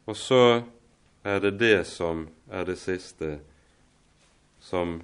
Og 0.05 0.15
så 0.17 0.63
er 1.23 1.39
det 1.43 1.57
det 1.59 1.85
som 1.87 2.27
er 2.51 2.67
det 2.67 2.77
siste 2.79 3.37
som 4.63 5.01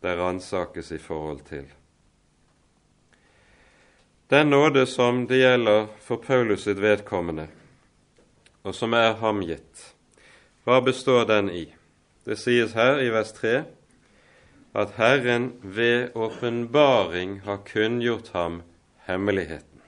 det 0.00 0.16
ransakes 0.16 0.92
i 0.92 0.98
forhold 0.98 1.40
til. 1.48 1.64
Den 4.30 4.52
nåde 4.52 4.86
som 4.86 5.26
det 5.26 5.40
gjelder 5.40 5.88
for 6.00 6.16
Paulus 6.16 6.64
sitt 6.68 6.80
vedkommende, 6.80 7.48
og 8.62 8.74
som 8.76 8.94
er 8.96 9.14
ham 9.20 9.42
gitt, 9.44 9.84
hva 10.64 10.80
består 10.84 11.24
den 11.28 11.48
i? 11.52 11.66
Det 12.28 12.36
sies 12.38 12.74
her 12.76 13.00
i 13.00 13.08
vers 13.12 13.32
3 13.36 13.62
at 14.76 14.92
Herren 15.00 15.52
ved 15.62 16.14
åpenbaring 16.14 17.40
har 17.46 17.64
kunngjort 17.66 18.28
ham 18.36 18.60
hemmeligheten, 19.08 19.80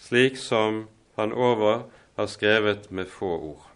slik 0.00 0.36
som 0.36 0.84
han 1.16 1.32
over 1.32 1.86
har 2.18 2.26
skrevet 2.26 2.90
med 2.90 3.08
få 3.08 3.30
ord. 3.38 3.70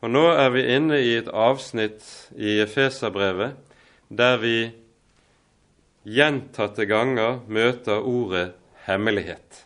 Og 0.00 0.10
Nå 0.10 0.24
er 0.30 0.50
vi 0.54 0.64
inne 0.76 0.98
i 1.02 1.14
et 1.18 1.28
avsnitt 1.28 2.04
i 2.38 2.58
Efeserbrevet 2.62 3.56
der 4.08 4.38
vi 4.40 4.56
gjentatte 6.08 6.86
ganger 6.88 7.42
møter 7.48 8.00
ordet 8.00 8.52
hemmelighet. 8.86 9.64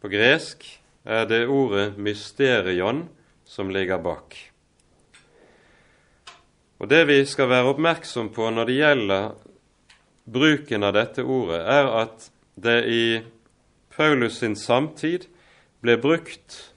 På 0.00 0.10
gresk 0.12 0.66
er 1.04 1.26
det 1.28 1.46
ordet 1.48 1.98
mysterion 2.00 3.08
som 3.44 3.70
ligger 3.70 3.98
bak. 3.98 4.50
Og 6.80 6.88
Det 6.88 7.06
vi 7.08 7.24
skal 7.24 7.48
være 7.48 7.68
oppmerksom 7.72 8.28
på 8.34 8.50
når 8.50 8.64
det 8.68 8.76
gjelder 8.76 9.34
bruken 10.24 10.84
av 10.84 10.92
dette 10.96 11.22
ordet, 11.22 11.60
er 11.60 11.88
at 12.02 12.30
det 12.56 12.84
i 12.88 13.22
Paulus 13.94 14.38
sin 14.40 14.56
samtid 14.56 15.26
ble 15.84 15.96
brukt 16.00 16.74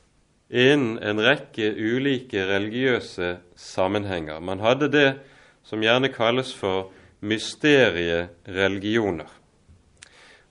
innen 0.48 1.00
en 1.04 1.20
rekke 1.20 1.74
ulike 1.76 2.46
religiøse 2.48 3.38
sammenhenger. 3.56 4.40
Man 4.40 4.60
hadde 4.60 4.92
det 4.92 5.14
som 5.68 5.84
gjerne 5.84 6.08
kalles 6.14 6.54
for 6.56 6.92
mysteriereligioner. 7.20 9.28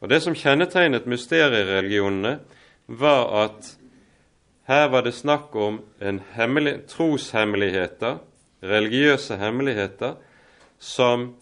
Og 0.01 0.09
Det 0.09 0.22
som 0.22 0.35
kjennetegnet 0.35 1.07
mysteriereligionene, 1.09 2.39
var 2.87 3.45
at 3.45 3.76
her 4.66 4.89
var 4.89 5.03
det 5.07 5.14
snakk 5.14 5.55
om 5.55 5.80
hemmelig, 6.34 6.87
troshemmeligheter, 6.91 8.18
religiøse 8.62 9.37
hemmeligheter, 9.37 10.16
som 10.78 11.34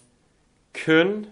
kun 0.74 1.26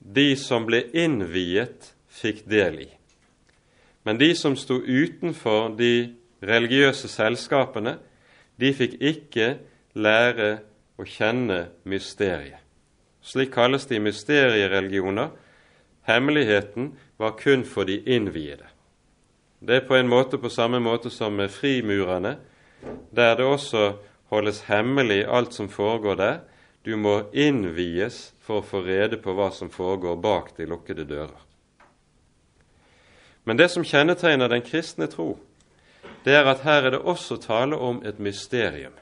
de 0.00 0.36
som 0.36 0.66
ble 0.66 0.86
innviet, 0.96 1.92
fikk 2.08 2.46
del 2.48 2.78
i. 2.86 2.88
Men 4.06 4.16
de 4.16 4.30
som 4.38 4.54
sto 4.56 4.78
utenfor 4.80 5.74
de 5.76 6.14
religiøse 6.40 7.10
selskapene, 7.12 7.96
de 8.56 8.70
fikk 8.72 8.94
ikke 9.02 9.56
lære 9.92 10.60
å 10.96 11.04
kjenne 11.04 11.66
mysteriet. 11.84 12.62
Slik 13.26 13.50
kalles 13.52 13.88
de 13.90 13.98
mysteriereligioner. 14.00 15.32
Hemmeligheten 16.06 16.92
var 17.18 17.34
kun 17.36 17.66
for 17.66 17.84
de 17.84 17.98
innviede. 18.06 18.70
Det 19.66 19.76
er 19.76 19.86
på 19.86 19.96
en 19.98 20.08
måte 20.08 20.38
på 20.38 20.50
samme 20.50 20.78
måte 20.78 21.10
som 21.10 21.34
med 21.34 21.50
frimurerne, 21.50 22.36
der 23.10 23.34
det 23.34 23.44
også 23.44 23.96
holdes 24.30 24.60
hemmelig 24.68 25.24
alt 25.26 25.54
som 25.54 25.68
foregår 25.68 26.14
der. 26.14 26.36
Du 26.84 26.94
må 26.96 27.24
innvies 27.34 28.30
for 28.46 28.60
å 28.60 28.66
få 28.66 28.84
rede 28.86 29.18
på 29.18 29.34
hva 29.34 29.48
som 29.50 29.70
foregår 29.70 30.20
bak 30.22 30.52
de 30.56 30.68
lukkede 30.70 31.04
dører. 31.08 31.40
Men 33.42 33.58
det 33.58 33.68
som 33.74 33.82
kjennetegner 33.82 34.48
den 34.48 34.62
kristne 34.62 35.08
tro, 35.10 35.32
det 36.22 36.34
er 36.34 36.46
at 36.46 36.62
her 36.62 36.86
er 36.86 36.94
det 36.94 37.02
også 37.02 37.40
tale 37.42 37.74
om 37.74 37.98
et 38.06 38.18
mysterium. 38.22 38.94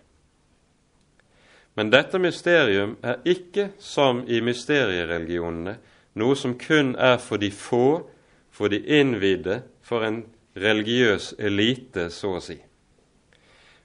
Men 1.76 1.90
dette 1.92 2.18
mysterium 2.18 2.96
er 3.02 3.20
ikke, 3.24 3.68
som 3.78 4.22
i 4.28 4.40
mysteriereligionene, 4.40 5.76
noe 6.14 6.36
som 6.36 6.56
kun 6.56 6.94
er 6.96 7.18
for 7.20 7.36
de 7.36 7.50
få, 7.52 8.06
for 8.52 8.72
de 8.72 8.80
innvidde, 8.80 9.60
for 9.82 10.04
en 10.06 10.22
religiøs 10.56 11.34
elite, 11.38 12.08
så 12.10 12.36
å 12.38 12.42
si. 12.42 12.58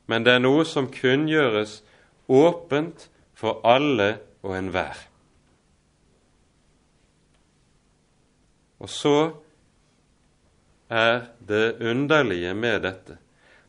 Men 0.10 0.26
det 0.26 0.38
er 0.38 0.44
noe 0.44 0.66
som 0.66 0.90
kunngjøres 0.92 1.80
åpent 2.30 3.08
for 3.38 3.62
alle 3.68 4.18
og 4.42 4.56
enhver. 4.58 5.06
Og 8.80 8.90
så 8.90 9.18
er 10.90 11.30
det 11.48 11.78
underlige 11.82 12.54
med 12.54 12.82
dette 12.88 13.18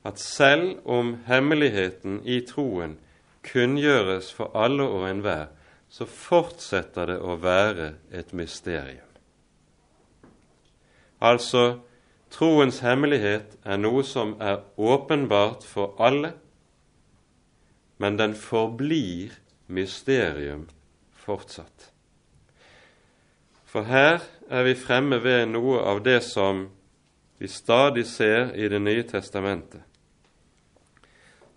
at 0.05 0.21
selv 0.21 0.79
om 0.89 1.17
hemmeligheten 1.27 2.23
i 2.25 2.41
troen 2.49 2.97
kunngjøres 3.45 4.33
for 4.33 4.57
alle 4.57 4.87
og 4.89 5.05
enhver, 5.11 5.51
så 5.91 6.07
fortsetter 6.07 7.11
det 7.11 7.19
å 7.21 7.37
være 7.43 7.93
et 8.15 8.33
mysterium. 8.33 9.07
Altså, 11.21 11.83
troens 12.31 12.81
hemmelighet 12.85 13.57
er 13.65 13.81
noe 13.81 14.05
som 14.07 14.37
er 14.41 14.63
åpenbart 14.77 15.67
for 15.67 15.95
alle, 15.99 16.33
men 17.99 18.17
den 18.17 18.35
forblir 18.35 19.35
mysterium 19.67 20.69
fortsatt. 21.13 21.91
For 23.67 23.87
her 23.87 24.23
er 24.51 24.67
vi 24.67 24.75
fremme 24.75 25.21
ved 25.23 25.47
noe 25.53 25.83
av 25.85 26.03
det 26.07 26.23
som 26.27 26.69
vi 27.39 27.49
stadig 27.49 28.07
ser 28.07 28.55
i 28.55 28.69
Det 28.69 28.81
nye 28.83 29.03
testamentet 29.03 29.85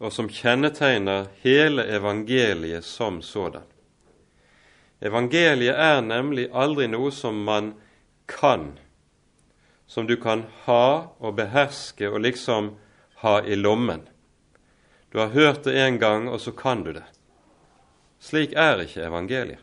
og 0.03 0.11
som 0.11 0.28
kjennetegner 0.28 1.30
hele 1.43 1.86
evangeliet 1.95 2.84
som 2.84 3.21
sådan. 3.24 3.63
Evangeliet 5.03 5.76
er 5.80 6.01
nemlig 6.03 6.49
aldri 6.51 6.89
noe 6.91 7.11
som 7.11 7.39
man 7.47 7.74
kan, 8.28 8.74
som 9.88 10.07
du 10.07 10.15
kan 10.17 10.45
ha 10.65 11.13
og 11.19 11.36
beherske 11.38 12.09
og 12.09 12.23
liksom 12.25 12.73
ha 13.23 13.39
i 13.43 13.55
lommen. 13.55 14.07
Du 15.11 15.19
har 15.19 15.36
hørt 15.36 15.63
det 15.63 15.77
en 15.77 15.99
gang, 15.99 16.29
og 16.29 16.41
så 16.41 16.51
kan 16.51 16.84
du 16.84 16.93
det. 16.93 17.05
Slik 18.19 18.55
er 18.57 18.81
ikke 18.81 19.05
evangeliet. 19.05 19.61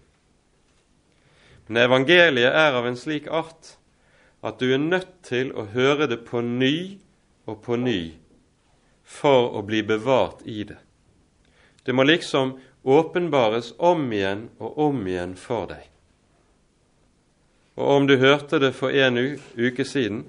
Men 1.67 1.85
evangeliet 1.85 2.55
er 2.55 2.77
av 2.77 2.87
en 2.87 2.99
slik 2.99 3.29
art 3.31 3.77
at 4.43 4.59
du 4.59 4.73
er 4.73 4.83
nødt 4.83 5.21
til 5.27 5.53
å 5.53 5.69
høre 5.75 6.09
det 6.11 6.23
på 6.27 6.41
ny 6.43 6.99
og 7.47 7.61
på 7.65 7.77
ny 7.79 8.01
for 9.05 9.51
å 9.59 9.63
bli 9.67 9.83
bevart 9.87 10.43
i 10.47 10.65
det. 10.65 10.79
Det 11.85 11.95
må 11.95 12.07
liksom 12.07 12.57
åpenbares 12.83 13.73
om 13.79 14.07
igjen 14.13 14.49
og 14.59 14.79
om 14.79 15.07
igjen 15.07 15.35
for 15.39 15.67
deg. 15.71 15.87
Og 17.81 17.97
om 17.97 18.07
du 18.07 18.19
hørte 18.21 18.61
det 18.61 18.75
for 18.77 18.93
en 18.93 19.17
uke 19.57 19.85
siden, 19.85 20.25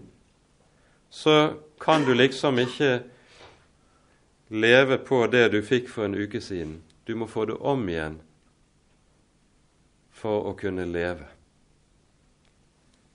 så 1.09 1.53
kan 1.81 2.05
du 2.07 2.13
liksom 2.15 2.59
ikke 2.59 3.01
leve 4.49 4.97
på 4.97 5.25
det 5.27 5.49
du 5.51 5.59
fikk 5.61 5.89
for 5.89 6.07
en 6.07 6.15
uke 6.15 6.41
siden. 6.41 6.79
Du 7.07 7.15
må 7.15 7.27
få 7.27 7.45
det 7.49 7.57
om 7.59 7.83
igjen 7.89 8.21
for 10.15 10.47
å 10.47 10.53
kunne 10.55 10.85
leve. 10.87 11.27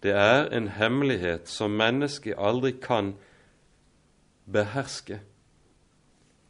Det 0.04 0.12
er 0.12 0.50
en 0.52 0.68
hemmelighet 0.76 1.48
som 1.48 1.72
mennesket 1.72 2.36
aldri 2.36 2.74
kan 2.82 3.14
beherske 4.44 5.22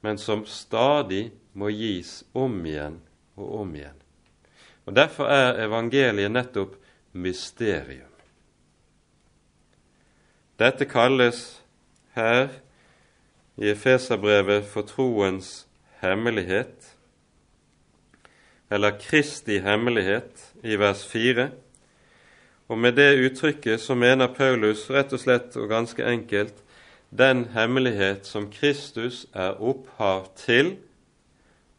men 0.06 0.18
som 0.18 0.44
stadig 0.46 1.32
må 1.52 1.66
gis 1.74 2.20
om 2.32 2.60
igjen 2.62 3.00
og 3.34 3.60
om 3.60 3.72
igjen. 3.74 3.96
Og 4.86 4.94
Derfor 4.94 5.26
er 5.34 5.64
evangeliet 5.64 6.30
nettopp 6.30 6.76
mysterium. 7.16 8.12
Dette 10.58 10.84
kalles 10.84 11.62
her 12.14 12.48
i 13.56 13.70
Efeserbrevet 13.70 14.64
for 14.64 14.82
troens 14.82 15.66
hemmelighet, 16.00 16.92
eller 18.70 18.98
Kristi 19.00 19.58
hemmelighet, 19.58 20.52
i 20.64 20.76
vers 20.76 21.06
4. 21.06 21.50
Og 22.68 22.78
med 22.78 22.92
det 22.92 23.30
uttrykket 23.30 23.80
så 23.80 23.94
mener 23.94 24.34
Paulus 24.34 24.88
rett 24.90 25.12
og 25.12 25.22
slett 25.22 25.56
og 25.56 25.68
ganske 25.70 26.02
enkelt 26.04 26.64
den 27.10 27.44
hemmelighet 27.54 28.26
som 28.26 28.50
Kristus 28.50 29.26
er 29.34 29.60
opphav 29.62 30.32
til, 30.36 30.76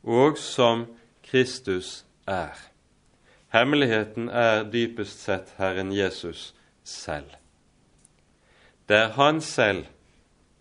og 0.03 0.37
som 0.37 0.85
Kristus 1.23 2.05
er. 2.27 2.55
Hemmeligheten 3.53 4.29
er 4.29 4.65
dypest 4.67 5.21
sett 5.23 5.53
Herren 5.57 5.91
Jesus 5.95 6.53
selv. 6.83 7.29
Det 8.87 8.97
er 8.97 9.13
Han 9.15 9.41
selv, 9.41 9.85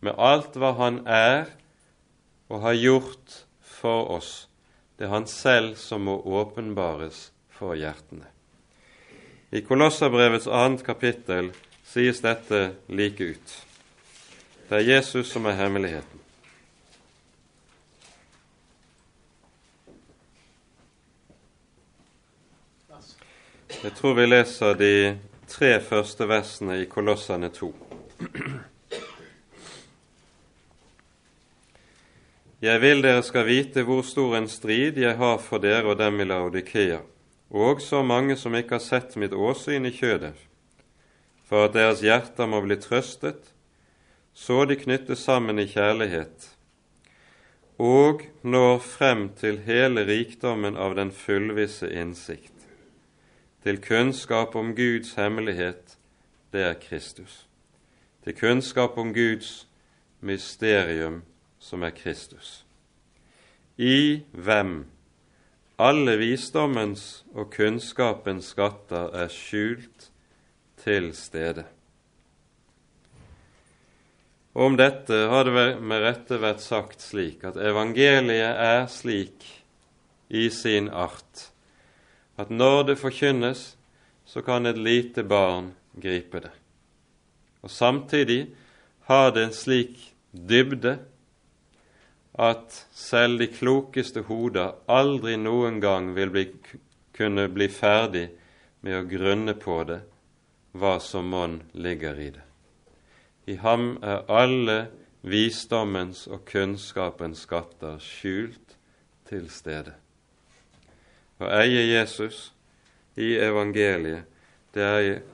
med 0.01 0.15
alt 0.19 0.55
hva 0.59 0.73
Han 0.79 1.01
er 1.07 1.49
og 2.49 2.61
har 2.63 2.79
gjort 2.79 3.41
for 3.61 4.11
oss, 4.19 4.49
det 4.99 5.07
er 5.07 5.15
Han 5.15 5.27
selv 5.27 5.75
som 5.77 6.07
må 6.07 6.21
åpenbares 6.23 7.31
for 7.51 7.75
hjertene. 7.75 8.27
I 9.51 9.63
Kolosserbrevets 9.63 10.47
annet 10.47 10.83
kapittel 10.87 11.53
sies 11.87 12.21
dette 12.23 12.77
like 12.89 13.25
ut. 13.25 13.57
Det 14.69 14.81
er 14.81 14.89
Jesus 14.97 15.31
som 15.31 15.47
er 15.47 15.59
hemmeligheten. 15.59 16.26
Jeg 23.83 23.93
tror 23.93 24.15
vi 24.17 24.25
leser 24.25 24.73
de 24.81 24.95
tre 25.53 25.75
første 25.85 26.25
versene 26.29 26.79
i 26.81 26.87
Kolossene 26.89 27.51
2. 27.53 27.69
Jeg 32.65 32.81
vil 32.81 33.05
dere 33.05 33.21
skal 33.27 33.45
vite 33.45 33.85
hvor 33.85 34.01
stor 34.09 34.39
en 34.39 34.49
strid 34.49 34.97
jeg 35.03 35.19
har 35.21 35.37
for 35.45 35.61
dere 35.61 35.93
og 35.93 36.01
dem 36.01 36.25
i 36.25 36.27
Laodikea, 36.27 37.03
og 37.53 37.85
så 37.85 38.01
mange 38.03 38.39
som 38.41 38.57
ikke 38.57 38.79
har 38.79 38.85
sett 38.87 39.19
mitt 39.21 39.37
åsyn 39.37 39.85
i 39.85 39.93
kjødet, 39.93 40.35
for 41.45 41.69
at 41.69 41.77
deres 41.77 42.01
hjerter 42.01 42.49
må 42.49 42.65
bli 42.65 42.81
trøstet, 42.81 43.53
så 44.33 44.65
de 44.65 44.81
knyttes 44.81 45.29
sammen 45.29 45.61
i 45.61 45.69
kjærlighet, 45.69 46.49
og 47.77 48.25
når 48.41 48.79
frem 48.81 49.29
til 49.37 49.61
hele 49.69 50.09
rikdommen 50.09 50.81
av 50.81 50.97
den 50.97 51.13
fullvisse 51.13 51.93
innsikt, 51.93 52.56
til 53.67 53.81
kunnskap 53.83 54.55
om 54.55 54.77
Guds 54.77 55.17
hemmelighet, 55.19 55.97
det 56.55 56.61
er 56.63 56.75
Kristus, 56.79 57.49
til 58.23 58.37
kunnskap 58.39 58.95
om 58.99 59.09
Guds 59.15 59.67
mysterium, 60.21 61.25
som 61.59 61.83
er 61.83 61.91
Kristus, 61.91 62.63
i 63.77 64.23
hvem? 64.31 64.85
Alle 65.83 66.15
visdommens 66.17 67.25
og 67.35 67.51
kunnskapens 67.57 68.53
skatter 68.55 69.11
er 69.11 69.35
skjult 69.35 70.07
til 70.85 71.11
stede. 71.19 71.67
Om 74.55 74.79
dette 74.79 75.19
har 75.35 75.51
det 75.51 75.67
med 75.83 76.07
rette 76.07 76.39
vært 76.41 76.63
sagt 76.63 77.03
slik 77.03 77.43
at 77.45 77.59
evangeliet 77.59 78.63
er 78.71 78.87
slik 78.87 79.51
i 80.31 80.47
sin 80.55 80.89
art 80.89 81.51
at 82.37 82.51
når 82.51 82.83
det 82.91 82.99
forkynnes, 83.01 83.77
så 84.27 84.43
kan 84.43 84.67
et 84.67 84.79
lite 84.79 85.25
barn 85.25 85.73
gripe 85.95 86.41
det. 86.41 86.53
Og 87.63 87.71
samtidig 87.71 88.47
har 89.09 89.31
det 89.31 89.45
en 89.45 89.55
slik 89.55 90.15
dybde 90.33 90.99
at 92.39 92.87
selv 92.93 93.39
de 93.39 93.47
klokeste 93.49 94.27
hoder 94.29 94.75
aldri 94.93 95.37
noen 95.41 95.81
gang 95.81 96.13
vil 96.15 96.31
bli, 96.31 96.45
kunne 97.17 97.49
bli 97.49 97.69
ferdig 97.73 98.27
med 98.85 98.99
å 98.99 99.07
grunne 99.09 99.55
på 99.57 99.81
det, 99.89 100.03
hva 100.77 100.99
som 101.01 101.31
monn 101.33 101.63
ligger 101.73 102.21
i 102.21 102.31
det. 102.35 102.45
I 103.47 103.57
ham 103.63 103.95
er 104.03 104.27
alle 104.29 104.79
visdommens 105.27 106.27
og 106.27 106.45
kunnskapens 106.51 107.47
skatter 107.47 107.97
skjult 108.03 108.77
til 109.27 109.49
stede. 109.51 109.95
Å 111.39 111.49
eie 111.61 111.83
Jesus 111.91 112.51
i 113.17 113.35
evangeliet, 113.41 114.25
det 114.73 114.85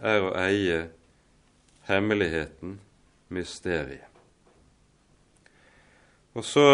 er 0.02 0.22
å 0.22 0.32
eie 0.38 0.86
hemmeligheten, 1.86 2.78
mysteriet. 3.32 4.08
Og 6.32 6.44
så 6.46 6.66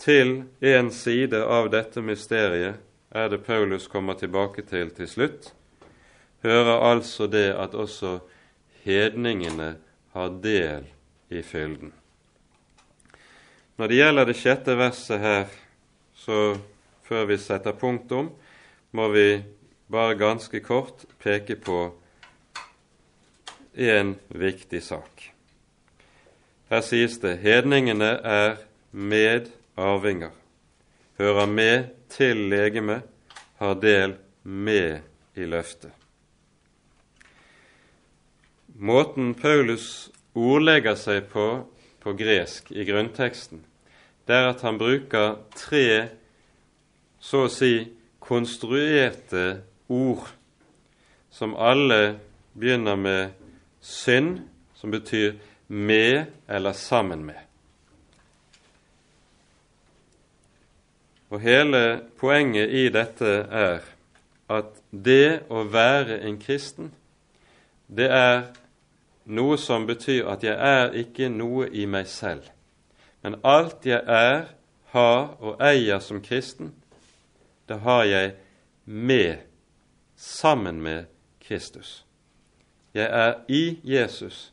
til 0.00 0.44
en 0.60 0.90
side 0.92 1.38
av 1.44 1.70
dette 1.72 2.02
mysteriet 2.04 2.80
er 3.10 3.28
det 3.28 3.42
Paulus 3.46 3.88
kommer 3.88 4.18
tilbake 4.18 4.62
til 4.68 4.90
til 4.94 5.08
slutt, 5.08 5.52
hører 6.42 6.84
altså 6.90 7.26
det 7.26 7.50
at 7.52 7.74
også 7.74 8.18
hedningene 8.84 9.74
har 10.14 10.36
del 10.42 10.86
i 11.30 11.42
fylden. 11.42 11.92
Når 13.76 13.88
det 13.88 13.96
gjelder 13.96 14.28
det 14.28 14.36
sjette 14.36 14.76
verset 14.76 15.20
her, 15.20 15.46
så 16.14 16.38
før 17.10 17.26
vi 17.26 17.40
setter 17.42 17.74
punktum, 17.74 18.30
må 18.94 19.08
vi 19.10 19.42
bare 19.90 20.14
ganske 20.14 20.60
kort 20.62 21.02
peke 21.18 21.56
på 21.58 21.78
en 23.74 24.12
viktig 24.28 24.82
sak. 24.86 25.24
Her 26.70 26.84
sies 26.86 27.16
det 27.18 27.40
hedningene 27.42 28.12
er 28.22 28.60
medarvinger, 28.94 30.30
hører 31.18 31.50
med 31.50 31.90
til 32.14 32.46
legeme, 32.52 33.00
har 33.58 33.74
del 33.82 34.14
med 34.42 35.02
i 35.34 35.48
løftet. 35.50 35.90
Måten 38.80 39.34
Paulus 39.34 40.08
ordlegger 40.38 40.94
seg 40.96 41.26
på 41.34 41.48
på 42.00 42.14
gresk 42.16 42.70
i 42.72 42.86
grunnteksten, 42.88 43.60
det 44.24 44.38
er 44.38 44.46
at 44.54 44.62
han 44.64 44.78
bruker 44.80 45.42
tre 45.58 46.19
så 47.20 47.44
å 47.46 47.52
si 47.52 47.74
konstruerte 48.20 49.60
ord 49.88 50.28
som 51.30 51.54
alle 51.54 52.18
begynner 52.52 52.96
med 52.96 53.36
synd, 53.80 54.40
som 54.74 54.90
betyr 54.90 55.36
med 55.68 56.26
eller 56.48 56.72
sammen 56.72 57.24
med. 57.24 57.38
Og 61.30 61.40
hele 61.40 62.00
poenget 62.18 62.72
i 62.74 62.88
dette 62.90 63.34
er 63.54 63.84
at 64.50 64.80
det 64.90 65.46
å 65.46 65.62
være 65.70 66.18
en 66.26 66.40
kristen, 66.42 66.90
det 67.86 68.08
er 68.10 68.48
noe 69.30 69.58
som 69.58 69.86
betyr 69.86 70.26
at 70.32 70.42
jeg 70.42 70.56
er 70.58 70.96
ikke 70.98 71.28
noe 71.30 71.68
i 71.70 71.86
meg 71.86 72.08
selv, 72.10 72.42
men 73.22 73.38
alt 73.46 73.86
jeg 73.86 74.02
er, 74.06 74.48
har 74.90 75.36
og 75.38 75.62
eier 75.62 76.02
som 76.02 76.18
kristen, 76.18 76.72
det 77.70 77.78
har 77.84 78.04
jeg 78.04 78.32
med, 78.84 79.46
sammen 80.16 80.82
med 80.82 81.06
Kristus. 81.40 82.04
Jeg 82.94 83.06
er 83.06 83.34
i 83.48 83.78
Jesus, 83.86 84.50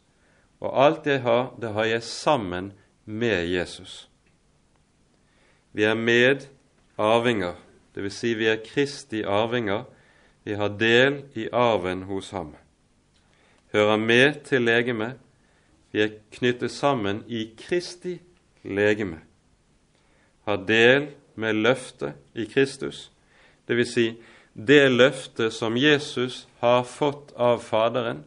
og 0.62 0.78
alt 0.86 1.10
jeg 1.10 1.22
har, 1.26 1.50
det 1.62 1.74
har 1.74 1.90
jeg 1.90 2.04
sammen 2.04 2.72
med 3.06 3.50
Jesus. 3.50 4.10
Vi 5.74 5.84
er 5.84 5.98
med 5.98 6.48
arvinger, 6.98 7.58
dvs. 7.98 8.14
Si 8.14 8.34
vi 8.38 8.48
er 8.48 8.62
Kristi 8.66 9.26
arvinger. 9.26 9.84
Vi 10.46 10.54
har 10.54 10.78
del 10.80 11.24
i 11.36 11.50
arven 11.52 12.06
hos 12.08 12.30
ham 12.32 12.56
hører 13.78 13.98
med 13.98 14.44
til 14.44 14.62
legeme. 14.62 15.14
Vi 15.92 16.02
er 16.02 16.18
knyttet 16.32 16.72
sammen 16.72 17.24
i 17.28 17.50
Kristi 17.58 18.18
legeme. 18.64 19.20
Har 20.46 20.64
del 20.68 21.10
med 21.38 21.62
løftet 21.62 22.18
i 22.36 22.48
Kristus, 22.50 23.08
dvs. 23.70 23.94
Si, 23.94 24.08
det 24.58 24.88
løftet 24.90 25.54
som 25.54 25.78
Jesus 25.78 26.48
har 26.60 26.84
fått 26.84 27.34
av 27.38 27.62
Faderen, 27.62 28.24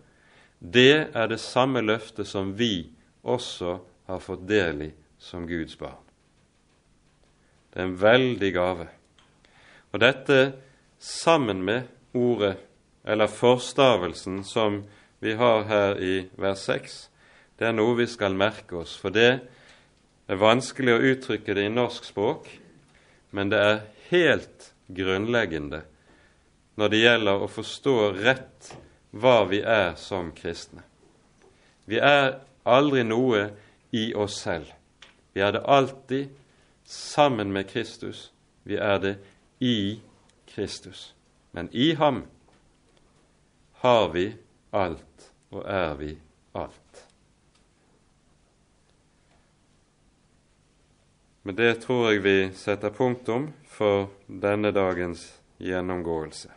det 0.61 1.11
er 1.17 1.27
det 1.31 1.41
samme 1.43 1.83
løftet 1.83 2.29
som 2.29 2.53
vi 2.55 2.87
også 3.23 3.79
har 4.07 4.23
fått 4.23 4.47
del 4.49 4.87
i 4.87 4.91
som 5.19 5.47
Guds 5.49 5.77
barn. 5.79 5.99
Det 7.71 7.81
er 7.81 7.89
en 7.89 8.01
veldig 8.01 8.51
gave. 8.55 8.87
Og 9.91 10.03
dette 10.03 10.39
sammen 10.99 11.63
med 11.67 11.89
ordet, 12.15 12.57
eller 13.05 13.27
forstavelsen, 13.27 14.45
som 14.45 14.83
vi 15.21 15.35
har 15.35 15.65
her 15.69 15.99
i 15.99 16.15
vers 16.39 16.67
6, 16.69 16.99
det 17.59 17.69
er 17.69 17.77
noe 17.77 17.97
vi 17.99 18.07
skal 18.09 18.37
merke 18.37 18.81
oss. 18.81 18.95
For 18.97 19.13
det 19.15 19.31
er 20.31 20.41
vanskelig 20.41 20.95
å 20.95 21.05
uttrykke 21.13 21.57
det 21.57 21.67
i 21.67 21.73
norsk 21.73 22.07
språk, 22.09 22.49
men 23.31 23.51
det 23.53 23.59
er 23.63 23.83
helt 24.11 24.73
grunnleggende 24.87 25.83
når 26.81 26.93
det 26.93 27.01
gjelder 27.03 27.43
å 27.43 27.51
forstå 27.51 27.97
rett 28.19 28.71
hva 29.11 29.43
vi 29.51 29.61
er 29.61 29.95
som 30.01 30.31
kristne. 30.35 30.83
Vi 31.85 31.99
er 31.99 32.41
aldri 32.65 33.03
noe 33.05 33.49
i 33.91 34.11
oss 34.15 34.39
selv. 34.45 34.71
Vi 35.35 35.43
er 35.43 35.53
det 35.57 35.65
alltid 35.67 36.31
sammen 36.85 37.53
med 37.53 37.69
Kristus. 37.71 38.31
Vi 38.63 38.79
er 38.79 38.99
det 39.03 39.15
i 39.59 40.01
Kristus. 40.47 41.13
Men 41.51 41.69
i 41.73 41.93
ham 41.99 42.25
har 43.83 44.09
vi 44.15 44.27
alt 44.71 45.31
og 45.51 45.65
er 45.67 45.95
vi 45.99 46.15
alt. 46.53 47.10
Med 51.43 51.55
det 51.55 51.75
tror 51.85 52.11
jeg 52.11 52.23
vi 52.23 52.39
setter 52.55 52.93
punktum 52.93 53.51
for 53.65 54.11
denne 54.27 54.73
dagens 54.77 55.23
gjennomgåelse. 55.59 56.51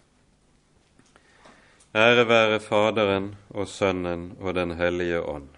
Ære 1.95 2.25
være 2.27 2.59
Faderen 2.59 3.35
og 3.49 3.67
Sønnen 3.67 4.31
og 4.41 4.55
Den 4.55 4.71
hellige 4.75 5.21
ånd, 5.21 5.49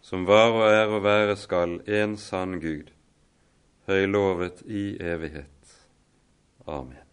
som 0.00 0.26
var 0.28 0.52
og 0.52 0.66
er 0.68 0.92
og 0.92 1.02
være 1.04 1.36
skal 1.36 1.80
en 1.88 2.18
sann 2.20 2.60
Gud, 2.60 2.92
høylovet 3.88 4.62
i 4.66 4.84
evighet. 5.00 5.80
Amen. 6.66 7.03